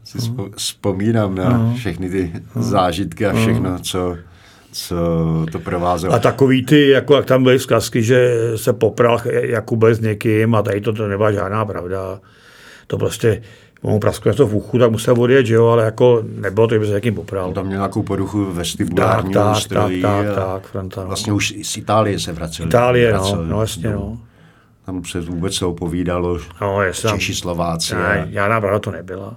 Si 0.04 0.18
spo- 0.18 0.52
vzpomínám 0.58 1.36
na 1.36 1.74
všechny 1.78 2.10
ty 2.10 2.32
zážitky 2.56 3.26
a 3.26 3.34
všechno, 3.34 3.80
co, 3.80 4.18
co 4.72 4.96
to 5.52 5.60
provázelo. 5.60 6.14
A 6.14 6.20
takový 6.20 6.66
ty, 6.66 6.90
jako 6.90 7.16
jak 7.16 7.26
tam 7.26 7.44
byly 7.44 7.58
vzkazky, 7.58 8.04
že 8.04 8.38
se 8.56 8.74
popral 8.74 9.20
Jakube 9.26 9.96
s 9.96 10.00
někým 10.00 10.56
a 10.56 10.62
tady 10.62 10.82
to, 10.82 10.94
to 10.94 11.08
nebyla 11.08 11.32
žádná 11.32 11.66
pravda. 11.66 12.20
To 12.88 12.98
prostě, 12.98 13.42
mu 13.84 14.00
prasklo 14.00 14.32
něco 14.32 14.48
v 14.48 14.56
uchu, 14.56 14.78
tak 14.80 14.92
musel 14.92 15.22
odjet, 15.22 15.46
že 15.46 15.54
jo, 15.54 15.68
ale 15.68 15.86
jako 15.86 16.24
nebylo 16.36 16.68
to, 16.68 16.76
že 16.76 16.80
by 16.80 16.86
se 16.88 16.94
někým 16.94 17.16
popral. 17.16 17.54
Tam 17.54 17.66
měl 17.66 17.78
nějakou 17.80 18.04
poruchu 18.04 18.46
Tak, 18.46 18.54
vestibulárního 18.56 19.34
tak, 19.34 19.44
tak, 19.44 19.58
ústrojí. 19.58 20.02
tak, 20.02 20.26
tak, 20.36 20.68
Franta, 20.68 21.02
no. 21.02 21.08
Vlastně 21.08 21.34
už 21.34 21.54
z 21.64 21.78
Itálie 21.78 22.20
se 22.20 22.32
vracel. 22.32 22.66
Itálie, 22.66 23.14
no, 23.14 23.20
vracel 23.20 23.46
no 23.46 23.62
jasně, 23.62 23.84
domů. 23.90 23.96
no. 24.10 24.18
Tam 24.86 25.06
se 25.06 25.22
vůbec 25.22 25.54
se 25.56 25.66
opovídalo. 25.66 26.40
No, 26.62 26.78
Češi, 27.12 27.36
Slováci. 27.36 27.96
ne, 27.96 28.22
a- 28.22 28.28
žádná 28.32 28.62
pravda 28.62 28.80
to 28.80 28.92
nebyla. 28.92 29.36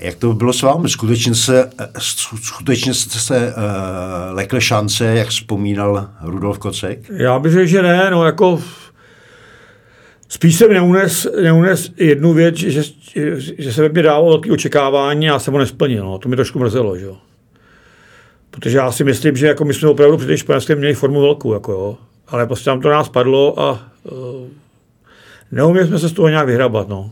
Jak 0.00 0.14
to 0.14 0.32
bylo 0.32 0.52
s 0.52 0.62
vámi? 0.62 0.88
Skutečně 0.88 1.34
se, 1.34 1.70
eh, 1.80 1.88
skutečně 2.42 2.94
se 2.94 3.54
uh, 3.56 4.34
lekl 4.36 4.60
šance, 4.60 5.04
jak 5.04 5.28
vzpomínal 5.28 6.08
Rudolf 6.22 6.58
Kocek? 6.58 7.10
Já 7.10 7.38
bych 7.38 7.52
řekl, 7.52 7.66
že 7.66 7.82
ne, 7.82 8.10
no 8.10 8.24
jako 8.24 8.62
spíš 10.28 10.56
jsem 10.56 10.72
neunes, 10.72 11.26
neunes 11.42 11.92
jednu 11.96 12.32
věc, 12.32 12.56
že, 12.56 12.82
že 13.58 13.72
se 13.72 13.82
ve 13.82 13.88
mně 13.88 14.02
dávalo 14.02 14.28
velké 14.28 14.52
očekávání 14.52 15.30
a 15.30 15.38
jsem 15.38 15.52
ho 15.52 15.60
nesplnil, 15.60 16.04
no. 16.04 16.18
to 16.18 16.28
mi 16.28 16.36
trošku 16.36 16.58
mrzelo, 16.58 16.98
že. 16.98 17.06
Protože 18.50 18.78
já 18.78 18.92
si 18.92 19.04
myslím, 19.04 19.36
že 19.36 19.46
jako 19.46 19.64
my 19.64 19.74
jsme 19.74 19.88
opravdu 19.88 20.16
před 20.16 20.36
Španělskem 20.36 20.78
měli 20.78 20.94
formu 20.94 21.20
velkou, 21.20 21.54
jako 21.54 21.72
jo. 21.72 21.96
ale 22.28 22.46
prostě 22.46 22.64
tam 22.64 22.80
to 22.80 22.90
nás 22.90 23.08
padlo 23.08 23.60
a 23.60 23.90
uh, 24.02 24.48
neuměli 25.52 25.86
jsme 25.86 25.98
se 25.98 26.08
z 26.08 26.12
toho 26.12 26.28
nějak 26.28 26.46
vyhrabat, 26.46 26.88
no. 26.88 27.10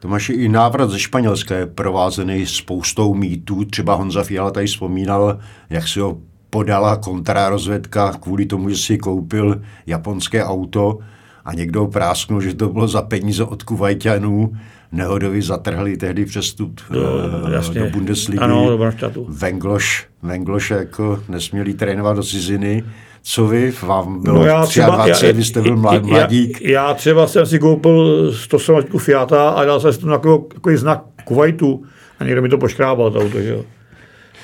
Tomáš, 0.00 0.28
i 0.28 0.48
návrat 0.48 0.90
ze 0.90 0.98
Španělska 0.98 1.56
je 1.56 1.66
provázený 1.66 2.46
spoustou 2.46 3.14
mýtů. 3.14 3.64
Třeba 3.64 3.94
Honza 3.94 4.22
Fiala 4.22 4.50
tady 4.50 4.66
vzpomínal, 4.66 5.38
jak 5.70 5.88
si 5.88 6.00
ho 6.00 6.18
podala 6.50 6.96
kontrarozvědka 6.96 8.12
kvůli 8.12 8.46
tomu, 8.46 8.70
že 8.70 8.76
si 8.76 8.98
koupil 8.98 9.62
japonské 9.86 10.44
auto 10.44 10.98
a 11.44 11.54
někdo 11.54 11.86
prásknul, 11.86 12.40
že 12.40 12.54
to 12.54 12.68
bylo 12.68 12.88
za 12.88 13.02
peníze 13.02 13.44
od 13.44 13.62
Kuvajťanů. 13.62 14.52
Nehodovi 14.92 15.42
zatrhli 15.42 15.96
tehdy 15.96 16.24
přestup 16.24 16.80
do, 16.90 17.00
uh, 17.00 17.74
do 17.74 17.90
Bundesligy. 17.90 18.38
Ano, 18.38 18.70
do 18.70 18.78
Vengloš, 19.28 20.06
Vengloš 20.22 20.70
jako 20.70 21.22
nesměli 21.28 21.74
trénovat 21.74 22.16
do 22.16 22.22
ciziny. 22.22 22.84
Co 23.22 23.46
vy? 23.46 23.72
Vám 23.82 24.22
bylo 24.22 24.34
no 24.34 24.44
já 24.44 24.66
třeba, 24.66 24.96
23, 24.96 25.26
já, 25.26 25.32
vy 25.32 25.44
jste 25.44 25.60
byl 25.60 25.76
mlad, 25.76 26.04
mladík. 26.04 26.62
Já, 26.62 26.70
já, 26.70 26.94
třeba 26.94 27.26
jsem 27.26 27.46
si 27.46 27.58
koupil 27.58 28.32
107 28.32 28.98
Fiata 28.98 29.50
a 29.50 29.64
dal 29.64 29.80
jsem 29.80 29.92
si 29.92 29.98
to 29.98 30.06
takový, 30.06 30.44
takový 30.54 30.76
znak 30.76 31.02
Kuwaitu 31.24 31.84
a 32.18 32.24
někdo 32.24 32.42
mi 32.42 32.48
to 32.48 32.58
poškrábal 32.58 33.10
to 33.10 33.20
auto, 33.20 33.40
že 33.40 33.48
jo. 33.48 33.64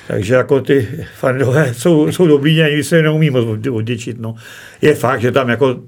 Takže 0.07 0.33
jako 0.33 0.61
ty 0.61 0.87
fandové 1.15 1.73
jsou, 1.77 2.11
jsou 2.11 2.27
dobrý, 2.27 2.63
a 2.63 2.67
nikdy 2.67 2.83
se 2.83 3.01
neumí 3.01 3.29
moc 3.29 3.67
odděčit. 3.71 4.19
No. 4.19 4.35
Je 4.81 4.95
fakt, 4.95 5.21
že 5.21 5.31
tam 5.31 5.49
jako 5.49 5.79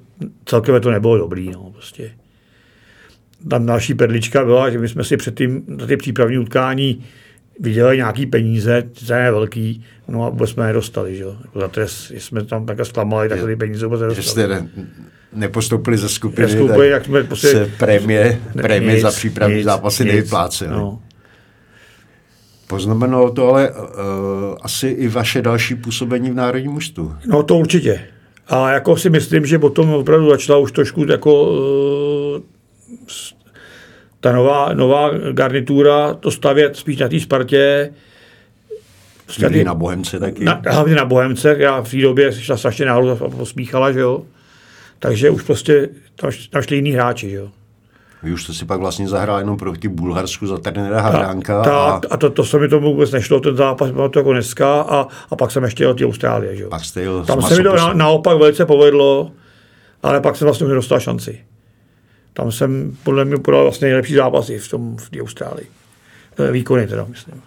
celkově 0.45 0.81
to 0.81 0.91
nebylo 0.91 1.17
dobrý. 1.17 1.49
No, 1.49 1.71
prostě. 1.71 2.11
Tam 3.49 3.65
další 3.65 3.93
perlička 3.93 4.45
byla, 4.45 4.69
že 4.69 4.79
my 4.79 4.87
jsme 4.87 5.03
si 5.03 5.17
předtím 5.17 5.63
na 5.67 5.87
ty 5.87 5.97
přípravní 5.97 6.37
utkání 6.37 7.03
vydělali 7.59 7.97
nějaký 7.97 8.25
peníze, 8.25 8.83
je 9.15 9.31
velký, 9.31 9.83
no 10.07 10.25
a 10.25 10.29
vůbec 10.29 10.49
jsme 10.49 10.65
nedostali, 10.65 11.15
že 11.15 11.23
jo. 11.23 11.35
Jako 11.45 11.59
za 11.59 11.67
to, 11.67 11.81
jsme 12.17 12.45
tam 12.45 12.65
takhle 12.65 12.85
zklamali, 12.85 13.29
tak 13.29 13.45
ty 13.45 13.55
peníze 13.55 13.85
vůbec 13.85 14.01
nedostali. 14.01 14.25
Že 14.25 14.29
jste 14.31 14.47
ne, 14.47 14.69
nepostoupili 15.33 15.97
ze 15.97 16.09
skupiny, 16.09 16.47
ze 16.47 16.57
skupiny 16.57 16.89
tak, 16.91 17.05
jsme 17.05 17.23
prostě, 17.23 17.47
se 17.47 17.71
prémie, 17.79 18.41
prémie 18.61 18.93
nic, 18.93 19.01
za 19.01 19.11
přípravní 19.11 19.55
nic, 19.55 19.65
zápasy 19.65 20.05
nevyplácely. 20.05 20.71
No. 20.71 21.01
Poznamenalo 22.67 23.31
to 23.31 23.49
ale 23.49 23.71
uh, 23.71 23.75
asi 24.61 24.87
i 24.87 25.07
vaše 25.07 25.41
další 25.41 25.75
působení 25.75 26.31
v 26.31 26.35
národním 26.35 26.71
mužstvu. 26.71 27.13
No 27.27 27.43
to 27.43 27.57
určitě. 27.57 28.01
A 28.47 28.71
jako 28.71 28.97
si 28.97 29.09
myslím, 29.09 29.45
že 29.45 29.59
potom 29.59 29.89
opravdu 29.89 30.29
začala 30.29 30.59
už 30.59 30.71
trošku 30.71 31.05
jako 31.11 31.51
uh, 31.51 32.41
ta 34.19 34.31
nová, 34.31 34.73
nová 34.73 35.09
garnitura 35.31 36.13
to 36.13 36.31
stavět 36.31 36.75
spíš 36.75 36.97
na 36.97 37.07
té 37.07 37.19
Spartě. 37.19 37.93
Prostě 39.25 39.63
na 39.63 39.73
Bohemce 39.73 40.19
taky. 40.19 40.43
Na, 40.43 40.61
hlavně 40.67 40.95
na 40.95 41.05
Bohemce, 41.05 41.55
já 41.59 41.81
v 41.81 41.91
té 41.91 41.97
době 41.97 42.33
šla 42.33 42.57
strašně 42.57 42.85
náhodou 42.85 43.25
a 43.25 43.29
pospíchala, 43.29 43.91
že 43.91 43.99
jo. 43.99 44.23
Takže 44.99 45.29
už 45.29 45.43
prostě 45.43 45.89
tam, 46.15 46.31
tam 46.49 46.61
šli 46.61 46.75
jiní 46.75 46.91
hráči, 46.91 47.29
že 47.29 47.35
jo. 47.35 47.49
Vy 48.23 48.33
už 48.33 48.43
jste 48.43 48.53
si 48.53 48.65
pak 48.65 48.79
vlastně 48.79 49.07
zahrál 49.07 49.39
jenom 49.39 49.57
proti 49.57 49.87
Bulharsku 49.87 50.47
za 50.47 50.57
trenéra 50.57 51.01
Havránka. 51.01 51.63
Ta, 51.63 51.77
a, 51.77 52.01
a 52.09 52.17
to, 52.17 52.29
to, 52.29 52.43
se 52.43 52.59
mi 52.59 52.67
tomu 52.67 52.93
vůbec 52.93 53.11
nešlo, 53.11 53.39
ten 53.39 53.55
zápas 53.55 53.91
byl 53.91 54.09
to 54.09 54.19
jako 54.19 54.33
dneska 54.33 54.81
a, 54.81 55.07
a 55.29 55.35
pak 55.35 55.51
jsem 55.51 55.63
ještě 55.63 55.83
jel 55.83 55.93
ty 55.93 56.05
Austrálie. 56.05 56.55
Že 56.55 56.63
jo. 56.63 56.69
Pak 56.69 56.85
jste 56.85 57.01
jel 57.01 57.25
Tam 57.25 57.41
se 57.41 57.55
mi 57.55 57.63
to 57.63 57.75
na, 57.75 57.93
naopak 57.93 58.37
velice 58.37 58.65
povedlo, 58.65 59.31
ale 60.03 60.21
pak 60.21 60.35
jsem 60.35 60.45
vlastně 60.45 60.65
už 60.65 60.69
nedostal 60.69 60.99
šanci. 60.99 61.39
Tam 62.33 62.51
jsem 62.51 62.97
podle 63.03 63.25
mě 63.25 63.37
podal 63.37 63.63
vlastně 63.63 63.85
nejlepší 63.85 64.13
zápasy 64.13 64.59
v 64.59 64.69
tom 64.69 64.97
v 64.97 65.09
Austrálii. 65.21 65.67
Výkony 66.51 66.87
teda, 66.87 67.05
myslím. 67.09 67.41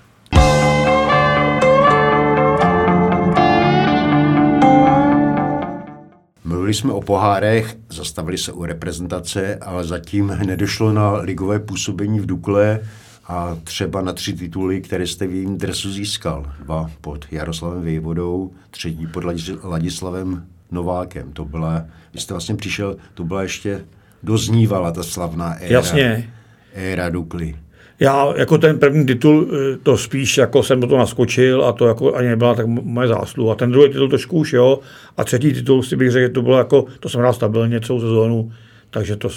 Mluvili 6.44 6.74
jsme 6.74 6.92
o 6.92 7.00
pohárech, 7.00 7.76
zastavili 7.88 8.38
se 8.38 8.52
u 8.52 8.64
reprezentace, 8.64 9.56
ale 9.56 9.84
zatím 9.84 10.38
nedošlo 10.46 10.92
na 10.92 11.12
ligové 11.12 11.58
působení 11.58 12.20
v 12.20 12.26
Dukle 12.26 12.80
a 13.26 13.56
třeba 13.64 14.00
na 14.00 14.12
tři 14.12 14.32
tituly, 14.32 14.80
které 14.80 15.06
jste 15.06 15.26
v 15.26 15.34
jejím 15.34 15.58
dresu 15.58 15.92
získal. 15.92 16.52
Dva 16.64 16.90
pod 17.00 17.26
Jaroslavem 17.30 17.82
Vejvodou, 17.82 18.52
třetí 18.70 19.06
pod 19.06 19.24
Ladislavem 19.62 20.46
Novákem. 20.70 21.32
To 21.32 21.44
byla, 21.44 21.84
vy 22.14 22.20
jste 22.20 22.34
vlastně 22.34 22.54
přišel, 22.54 22.96
to 23.14 23.24
byla 23.24 23.42
ještě, 23.42 23.84
doznívala 24.22 24.92
ta 24.92 25.02
slavná 25.02 25.54
éra. 25.54 25.72
Jasně. 25.72 26.30
Éra 26.74 27.08
Dukly. 27.08 27.54
Já 28.00 28.32
jako 28.36 28.58
ten 28.58 28.78
první 28.78 29.06
titul, 29.06 29.48
eh, 29.52 29.76
to 29.82 29.98
spíš 29.98 30.38
jako 30.38 30.62
jsem 30.62 30.80
do 30.80 30.86
toho 30.86 30.98
naskočil 30.98 31.64
a 31.64 31.72
to 31.72 31.86
jako 31.86 32.14
ani 32.14 32.28
nebyla 32.28 32.54
tak 32.54 32.66
moje 32.66 33.08
zásluha. 33.08 33.54
Ten 33.54 33.70
druhý 33.70 33.88
titul 33.88 34.08
trošku 34.08 34.36
už 34.36 34.52
jo 34.52 34.80
a 35.16 35.24
třetí 35.24 35.52
titul 35.52 35.82
si 35.82 35.96
bych 35.96 36.10
řekl, 36.10 36.22
že 36.22 36.28
to 36.28 36.42
bylo 36.42 36.58
jako, 36.58 36.84
to 37.00 37.08
jsem 37.08 37.20
hrál 37.20 37.32
stabilně 37.32 37.80
celou 37.80 38.00
sezónu, 38.00 38.52
takže 38.90 39.16
to, 39.16 39.28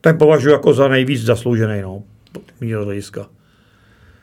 ten 0.00 0.18
považuji 0.18 0.50
jako 0.50 0.74
za 0.74 0.88
nejvíc 0.88 1.22
zasloužený, 1.22 1.82
no, 1.82 2.02
mýho 2.60 2.84
hlediska. 2.84 3.26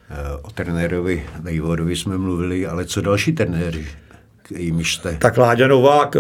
Eh, 0.10 0.38
o 0.41 0.52
trenérovi 0.52 1.26
Vejvodovi 1.41 1.95
jsme 1.95 2.17
mluvili, 2.17 2.67
ale 2.67 2.86
co 2.86 3.02
další 3.02 3.34
trenéři, 3.34 3.88
jimiž 4.56 4.95
jste? 4.95 5.17
Tak 5.22 5.38
Láďa 5.38 5.67
Novák, 5.67 6.15
eh, 6.15 6.19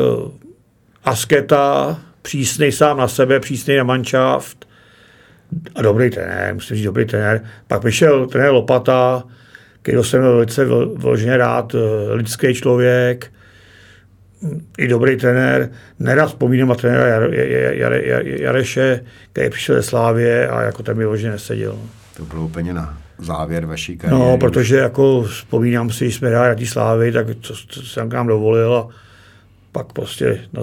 Asketa, 1.05 1.99
přísnej 2.21 2.71
sám 2.71 2.97
na 2.97 3.07
sebe, 3.07 3.39
přísnej 3.39 3.77
na 3.77 3.83
manšaft, 3.83 4.69
a 5.75 5.81
dobrý 5.81 6.09
trenér, 6.09 6.53
musím 6.53 6.77
říct 6.77 6.85
dobrý 6.85 7.05
trenér. 7.05 7.41
Pak 7.67 7.81
přišel 7.81 8.27
trenér 8.27 8.51
Lopata, 8.51 9.23
který 9.81 10.03
jsem 10.03 10.21
velice 10.21 10.65
vloženě 10.95 11.37
rád, 11.37 11.75
eh, 11.75 12.13
lidský 12.13 12.53
člověk, 12.53 13.31
i 14.77 14.87
dobrý 14.87 15.17
trenér. 15.17 15.69
Nerad 15.99 16.29
vzpomínám 16.29 16.67
na 16.67 16.75
trenéra 16.75 17.27
Jareše, 18.23 19.03
který 19.31 19.49
přišel 19.49 19.75
ze 19.75 19.83
Slávě 19.83 20.47
a 20.47 20.61
jako 20.61 20.83
ten 20.83 20.97
mi 20.97 21.05
vloženě 21.05 21.31
neseděl. 21.31 21.79
To 22.17 22.25
bylo 22.25 22.45
úplně 22.45 22.73
na 22.73 22.97
závěr 23.17 23.65
vaší 23.65 23.97
kariéry. 23.97 24.23
No, 24.23 24.37
protože 24.37 24.77
jako 24.77 25.23
vzpomínám 25.23 25.89
si, 25.89 26.05
když 26.05 26.15
jsme 26.15 26.29
hráli 26.29 26.65
Slávy, 26.65 27.11
tak 27.11 27.27
to, 27.27 27.53
to 27.73 27.81
jsem 27.81 28.09
k 28.09 28.13
nám 28.13 28.27
dovolil 28.27 28.73
a 28.73 28.87
pak 29.71 29.93
prostě 29.93 30.41
na, 30.53 30.61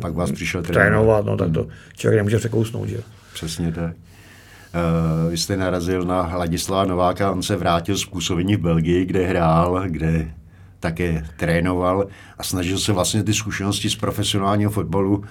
pak 0.00 0.14
vás 0.14 0.32
přišel 0.32 0.62
trénovat, 0.62 1.24
no, 1.24 1.36
tak 1.36 1.52
to 1.52 1.66
člověk 1.96 2.18
nemůže 2.18 2.38
překousnout. 2.38 2.88
Že? 2.88 3.00
Přesně 3.32 3.72
tak. 3.72 3.94
Uh, 3.94 5.30
vy 5.30 5.38
jste 5.38 5.56
narazil 5.56 6.04
na 6.04 6.22
Hladislava 6.22 6.84
Nováka, 6.84 7.32
on 7.32 7.42
se 7.42 7.56
vrátil 7.56 7.96
z 7.98 8.04
působení 8.04 8.56
v 8.56 8.60
Belgii, 8.60 9.04
kde 9.04 9.26
hrál, 9.26 9.82
kde 9.86 10.34
také 10.80 11.26
trénoval 11.36 12.06
a 12.38 12.42
snažil 12.42 12.78
se 12.78 12.92
vlastně 12.92 13.22
ty 13.22 13.34
zkušenosti 13.34 13.90
z 13.90 13.96
profesionálního 13.96 14.70
fotbalu 14.70 15.16
uh, 15.16 15.24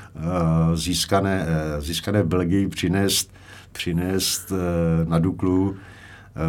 získané, 0.74 1.46
uh, 1.46 1.84
získané 1.84 2.24
v 2.24 2.28
Belgii 2.28 2.68
přinést, 2.68 3.34
přinést 3.72 4.52
uh, 4.52 4.58
na 5.10 5.20
Duklu, 5.20 5.70
uh, 5.70 5.76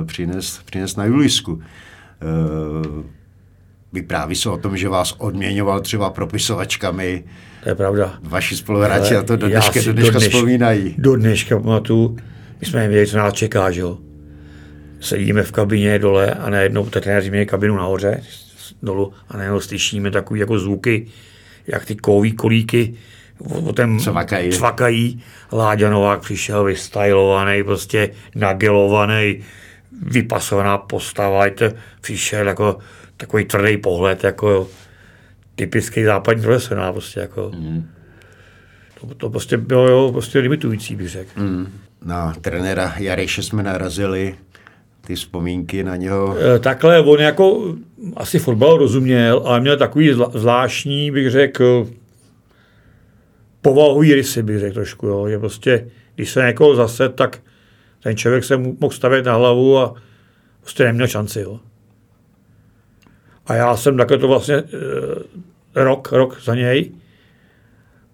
přinést, 0.07 0.63
přinést 0.65 0.97
na 0.97 1.05
Julisku. 1.05 1.53
Uh, 1.53 1.63
vypráví 3.93 4.35
se 4.35 4.51
o 4.51 4.57
tom, 4.57 4.77
že 4.77 4.89
vás 4.89 5.15
odměňoval 5.19 5.81
třeba 5.81 6.11
propisovačkami. 6.11 7.25
To 7.63 7.69
je 7.69 7.75
pravda. 7.75 8.19
Vaši 8.23 8.57
spoluhráči 8.57 9.17
a 9.17 9.23
to 9.23 9.37
do 9.37 9.49
dneška, 9.49 9.81
do 9.87 9.93
dneška 9.93 10.13
do 10.13 10.19
dneš, 10.19 10.33
vzpomínají. 10.33 10.95
Do 10.99 11.17
dneška 11.17 11.61
pamatuju, 11.61 12.17
my 12.61 12.67
jsme 12.67 12.81
nevěděli, 12.81 13.07
co 13.07 13.17
nás 13.17 13.35
čeká, 13.35 13.71
že 13.71 13.81
jo. 13.81 13.99
Sedíme 15.01 15.43
v 15.43 15.53
kabině 15.53 15.99
dole 15.99 16.35
a 16.35 16.51
najednou 16.51 16.87
ten 16.87 17.03
trenéři 17.03 17.31
měli 17.31 17.47
kabinu 17.47 17.77
nahoře, 17.77 18.23
dolu 18.83 19.13
a 19.29 19.37
najednou 19.37 19.61
slyšíme 19.61 20.11
takové 20.11 20.41
jako 20.41 20.59
zvuky, 20.59 21.07
jak 21.67 21.85
ty 21.85 21.97
kový 21.97 22.33
kolíky 22.33 22.95
o 23.65 23.73
ten 23.73 23.99
cvakají. 23.99 24.51
cvakají. 24.51 25.23
Láďa 25.53 25.91
Novák 25.91 26.21
přišel 26.21 26.65
vystylovaný, 26.65 27.63
prostě 27.63 28.11
nagelovaný, 28.35 29.41
vypasovaná 30.03 30.79
postava, 30.79 31.51
to 31.51 31.65
přišel 32.01 32.49
jako 32.49 32.79
takový 33.17 33.45
tvrdý 33.45 33.77
pohled, 33.77 34.25
jako 34.25 34.69
typický 35.67 36.05
západní 36.05 36.43
profesionál, 36.43 36.93
prostě 36.93 37.21
jako. 37.21 37.51
Mm. 37.55 37.91
To, 39.01 39.15
to, 39.15 39.31
prostě 39.31 39.57
bylo 39.57 39.89
jo, 39.89 40.13
prostě 40.13 40.39
limitující, 40.39 40.97
bych 40.97 41.09
řekl. 41.09 41.41
Mm 41.41 41.67
na 42.05 42.35
trenéra 42.41 42.95
Jareše 42.99 43.43
jsme 43.43 43.63
narazili, 43.63 44.35
ty 45.07 45.15
vzpomínky 45.15 45.85
na 45.85 45.97
něho? 45.97 46.37
E, 46.55 46.59
takhle, 46.59 47.01
on 47.01 47.21
jako 47.21 47.75
asi 48.17 48.39
fotbal 48.39 48.77
rozuměl, 48.77 49.43
ale 49.45 49.61
měl 49.61 49.77
takový 49.77 50.13
zvláštní, 50.35 51.11
bych 51.11 51.31
řekl, 51.31 51.89
povahový 53.63 54.15
rysy, 54.15 54.43
bych 54.43 54.59
řekl 54.59 54.75
trošku, 54.75 55.07
jo. 55.07 55.27
Je 55.27 55.39
prostě, 55.39 55.91
když 56.15 56.31
se 56.31 56.47
někoho 56.47 56.75
zase, 56.75 57.09
tak 57.09 57.43
ten 58.03 58.17
člověk 58.17 58.45
se 58.45 58.57
mohl 58.57 58.91
stavět 58.91 59.25
na 59.25 59.35
hlavu 59.35 59.79
a 59.79 59.95
prostě 60.61 60.85
neměl 60.85 61.07
šanci, 61.07 61.41
jo. 61.41 61.61
A 63.47 63.55
já 63.55 63.77
jsem 63.77 63.97
takhle 63.97 64.19
to 64.19 64.29
vlastně 64.29 64.55
e, 64.55 64.65
rok, 65.75 66.13
rok 66.13 66.43
za 66.43 66.55
něj. 66.55 66.91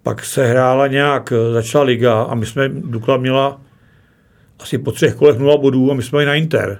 Pak 0.03 0.25
se 0.25 0.47
hrála 0.47 0.87
nějak, 0.87 1.33
začala 1.53 1.83
liga 1.83 2.21
a 2.21 2.35
my 2.35 2.45
jsme, 2.45 2.69
Dukla 2.69 3.17
měla 3.17 3.61
asi 4.59 4.77
po 4.77 4.91
třech 4.91 5.15
kolech 5.15 5.39
nula 5.39 5.57
bodů 5.57 5.91
a 5.91 5.93
my 5.93 6.03
jsme 6.03 6.17
jeli 6.17 6.25
na 6.25 6.35
Inter. 6.35 6.79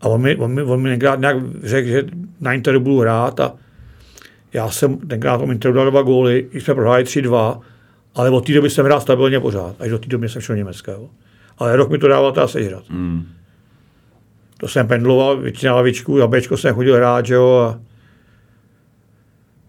A 0.00 0.08
on 0.08 0.22
mi, 0.22 0.36
on 0.36 0.54
mi, 0.54 0.62
on 0.62 0.82
mi 0.82 0.88
tenkrát 0.88 1.20
nějak 1.20 1.36
řekl, 1.62 1.88
že 1.88 2.04
na 2.40 2.52
Interu 2.52 2.80
budu 2.80 3.00
hrát 3.00 3.40
a 3.40 3.54
já 4.52 4.70
jsem 4.70 4.98
tenkrát 4.98 5.38
tom 5.38 5.50
Interu 5.50 5.74
dal 5.74 5.90
dva 5.90 6.02
góly, 6.02 6.48
když 6.50 6.64
jsme 6.64 6.74
prohráli 6.74 7.04
3-2, 7.04 7.60
ale 8.14 8.30
od 8.30 8.46
té 8.46 8.52
doby 8.52 8.70
jsem 8.70 8.84
hrál 8.84 9.00
stabilně 9.00 9.40
pořád, 9.40 9.76
až 9.80 9.90
do 9.90 9.98
té 9.98 10.08
doby 10.08 10.28
jsem 10.28 10.42
šel 10.42 10.54
do 10.54 10.58
Německa. 10.58 10.92
Jo. 10.92 11.08
ale 11.58 11.76
rok 11.76 11.90
mi 11.90 11.98
to 11.98 12.08
dával 12.08 12.32
teda 12.32 12.48
sežrat. 12.48 12.84
Mm. 12.90 13.26
To 14.56 14.68
jsem 14.68 14.88
pendloval, 14.88 15.36
většina 15.36 15.74
lavičku, 15.74 16.18
na 16.18 16.26
Bčko 16.26 16.56
jsem 16.56 16.74
chodil 16.74 16.96
hrát, 16.96 17.26
že 17.26 17.34
jo, 17.34 17.56
a 17.56 17.80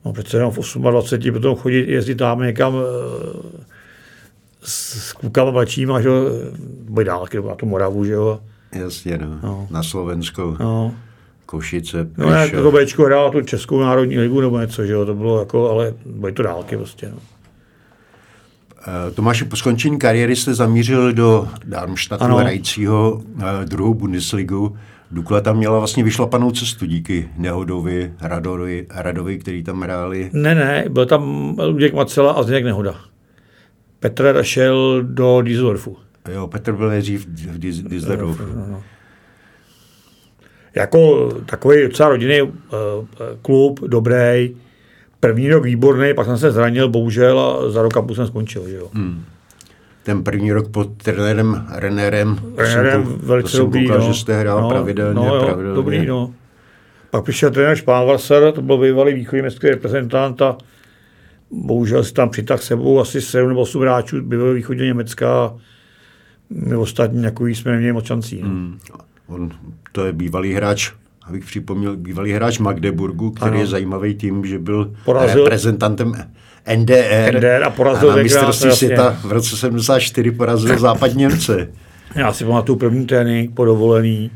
no 0.07 0.13
přece 0.13 0.37
jenom 0.37 0.51
v 0.51 0.77
28 0.77 1.33
potom 1.33 1.55
chodit, 1.55 1.89
jezdit 1.89 2.15
tam 2.15 2.41
někam 2.41 2.75
eh, 2.75 3.57
s, 4.63 5.13
klukama 5.13 5.51
mladšíma, 5.51 6.01
že 6.01 6.07
jo, 6.07 6.15
dálky 7.03 7.41
na 7.41 7.55
tu 7.55 7.65
Moravu, 7.65 8.05
že 8.05 8.13
jo. 8.13 8.39
Jasně, 8.71 9.17
no. 9.17 9.39
No. 9.43 9.67
Na 9.71 9.83
Slovensku, 9.83 10.57
No. 10.59 10.93
Košice, 11.45 12.07
No 12.17 12.29
ne, 12.29 12.49
to 12.49 12.71
Bčko 12.71 13.03
hrál 13.03 13.31
tu 13.31 13.41
Českou 13.41 13.79
národní 13.79 14.19
ligu 14.19 14.41
nebo 14.41 14.59
něco, 14.59 14.85
že 14.85 14.93
jo, 14.93 15.05
to 15.05 15.13
bylo 15.13 15.39
jako, 15.39 15.69
ale 15.69 15.93
byly 16.05 16.31
to 16.33 16.43
dálky 16.43 16.77
prostě, 16.77 17.09
no. 17.09 17.17
Eh, 18.87 19.11
Tomáši, 19.11 19.45
po 19.45 19.55
skončení 19.55 19.99
kariéry 19.99 20.35
jste 20.35 20.53
zamířil 20.53 21.13
do 21.13 21.47
Darmstadtu 21.65 22.35
hrajícího 22.35 23.21
eh, 23.39 23.65
druhou 23.65 23.93
Bundesligu. 23.93 24.77
Dukla 25.11 25.41
tam 25.41 25.57
měla 25.57 25.77
vlastně 25.77 26.03
vyšlapanou 26.03 26.51
cestu 26.51 26.85
díky 26.85 27.29
Nehodovi, 27.37 28.13
Radovi, 28.21 28.87
Radovi, 28.95 29.37
který 29.37 29.63
tam 29.63 29.81
hráli. 29.81 30.29
Ne, 30.33 30.55
ne, 30.55 30.85
byl 30.89 31.05
tam 31.05 31.55
Luděk 31.59 31.93
Macela 31.93 32.31
a 32.31 32.43
Zdeněk 32.43 32.65
Nehoda. 32.65 32.95
Petr 33.99 34.39
šel 34.41 35.03
do 35.03 35.41
Düsseldorfu. 35.41 35.97
Jo, 36.33 36.47
Petr 36.47 36.71
byl 36.71 36.89
nejdřív 36.89 37.27
v 37.27 37.59
Düsseldorfu. 37.59 38.43
No, 38.55 38.83
Jako 40.75 41.29
takový 41.45 41.83
docela 41.83 42.09
rodinný 42.09 42.41
uh, 42.41 42.49
klub, 43.41 43.79
dobrý. 43.87 44.55
První 45.19 45.49
rok 45.49 45.63
výborný, 45.63 46.13
pak 46.13 46.25
jsem 46.25 46.37
se 46.37 46.51
zranil, 46.51 46.89
bohužel, 46.89 47.39
a 47.39 47.69
za 47.69 47.81
rok 47.81 47.97
a 47.97 48.01
půl 48.01 48.15
jsem 48.15 48.27
skončil. 48.27 48.69
Že 48.69 48.75
jo. 48.75 48.89
Hmm. 48.93 49.23
Ten 50.07 50.23
první 50.23 50.51
rok 50.51 50.67
pod 50.71 51.03
trenérem 51.03 51.67
Renérem. 51.75 52.39
Jsem 52.65 53.03
to- 53.03 53.09
velice 53.25 53.49
jsem 53.49 53.59
dobrý. 53.65 53.85
koukal, 53.87 53.99
no. 53.99 54.07
že 54.07 54.19
jste 54.19 54.39
hrál 54.39 54.61
no, 54.61 54.69
pravidelně. 54.69 55.15
No, 55.15 55.35
jo, 55.35 55.45
pravidelně. 55.45 55.75
dobrý, 55.75 56.05
no. 56.05 56.33
Pak 57.11 57.23
přišel 57.23 57.51
trenér 57.51 57.75
Špánvasser, 57.75 58.51
to 58.51 58.61
byl 58.61 58.77
bývalý 58.77 59.13
východní 59.13 59.41
městský 59.41 59.67
reprezentant 59.69 60.41
a 60.41 60.57
bohužel 61.51 62.03
si 62.03 62.13
tam 62.13 62.29
přitáhl 62.29 62.61
sebou 62.61 62.99
asi 62.99 63.21
7 63.21 63.49
nebo 63.49 63.61
8 63.61 63.81
hráčů 63.81 64.21
bývalého 64.21 64.55
východně 64.55 64.85
Německa. 64.85 65.53
My 66.49 66.75
ostatní 66.75 67.21
takový 67.23 67.55
jsme 67.55 67.71
neměli 67.71 67.93
moc 67.93 68.05
šancí. 68.05 68.39
No. 68.41 68.47
Hmm. 68.49 68.79
On, 69.27 69.51
to 69.91 70.05
je 70.05 70.13
bývalý 70.13 70.53
hráč, 70.53 70.91
abych 71.23 71.45
připomněl, 71.45 71.95
bývalý 71.97 72.31
hráč 72.31 72.59
Magdeburgu, 72.59 73.31
který 73.31 73.51
Ano. 73.51 73.59
je 73.59 73.67
zajímavý 73.67 74.15
tím, 74.15 74.45
že 74.45 74.59
byl 74.59 74.93
Porazil- 75.05 75.43
reprezentantem 75.43 76.13
NDR, 76.75 77.35
NDR 77.35 77.63
a 77.63 77.69
porazil 77.69 78.09
na 78.09 78.15
tenkrát, 78.15 78.23
mistrovství 78.23 78.71
světa 78.71 79.17
v 79.23 79.31
roce 79.31 79.57
74 79.57 80.31
porazil 80.31 80.79
západní 80.79 81.19
Němce. 81.19 81.69
Já 82.15 82.33
si 82.33 82.43
pamatuju 82.45 82.77
první 82.77 83.05
trénink 83.05 83.53
po 83.55 83.65
dovolený. 83.65 84.31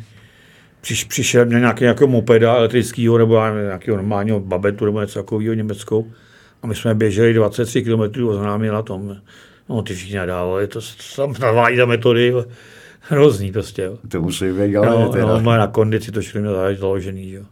Přiš, 0.81 1.03
přišel 1.03 1.45
mě 1.45 1.59
nějaký, 1.59 1.83
nějakého 1.83 2.07
mopeda 2.07 2.55
elektrického 2.55 3.17
nebo 3.17 3.41
nějakého 3.61 3.97
normálního 3.97 4.39
babetu 4.39 4.85
nebo 4.85 5.01
něco 5.01 5.19
takového 5.19 5.53
německou. 5.53 6.11
A 6.63 6.67
my 6.67 6.75
jsme 6.75 6.95
běželi 6.95 7.33
23 7.33 7.83
km 7.83 8.23
od 8.27 8.43
námi 8.43 8.67
na 8.67 8.81
tom. 8.81 9.17
No 9.69 9.81
ty 9.81 9.93
všichni 9.95 10.17
nadávali, 10.17 10.67
to 10.67 10.79
tam 11.15 11.33
navádí 11.41 11.77
ta 11.77 11.85
metody. 11.85 12.33
Hrozný 12.99 13.51
prostě. 13.51 13.91
To 14.07 14.21
musí 14.21 14.45
být, 14.51 14.75
ale 14.75 14.87
No, 14.89 15.11
no, 15.27 15.39
má 15.41 15.57
na 15.57 15.67
kondici 15.67 16.11
to 16.11 16.21
všechno 16.21 16.51
založený. 16.79 17.31
Jo. 17.31 17.43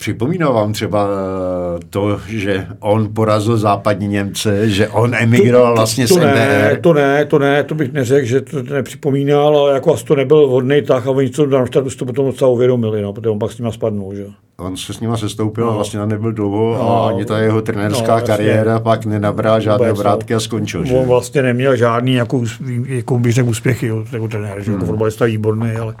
Připomíná 0.00 0.50
vám 0.50 0.72
třeba 0.72 1.08
eh, 1.08 1.80
to, 1.90 2.20
že 2.28 2.66
on 2.80 3.08
porazil 3.14 3.56
západní 3.56 4.08
Němce, 4.08 4.68
že 4.70 4.88
on 4.88 5.14
emigroval 5.14 5.74
vlastně 5.74 6.06
z 6.06 6.10
to 6.10 6.18
ne, 6.20 6.68
NDR. 6.70 6.80
to 6.80 6.92
ne, 6.92 7.24
to 7.24 7.38
ne, 7.38 7.64
to 7.64 7.74
bych 7.74 7.92
neřekl, 7.92 8.26
že 8.26 8.40
to 8.40 8.62
nepřipomínal, 8.62 9.58
ale 9.58 9.74
jako 9.74 9.94
asi 9.94 10.04
to 10.04 10.16
nebyl 10.16 10.46
vhodný 10.46 10.82
tak 10.82 11.06
a 11.06 11.10
oni 11.10 11.30
Darmstadtu 11.50 11.90
si 11.90 11.96
to 11.96 12.04
potom 12.06 12.26
docela 12.26 12.50
uvědomili, 12.50 13.02
no, 13.02 13.12
protože 13.12 13.28
on 13.30 13.38
pak 13.38 13.52
s 13.52 13.58
nima 13.58 13.72
spadnul, 13.72 14.14
že 14.14 14.22
jo. 14.22 14.28
On 14.58 14.76
se 14.76 14.92
s 14.94 15.00
nima 15.00 15.16
sestoupil 15.16 15.64
a 15.64 15.70
No. 15.70 15.74
vlastně 15.74 15.98
tam 15.98 16.08
nebyl 16.08 16.32
dlouho 16.32 16.74
No. 16.78 17.04
a 17.04 17.08
ani 17.08 17.24
ta 17.24 17.38
jeho 17.38 17.62
trenérská 17.62 18.06
No, 18.06 18.12
jasně. 18.14 18.26
kariéra 18.26 18.80
pak 18.80 19.06
nenabral 19.06 19.60
žádné 19.60 19.86
Vůbec, 19.86 19.98
no. 19.98 20.02
vrátky 20.02 20.34
a 20.34 20.40
skončil. 20.40 20.84
Že? 20.84 20.94
On 20.94 21.08
vlastně 21.08 21.42
neměl 21.42 21.76
žádný 21.76 22.14
jako, 22.14 22.42
jako 22.86 23.18
bych 23.18 23.32
řekl, 23.32 23.48
úspěchy, 23.48 23.86
jo, 23.86 24.04
jako 24.12 24.28
trenér, 24.28 24.62
že 24.62 24.72
jako 24.72 24.84
fotbalista 24.84 25.24
výborný, 25.24 25.70
ale 25.70 25.94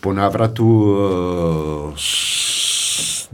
Po 0.00 0.12
návratu 0.12 0.96
eh, 0.98 1.92
z, 1.96 3.28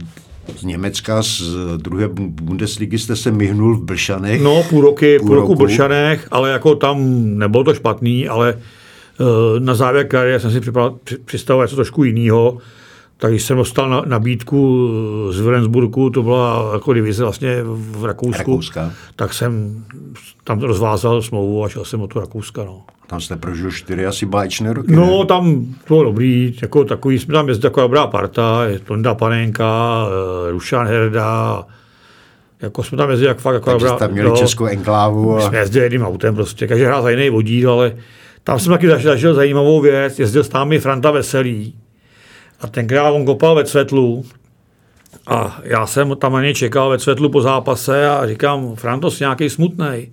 z 0.57 0.63
Německa, 0.63 1.21
z 1.21 1.41
druhé 1.77 2.07
Bu- 2.07 2.29
Bundesligy 2.29 2.97
jste 2.99 3.15
se 3.15 3.31
myhnul 3.31 3.75
v 3.77 3.83
Blšanech. 3.83 4.41
no 4.41 4.63
půl 4.69 4.81
roky, 4.81 5.19
půl, 5.19 5.27
Půl 5.27 5.35
roku 5.35 5.55
v. 5.55 5.57
Blšanech, 5.57 6.27
ale 6.31 6.51
jako 6.51 6.75
tam 6.75 6.97
nebylo 7.37 7.63
to 7.63 7.73
špatný, 7.73 8.27
ale 8.27 8.53
eh, 9.19 9.59
na 9.59 9.75
závěr 9.75 10.07
kariéry 10.07 10.39
jsem 10.39 10.51
si 10.51 10.59
připravil, 10.59 10.99
při- 11.03 11.17
představoval 11.25 11.65
něco 11.65 11.75
trošku 11.75 12.03
jiného, 12.03 12.57
tak 13.17 13.31
když 13.31 13.43
jsem 13.43 13.57
dostal 13.57 13.89
na, 13.89 14.01
nabídku 14.05 14.89
z 15.31 15.39
Wilhelmsburgu, 15.39 16.09
to 16.09 16.23
byla 16.23 16.69
jako 16.73 16.93
divize 16.93 17.23
vlastně 17.23 17.57
v 17.63 18.05
Rakousku, 18.05 18.37
Rakouska. 18.37 18.91
tak 19.15 19.33
jsem 19.33 19.83
tam 20.43 20.59
rozvázal 20.59 21.21
smlouvu 21.21 21.63
a 21.63 21.69
šel 21.69 21.85
jsem 21.85 22.01
o 22.01 22.07
tu 22.07 22.19
Rakouska. 22.19 22.63
No. 22.63 22.81
Tam 23.07 23.21
jste 23.21 23.35
prožil 23.35 23.71
čtyři 23.71 24.05
asi 24.05 24.25
báječné 24.25 24.73
roky. 24.73 24.95
No, 24.95 25.19
ne? 25.19 25.25
tam 25.25 25.65
to 25.65 25.93
bylo 25.93 26.03
dobrý, 26.03 26.55
jako 26.61 26.85
takový, 26.85 27.19
jsme 27.19 27.33
tam 27.33 27.47
jezdili 27.47 27.69
taková 27.69 27.83
dobrá 27.83 28.07
parta, 28.07 28.61
Tonda 28.83 29.15
Panenka, 29.15 30.05
eh, 30.47 30.51
Rušan 30.51 30.87
Herda, 30.87 31.63
jako 32.61 32.83
jsme 32.83 32.97
tam 32.97 33.09
jezdili 33.09 33.27
jak 33.27 33.39
fakt 33.39 33.53
jako 33.53 33.71
Takže 33.71 33.85
dobrá. 33.85 33.99
tam 33.99 34.11
měli 34.11 34.29
no, 34.29 34.37
českou 34.37 34.65
enklávu. 34.65 35.37
A... 35.37 35.41
jsme 35.41 35.57
jezdili 35.57 35.85
jedným 35.85 36.03
autem 36.03 36.35
prostě, 36.35 36.67
každý 36.67 36.83
hrál 36.85 37.01
za 37.01 37.09
jiný 37.09 37.29
vodíl, 37.29 37.71
ale 37.71 37.95
tam 38.43 38.59
jsem 38.59 38.73
taky 38.73 38.87
zažil, 38.87 39.11
zažil 39.11 39.33
zajímavou 39.33 39.81
věc, 39.81 40.19
jezdil 40.19 40.43
s 40.43 40.51
námi 40.51 40.79
Franta 40.79 41.11
Veselý 41.11 41.75
a 42.61 42.67
tenkrát 42.67 43.11
on 43.11 43.25
kopal 43.25 43.55
ve 43.55 43.63
Cvetlu 43.65 44.25
a 45.27 45.59
já 45.63 45.87
jsem 45.87 46.15
tam 46.15 46.33
na 46.33 46.41
něj 46.41 46.53
čekal 46.53 46.89
ve 46.89 46.97
Cvetlu 46.97 47.29
po 47.29 47.41
zápase 47.41 48.09
a 48.09 48.27
říkám, 48.27 48.75
Franto, 48.75 49.11
jsi 49.11 49.23
nějaký 49.23 49.49
smutnej. 49.49 50.11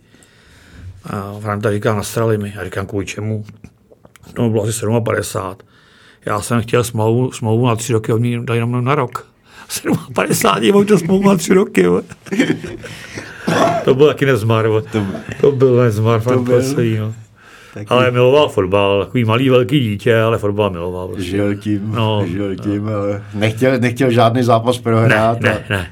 A 1.04 1.34
Franta 1.40 1.72
říká, 1.72 1.94
nastrali 1.94 2.38
mi. 2.38 2.52
Já 2.56 2.64
říkám, 2.64 2.86
kvůli 2.86 3.06
čemu? 3.06 3.44
To 4.34 4.48
bylo 4.48 4.62
asi 4.64 4.80
57. 5.04 5.56
Já 6.26 6.40
jsem 6.40 6.62
chtěl 6.62 6.84
smlouvu, 6.84 7.32
smlouvu 7.32 7.66
na 7.66 7.76
tři 7.76 7.92
roky, 7.92 8.12
oni 8.12 8.44
dali 8.44 8.58
jenom 8.58 8.84
na 8.84 8.94
rok. 8.94 9.26
57, 10.14 10.72
můj 10.72 10.84
to 10.84 10.98
smlouvu 10.98 11.28
na 11.28 11.36
tři 11.36 11.54
roky. 11.54 11.84
to 13.84 13.94
byl 13.94 14.06
taky 14.06 14.26
nezmar. 14.26 14.66
To- 14.92 15.06
To 15.40 15.52
byl 15.52 15.76
nezmar. 15.76 16.20
Veselý, 16.38 16.98
no. 16.98 17.14
Taky 17.74 17.86
Ale 17.88 18.10
miloval 18.10 18.48
fotbal, 18.48 19.04
takový 19.04 19.24
malý, 19.24 19.48
velký 19.50 19.80
dítě, 19.80 20.20
ale 20.20 20.38
fotbal 20.38 20.70
miloval. 20.70 21.08
Prostě. 21.08 21.30
žil 21.30 21.54
tím, 21.54 21.92
No, 21.94 22.24
žil 22.28 22.56
tím. 22.56 22.88
ale 22.88 23.22
Nechtěl, 23.34 23.78
nechtěl 23.78 24.10
žádný 24.10 24.42
zápas 24.42 24.78
prohrát. 24.78 25.40
Ne, 25.40 25.50
a 25.50 25.52
ne, 25.52 25.64
ne. 25.70 25.86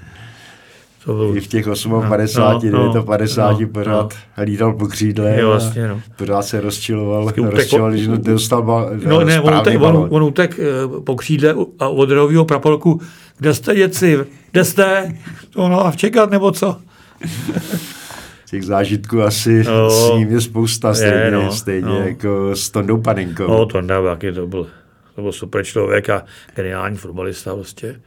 To 1.04 1.14
byl, 1.14 1.36
I 1.36 1.40
v 1.40 1.46
těch 1.46 1.64
58, 1.64 2.70
No, 2.72 2.92
no, 2.94 3.02
50 3.02 3.60
no, 3.60 3.66
pořád 3.68 4.14
lítal 4.42 4.72
po 4.72 4.86
křídle. 4.86 5.36
Jo, 5.40 5.46
a 5.48 5.50
vlastně, 5.50 5.88
no. 5.88 6.00
Pořád 6.16 6.42
se 6.42 6.60
rozčiloval, 6.60 7.32
rozčiloval, 7.42 7.96
že 7.96 8.10
nedostal 8.10 8.62
ba, 8.62 8.86
No 9.06 9.24
ne, 9.24 9.40
on 9.40 9.54
utek, 9.60 9.82
on, 9.82 10.06
on 10.10 10.22
utek 10.22 10.58
eh, 10.58 11.00
po 11.04 11.16
křídle 11.16 11.54
a 11.78 11.88
od 11.88 12.10
rovýho 12.10 12.44
prapolku, 12.44 13.00
kde 13.38 13.54
jste 13.54 13.74
děci, 13.74 14.18
kde 14.52 14.64
jste? 14.64 15.12
To 15.50 15.68
no, 15.68 15.92
čekat 15.96 16.30
nebo 16.30 16.52
co? 16.52 16.76
Těch 18.52 18.64
zážitků 18.64 19.22
asi 19.22 19.64
No. 19.64 19.90
s 19.90 20.12
ním 20.14 20.32
je 20.32 20.40
spousta, 20.40 20.94
stejně, 20.94 21.30
no, 21.30 21.52
stejně 21.52 21.88
no. 21.88 22.00
jako 22.06 22.56
s 22.56 22.70
Tondou 22.70 23.00
Panenkou. 23.00 23.46
No, 23.48 23.66
to 23.66 23.82
jaký 24.08 24.32
to 24.32 24.46
byl. 24.46 24.66
To 25.14 25.22
byl 25.22 25.32
super 25.32 25.64
člověk 25.64 26.10
a 26.10 26.24
geniální 26.54 26.96
fotbalista 26.96 27.54
vlastně. 27.54 28.00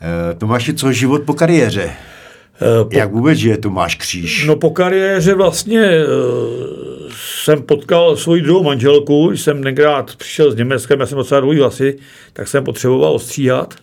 Eh, 0.00 0.34
Tomáši, 0.34 0.74
co 0.74 0.92
život 0.92 1.22
po 1.22 1.34
kariéře? 1.34 1.90
Eh, 2.62 2.84
Po, 2.84 2.96
Jak 2.96 3.12
vůbec 3.12 3.38
žije 3.38 3.58
Tomáš 3.58 3.94
Kříž? 3.94 4.46
No 4.46 4.56
po 4.56 4.70
kariéře 4.70 5.34
vlastně 5.34 5.80
e, 5.80 6.04
jsem 7.44 7.62
potkal 7.62 8.16
svoji 8.16 8.42
druhou 8.42 8.62
manželku, 8.62 9.28
když 9.28 9.40
jsem 9.40 9.62
tenkrát 9.62 10.16
přišel 10.16 10.50
z 10.52 10.56
Německa, 10.56 10.94
já 11.00 11.06
jsem 11.06 11.18
docela 11.18 11.40
dlouhý 11.40 11.58
vlasy, 11.58 11.98
tak 12.32 12.48
jsem 12.48 12.64
potřeboval 12.64 13.12
ostříhat. 13.12 13.74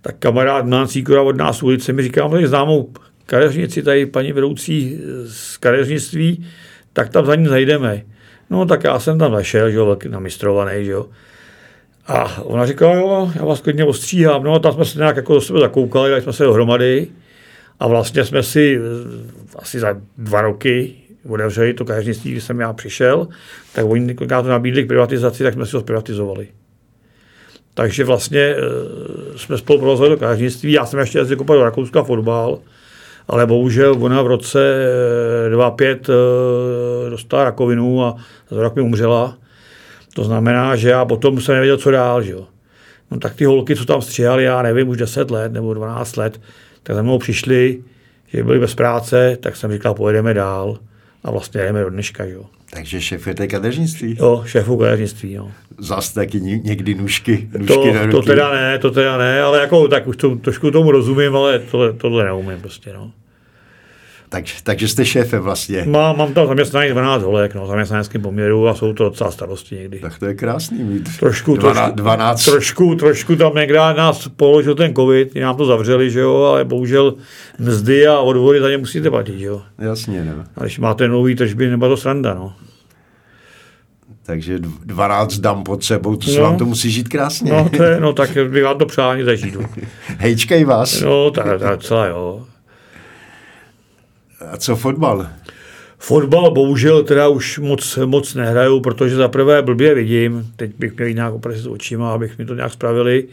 Tak 0.00 0.16
kamarád 0.18 0.64
Milan 0.64 0.88
od 1.24 1.36
nás 1.36 1.62
ulice 1.62 1.92
mi 1.92 2.02
říká, 2.02 2.28
tady 2.28 2.46
známou 2.46 2.92
kadeřnici, 3.28 3.82
tady 3.82 4.06
paní 4.06 4.32
vedoucí 4.32 5.00
z 5.26 5.56
kadeřnictví, 5.56 6.46
tak 6.92 7.08
tam 7.08 7.26
za 7.26 7.34
ní 7.34 7.46
zajdeme. 7.46 8.02
No 8.50 8.66
tak 8.66 8.84
já 8.84 8.98
jsem 8.98 9.18
tam 9.18 9.32
zašel, 9.32 9.70
že 9.70 9.76
jo, 9.76 9.86
velký 9.86 10.08
namistrovaný, 10.08 10.84
že 10.84 10.90
jo. 10.90 11.06
A 12.06 12.42
ona 12.42 12.66
říkala, 12.66 12.94
jo, 12.94 13.32
já 13.34 13.44
vás 13.44 13.60
klidně 13.60 13.84
ostříhám. 13.84 14.44
No 14.44 14.54
a 14.54 14.58
tam 14.58 14.72
jsme 14.72 14.84
se 14.84 14.98
nějak 14.98 15.16
jako 15.16 15.34
do 15.34 15.40
sebe 15.40 15.60
zakoukali, 15.60 16.10
dali 16.10 16.22
jsme 16.22 16.32
se 16.32 16.44
dohromady. 16.44 17.06
A 17.80 17.86
vlastně 17.86 18.24
jsme 18.24 18.42
si 18.42 18.78
eh, 18.78 19.58
asi 19.58 19.80
za 19.80 19.96
dva 20.18 20.40
roky 20.40 20.94
otevřeli 21.28 21.74
to 21.74 21.84
kadeřnictví, 21.84 22.30
když 22.30 22.44
jsem 22.44 22.60
já 22.60 22.72
přišel, 22.72 23.28
tak 23.74 23.84
oni 23.84 24.14
kolikrát 24.14 24.42
to 24.42 24.48
nabídli 24.48 24.84
k 24.84 24.88
privatizaci, 24.88 25.42
tak 25.42 25.54
jsme 25.54 25.66
si 25.66 25.72
to 25.72 25.80
zprivatizovali. 25.80 26.48
Takže 27.74 28.04
vlastně 28.04 28.40
e, 28.40 28.56
jsme 29.36 29.58
spolu 29.58 29.78
provozovali 29.78 30.16
to 30.16 30.20
kadeřnictví, 30.20 30.72
já 30.72 30.86
jsem 30.86 31.00
ještě 31.00 31.18
jezdil 31.18 31.36
kopat 31.36 31.56
do 31.56 31.64
Rakouska 31.64 32.02
fotbal 32.02 32.58
ale 33.28 33.46
bohužel 33.46 33.96
ona 34.00 34.22
v 34.22 34.26
roce 34.26 34.74
2005 35.48 36.10
dostala 37.10 37.44
rakovinu 37.44 38.04
a 38.04 38.16
za 38.50 38.62
rok 38.62 38.76
mi 38.76 38.82
umřela. 38.82 39.38
To 40.14 40.24
znamená, 40.24 40.76
že 40.76 40.88
já 40.88 41.04
potom 41.04 41.40
jsem 41.40 41.54
nevěděl, 41.54 41.76
co 41.76 41.90
dál. 41.90 42.22
Že 42.22 42.32
jo. 42.32 42.46
No 43.10 43.18
tak 43.18 43.34
ty 43.34 43.44
holky, 43.44 43.76
co 43.76 43.84
tam 43.84 44.02
stříhali, 44.02 44.44
já 44.44 44.62
nevím, 44.62 44.88
už 44.88 44.96
10 44.96 45.30
let 45.30 45.52
nebo 45.52 45.74
12 45.74 46.16
let, 46.16 46.40
tak 46.82 46.96
za 46.96 47.02
mnou 47.02 47.18
přišli, 47.18 47.82
že 48.28 48.44
byli 48.44 48.58
bez 48.58 48.74
práce, 48.74 49.36
tak 49.40 49.56
jsem 49.56 49.72
říkal, 49.72 49.94
pojedeme 49.94 50.34
dál 50.34 50.78
a 51.24 51.30
vlastně 51.30 51.60
jdeme 51.60 51.82
do 51.82 51.90
dneška. 51.90 52.24
Jo. 52.24 52.44
Takže 52.70 53.00
šéfujete 53.00 53.46
kadeřnictví? 53.46 54.16
Jo, 54.20 54.42
šéfu 54.46 54.76
kadeřnictví, 54.76 55.32
jo. 55.32 55.50
Zas 55.78 56.12
taky 56.12 56.40
někdy 56.40 56.94
nůžky, 56.94 57.48
nůžky 57.58 57.74
to, 57.74 57.94
na 57.94 58.02
ruky. 58.02 58.12
to 58.12 58.22
teda 58.22 58.52
ne, 58.52 58.78
to 58.78 58.90
teda 58.90 59.18
ne, 59.18 59.42
ale 59.42 59.60
jako 59.60 59.88
tak 59.88 60.06
už 60.06 60.16
to, 60.16 60.36
trošku 60.36 60.70
tomu 60.70 60.90
rozumím, 60.90 61.36
ale 61.36 61.58
tohle, 61.58 61.92
tohle 61.92 62.24
neumím 62.24 62.60
prostě, 62.60 62.92
no. 62.92 63.12
Tak, 64.28 64.44
takže 64.62 64.88
jste 64.88 65.04
šéfem 65.04 65.42
vlastně. 65.42 65.84
Má, 65.86 66.12
mám 66.12 66.34
tam 66.34 66.46
zaměstnaných 66.46 66.90
12 66.90 67.22
holek, 67.22 67.54
no, 67.54 67.66
zaměstnaneckém 67.66 68.22
poměru 68.22 68.68
a 68.68 68.74
jsou 68.74 68.92
to 68.92 69.04
docela 69.04 69.30
starosti 69.30 69.74
někdy. 69.74 69.98
Tak 69.98 70.18
to 70.18 70.26
je 70.26 70.34
krásný 70.34 70.84
mít. 70.84 71.18
Trošku, 71.18 71.56
12, 71.56 71.94
12. 71.94 72.44
Trošku, 72.44 72.94
trošku 72.94 73.36
tam 73.36 73.54
někdy 73.54 73.74
nás 73.74 74.28
položil 74.28 74.74
ten 74.74 74.94
covid, 74.94 75.34
nám 75.34 75.56
to 75.56 75.64
zavřeli, 75.64 76.10
že 76.10 76.20
jo, 76.20 76.42
ale 76.42 76.64
bohužel 76.64 77.14
mzdy 77.58 78.06
a 78.06 78.18
odvody 78.18 78.60
za 78.60 78.70
ně 78.70 78.78
musíte 78.78 79.10
platit, 79.10 79.38
že 79.38 79.46
jo. 79.46 79.62
Jasně, 79.78 80.24
no. 80.24 80.44
A 80.56 80.62
když 80.62 80.78
máte 80.78 81.08
nový 81.08 81.34
tržby, 81.34 81.68
nebo 81.68 81.88
to 81.88 81.96
sranda, 81.96 82.34
no. 82.34 82.52
Takže 84.22 84.58
12 84.84 85.38
dám 85.38 85.64
pod 85.64 85.84
sebou, 85.84 86.16
to 86.16 86.30
se 86.30 86.38
no, 86.38 86.44
vám 86.44 86.58
to 86.58 86.64
musí 86.64 86.90
žít 86.90 87.08
krásně. 87.08 87.52
No, 87.52 87.68
to 87.76 87.82
je, 87.82 88.00
no 88.00 88.12
tak 88.12 88.30
bych 88.50 88.64
vám 88.64 88.78
to 88.78 88.86
přál 88.86 89.10
ani 89.10 89.24
zažít. 89.24 89.56
Hejčkej 90.18 90.64
vás. 90.64 91.00
No, 91.00 91.30
tak, 91.30 91.60
tak 91.60 91.82
celá, 91.82 92.06
jo. 92.06 92.46
A 94.40 94.56
co 94.56 94.76
fotbal? 94.76 95.26
Fotbal 95.98 96.50
bohužel 96.50 97.02
teda 97.02 97.28
už 97.28 97.58
moc, 97.58 97.98
moc 98.04 98.34
nehraju, 98.34 98.80
protože 98.80 99.16
za 99.16 99.28
prvé 99.28 99.62
blbě 99.62 99.94
vidím, 99.94 100.52
teď 100.56 100.70
bych 100.78 100.96
měl 100.96 101.10
nějak 101.10 101.34
operaci 101.34 101.60
s 101.60 101.66
očima, 101.66 102.12
abych 102.12 102.38
mi 102.38 102.46
to 102.46 102.54
nějak 102.54 102.72
spravili, 102.72 103.28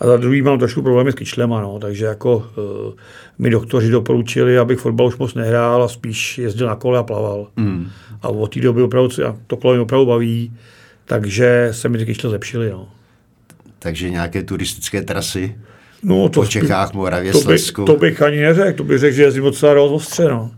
a 0.00 0.06
za 0.06 0.16
druhý 0.16 0.42
mám 0.42 0.58
trošku 0.58 0.82
problémy 0.82 1.12
s 1.12 1.14
kyčlema, 1.14 1.60
no, 1.60 1.78
takže 1.78 2.04
jako 2.04 2.36
uh, 2.36 2.92
mi 3.38 3.50
doktoři 3.50 3.90
doporučili, 3.90 4.58
abych 4.58 4.78
fotbal 4.78 5.06
už 5.06 5.16
moc 5.16 5.34
nehrál 5.34 5.82
a 5.82 5.88
spíš 5.88 6.38
jezdil 6.38 6.66
na 6.66 6.74
kole 6.74 6.98
a 6.98 7.02
plaval. 7.02 7.48
Mm. 7.56 7.90
A 8.22 8.28
od 8.28 8.54
té 8.54 8.60
doby 8.60 8.82
opravdu, 8.82 9.10
to 9.46 9.56
kolo 9.56 9.74
mě 9.74 9.82
opravdu 9.82 10.06
baví, 10.06 10.52
takže 11.04 11.68
se 11.70 11.88
mi 11.88 11.98
ty 11.98 12.06
kyčle 12.06 12.30
zlepšily. 12.30 12.70
No. 12.70 12.88
Takže 13.78 14.10
nějaké 14.10 14.42
turistické 14.42 15.02
trasy? 15.02 15.56
No, 16.08 16.28
to 16.28 16.40
po 16.40 16.46
Čechách, 16.46 16.92
Moravě, 16.92 17.32
to. 17.32 17.40
By, 17.40 17.58
to 17.86 17.96
bych 17.96 18.22
ani 18.22 18.40
neřekl, 18.40 18.76
to 18.76 18.84
bych 18.84 18.98
řekl, 18.98 19.16
že 19.16 19.22
jezdím 19.22 19.42
docela 19.42 19.74
dost 19.74 19.92
ostře, 19.92 20.28
no. 20.28 20.50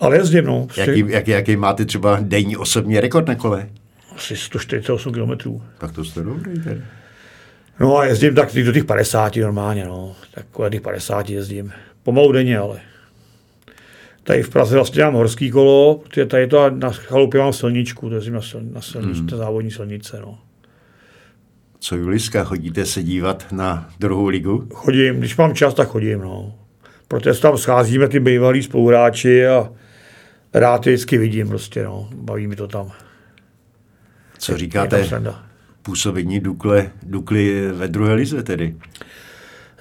Ale 0.00 0.16
jezdím, 0.16 0.44
no. 0.44 0.66
Jaký, 0.76 1.04
jaký, 1.06 1.30
jaký 1.30 1.56
máte 1.56 1.84
třeba 1.84 2.18
denní 2.20 2.56
osobní 2.56 3.00
rekord 3.00 3.28
na 3.28 3.34
kole? 3.34 3.68
Asi 4.16 4.36
148 4.36 5.12
km. 5.12 5.60
Tak 5.78 5.92
to 5.92 6.04
jste 6.04 6.22
dobrý 6.22 6.60
tedy. 6.60 6.82
No 7.80 7.98
a 7.98 8.04
jezdím 8.04 8.34
tak 8.34 8.54
do 8.54 8.72
těch 8.72 8.84
50 8.84 9.36
normálně, 9.36 9.84
no. 9.84 10.16
Tak 10.34 10.46
kolem 10.50 10.72
těch 10.72 10.80
50 10.80 11.30
jezdím. 11.30 11.72
Pomalu 12.02 12.32
denně, 12.32 12.58
ale. 12.58 12.80
Tady 14.22 14.42
v 14.42 14.50
Praze 14.50 14.76
vlastně 14.76 15.04
mám 15.04 15.14
horský 15.14 15.50
kolo, 15.50 16.00
protože 16.04 16.26
tady 16.26 16.46
to 16.46 16.70
na 16.70 16.90
chalupě 16.90 17.40
mám 17.40 17.52
silničku, 17.52 18.08
to 18.08 18.14
jezdím 18.14 18.34
na, 18.34 18.42
sil, 18.48 18.60
na 18.72 18.80
silničce, 18.80 19.34
mm. 19.34 19.38
závodní 19.38 19.70
silnice, 19.70 20.20
no. 20.20 20.38
Co 21.82 21.96
Juliska, 21.96 22.44
chodíte 22.44 22.86
se 22.86 23.02
dívat 23.02 23.46
na 23.52 23.90
druhou 24.00 24.26
ligu? 24.28 24.68
Chodím, 24.74 25.18
když 25.18 25.36
mám 25.36 25.54
čas, 25.54 25.74
tak 25.74 25.88
chodím, 25.88 26.20
no. 26.20 26.54
Protože 27.08 27.40
tam 27.40 27.58
scházíme 27.58 28.08
ty 28.08 28.20
bývalí 28.20 28.62
spoluhráči 28.62 29.46
a 29.46 29.72
rád 30.54 30.86
je 30.86 30.92
vždycky 30.92 31.18
vidím 31.18 31.48
prostě, 31.48 31.84
no. 31.84 32.08
Baví 32.14 32.46
mi 32.46 32.56
to 32.56 32.68
tam. 32.68 32.92
Co 34.38 34.56
říkáte 34.56 35.08
působení 35.82 36.40
Dukle, 36.40 36.90
Dukly 37.02 37.72
ve 37.72 37.88
druhé 37.88 38.14
lize 38.14 38.42
tedy? 38.42 38.76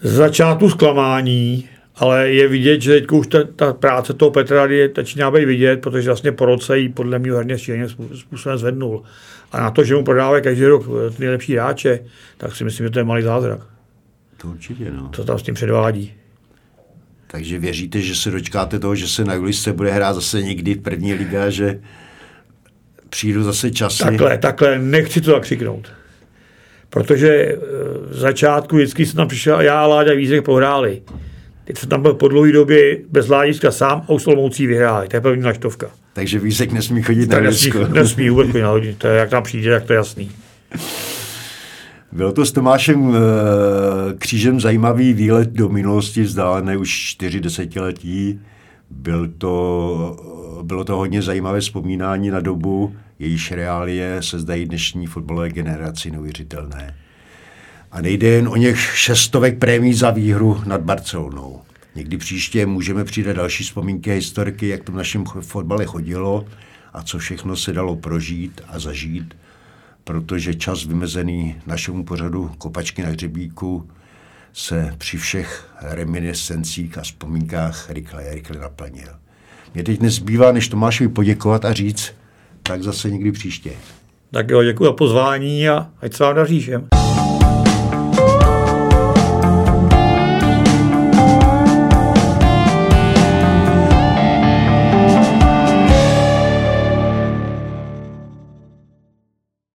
Z 0.02 0.12
začátku 0.12 0.70
zklamání, 0.70 1.70
ale 2.00 2.30
je 2.30 2.48
vidět, 2.48 2.82
že 2.82 2.94
teď 2.94 3.12
už 3.12 3.28
ta, 3.28 3.40
ta 3.56 3.74
práce 3.74 4.14
toho 4.14 4.32
Petra 4.32 4.66
je, 4.66 4.92
začíná 4.96 5.32
být 5.32 5.46
vidět, 5.46 5.82
protože 5.82 6.10
vlastně 6.10 6.32
po 6.32 6.46
roce 6.46 6.80
ji 6.80 6.90
podle 6.90 7.20
mě 7.20 7.32
herně 7.32 7.58
šíleně 7.58 7.88
způsobem 8.16 8.58
zvednul. 8.58 9.04
A 9.52 9.60
na 9.60 9.72
to, 9.72 9.84
že 9.84 9.96
mu 9.96 10.04
prodávají 10.04 10.44
každý 10.44 10.66
rok 10.66 10.84
nejlepší 11.20 11.54
hráče, 11.54 12.00
tak 12.38 12.56
si 12.56 12.64
myslím, 12.64 12.86
že 12.86 12.90
to 12.90 13.00
je 13.00 13.06
malý 13.06 13.24
zázrak. 13.24 13.60
To 14.38 14.48
určitě, 14.48 14.92
no. 14.92 15.10
Co 15.14 15.24
tam 15.24 15.40
s 15.40 15.44
tím 15.44 15.56
předvádí. 15.56 16.14
Takže 17.28 17.60
věříte, 17.60 18.02
že 18.02 18.16
se 18.16 18.32
dočkáte 18.32 18.80
toho, 18.80 18.96
že 18.96 19.08
se 19.08 19.26
na 19.26 19.34
Julisce 19.34 19.74
bude 19.74 19.92
hrát 19.92 20.14
zase 20.14 20.42
někdy 20.42 20.74
v 20.74 20.82
první 20.82 21.14
liga, 21.14 21.50
že 21.50 21.80
přijdu 23.10 23.44
zase 23.44 23.72
časy? 23.72 24.04
Takhle, 24.04 24.38
takhle, 24.38 24.80
nechci 24.80 25.22
to 25.22 25.32
zakřiknout. 25.32 25.88
Protože 26.90 27.30
eh, 27.30 27.58
v 28.10 28.18
začátku 28.18 28.76
vždycky 28.76 29.06
jsem 29.06 29.16
tam 29.16 29.28
přišel 29.28 29.62
já 29.62 29.82
a 29.82 29.88
Láďa 29.88 30.14
Vízek 30.14 30.46
pohráli. 30.46 31.02
Teď 31.70 31.78
jsem 31.78 31.90
tam 31.90 32.02
byl 32.02 32.14
po 32.14 32.28
dlouhé 32.28 32.52
době 32.52 32.98
bez 33.10 33.28
Ládička 33.28 33.72
sám 33.72 34.06
a 34.08 34.10
Usolomoucí 34.10 34.68
vyhráli. 34.68 35.08
To 35.08 35.16
je 35.16 35.22
první 35.22 35.44
naštovka. 35.44 35.88
Takže 36.14 36.40
Vízek 36.40 36.72
nesmí 36.72 37.02
chodit 37.02 37.28
tak 37.28 37.44
na 37.44 37.50
nesmí, 37.50 37.72
nesmí 37.94 38.30
vůbec 38.30 38.48
chodit 38.48 38.62
na 38.62 38.98
To 38.98 39.08
je, 39.08 39.20
jak 39.20 39.30
tam 39.30 39.44
přijde, 39.44 39.72
jak 39.72 39.84
to 39.84 39.94
je 39.94 39.98
jasný. 39.98 40.32
Bylo 42.12 42.32
to 42.32 42.46
s 42.46 42.52
Tomášem 42.52 43.16
e, 43.16 43.20
Křížem 44.18 44.60
zajímavý 44.60 45.14
výlet 45.14 45.50
do 45.50 45.70
minulosti, 45.70 46.22
vzdálené 46.22 46.78
už 46.78 46.90
čtyři 46.90 47.40
desetiletí. 47.40 48.40
Byl 48.90 49.28
to, 49.38 50.62
bylo 50.64 50.84
to 50.84 50.96
hodně 50.96 51.22
zajímavé 51.22 51.60
vzpomínání 51.60 52.30
na 52.30 52.40
dobu, 52.40 52.96
jejíž 53.20 53.52
reálie 53.52 54.18
se 54.22 54.40
zdají 54.40 54.66
dnešní 54.66 55.08
fotbalové 55.08 55.50
generaci 55.50 56.12
neuvěřitelné. 56.12 56.96
A 57.92 58.02
nejde 58.02 58.28
jen 58.28 58.48
o 58.48 58.56
něch 58.56 58.80
šestovek 58.80 59.60
prémí 59.60 59.94
za 59.94 60.12
výhru 60.12 60.62
nad 60.66 60.82
Barcelonou. 60.82 61.62
Někdy 61.96 62.18
příště 62.18 62.66
můžeme 62.66 63.04
přijít 63.04 63.28
další 63.28 63.64
vzpomínky 63.64 64.12
a 64.12 64.14
historiky, 64.14 64.68
jak 64.68 64.84
to 64.84 64.92
v 64.92 64.96
našem 64.96 65.24
fotbale 65.26 65.86
chodilo 65.86 66.46
a 66.94 67.04
co 67.04 67.18
všechno 67.18 67.56
se 67.56 67.74
dalo 67.74 67.96
prožít 67.96 68.62
a 68.68 68.80
zažít, 68.80 69.38
protože 70.04 70.56
čas 70.56 70.86
vymezený 70.86 71.56
našemu 71.68 72.04
pořadu 72.04 72.52
Kopačky 72.58 73.04
na 73.04 73.10
hřebíku 73.10 73.90
se 74.54 74.96
při 74.98 75.18
všech 75.18 75.70
reminiscencích 75.82 76.98
a 76.98 77.02
vzpomínkách 77.02 77.90
rychle, 77.90 78.34
rychle 78.34 78.60
naplnil. 78.60 79.10
Mě 79.74 79.84
teď 79.84 80.02
nezbývá, 80.02 80.52
než 80.52 80.68
Tomášovi 80.68 81.08
poděkovat 81.10 81.66
a 81.66 81.74
říct, 81.74 82.14
tak 82.64 82.84
zase 82.84 83.12
někdy 83.12 83.32
příště. 83.32 83.72
Tak 84.32 84.50
jo, 84.50 84.64
děkuji 84.64 84.86
za 84.86 84.94
pozvání 84.94 85.70
a 85.70 85.90
ať 86.02 86.14
se 86.14 86.24
vám 86.24 86.36
daří 86.36 86.60
všem. 86.60 86.88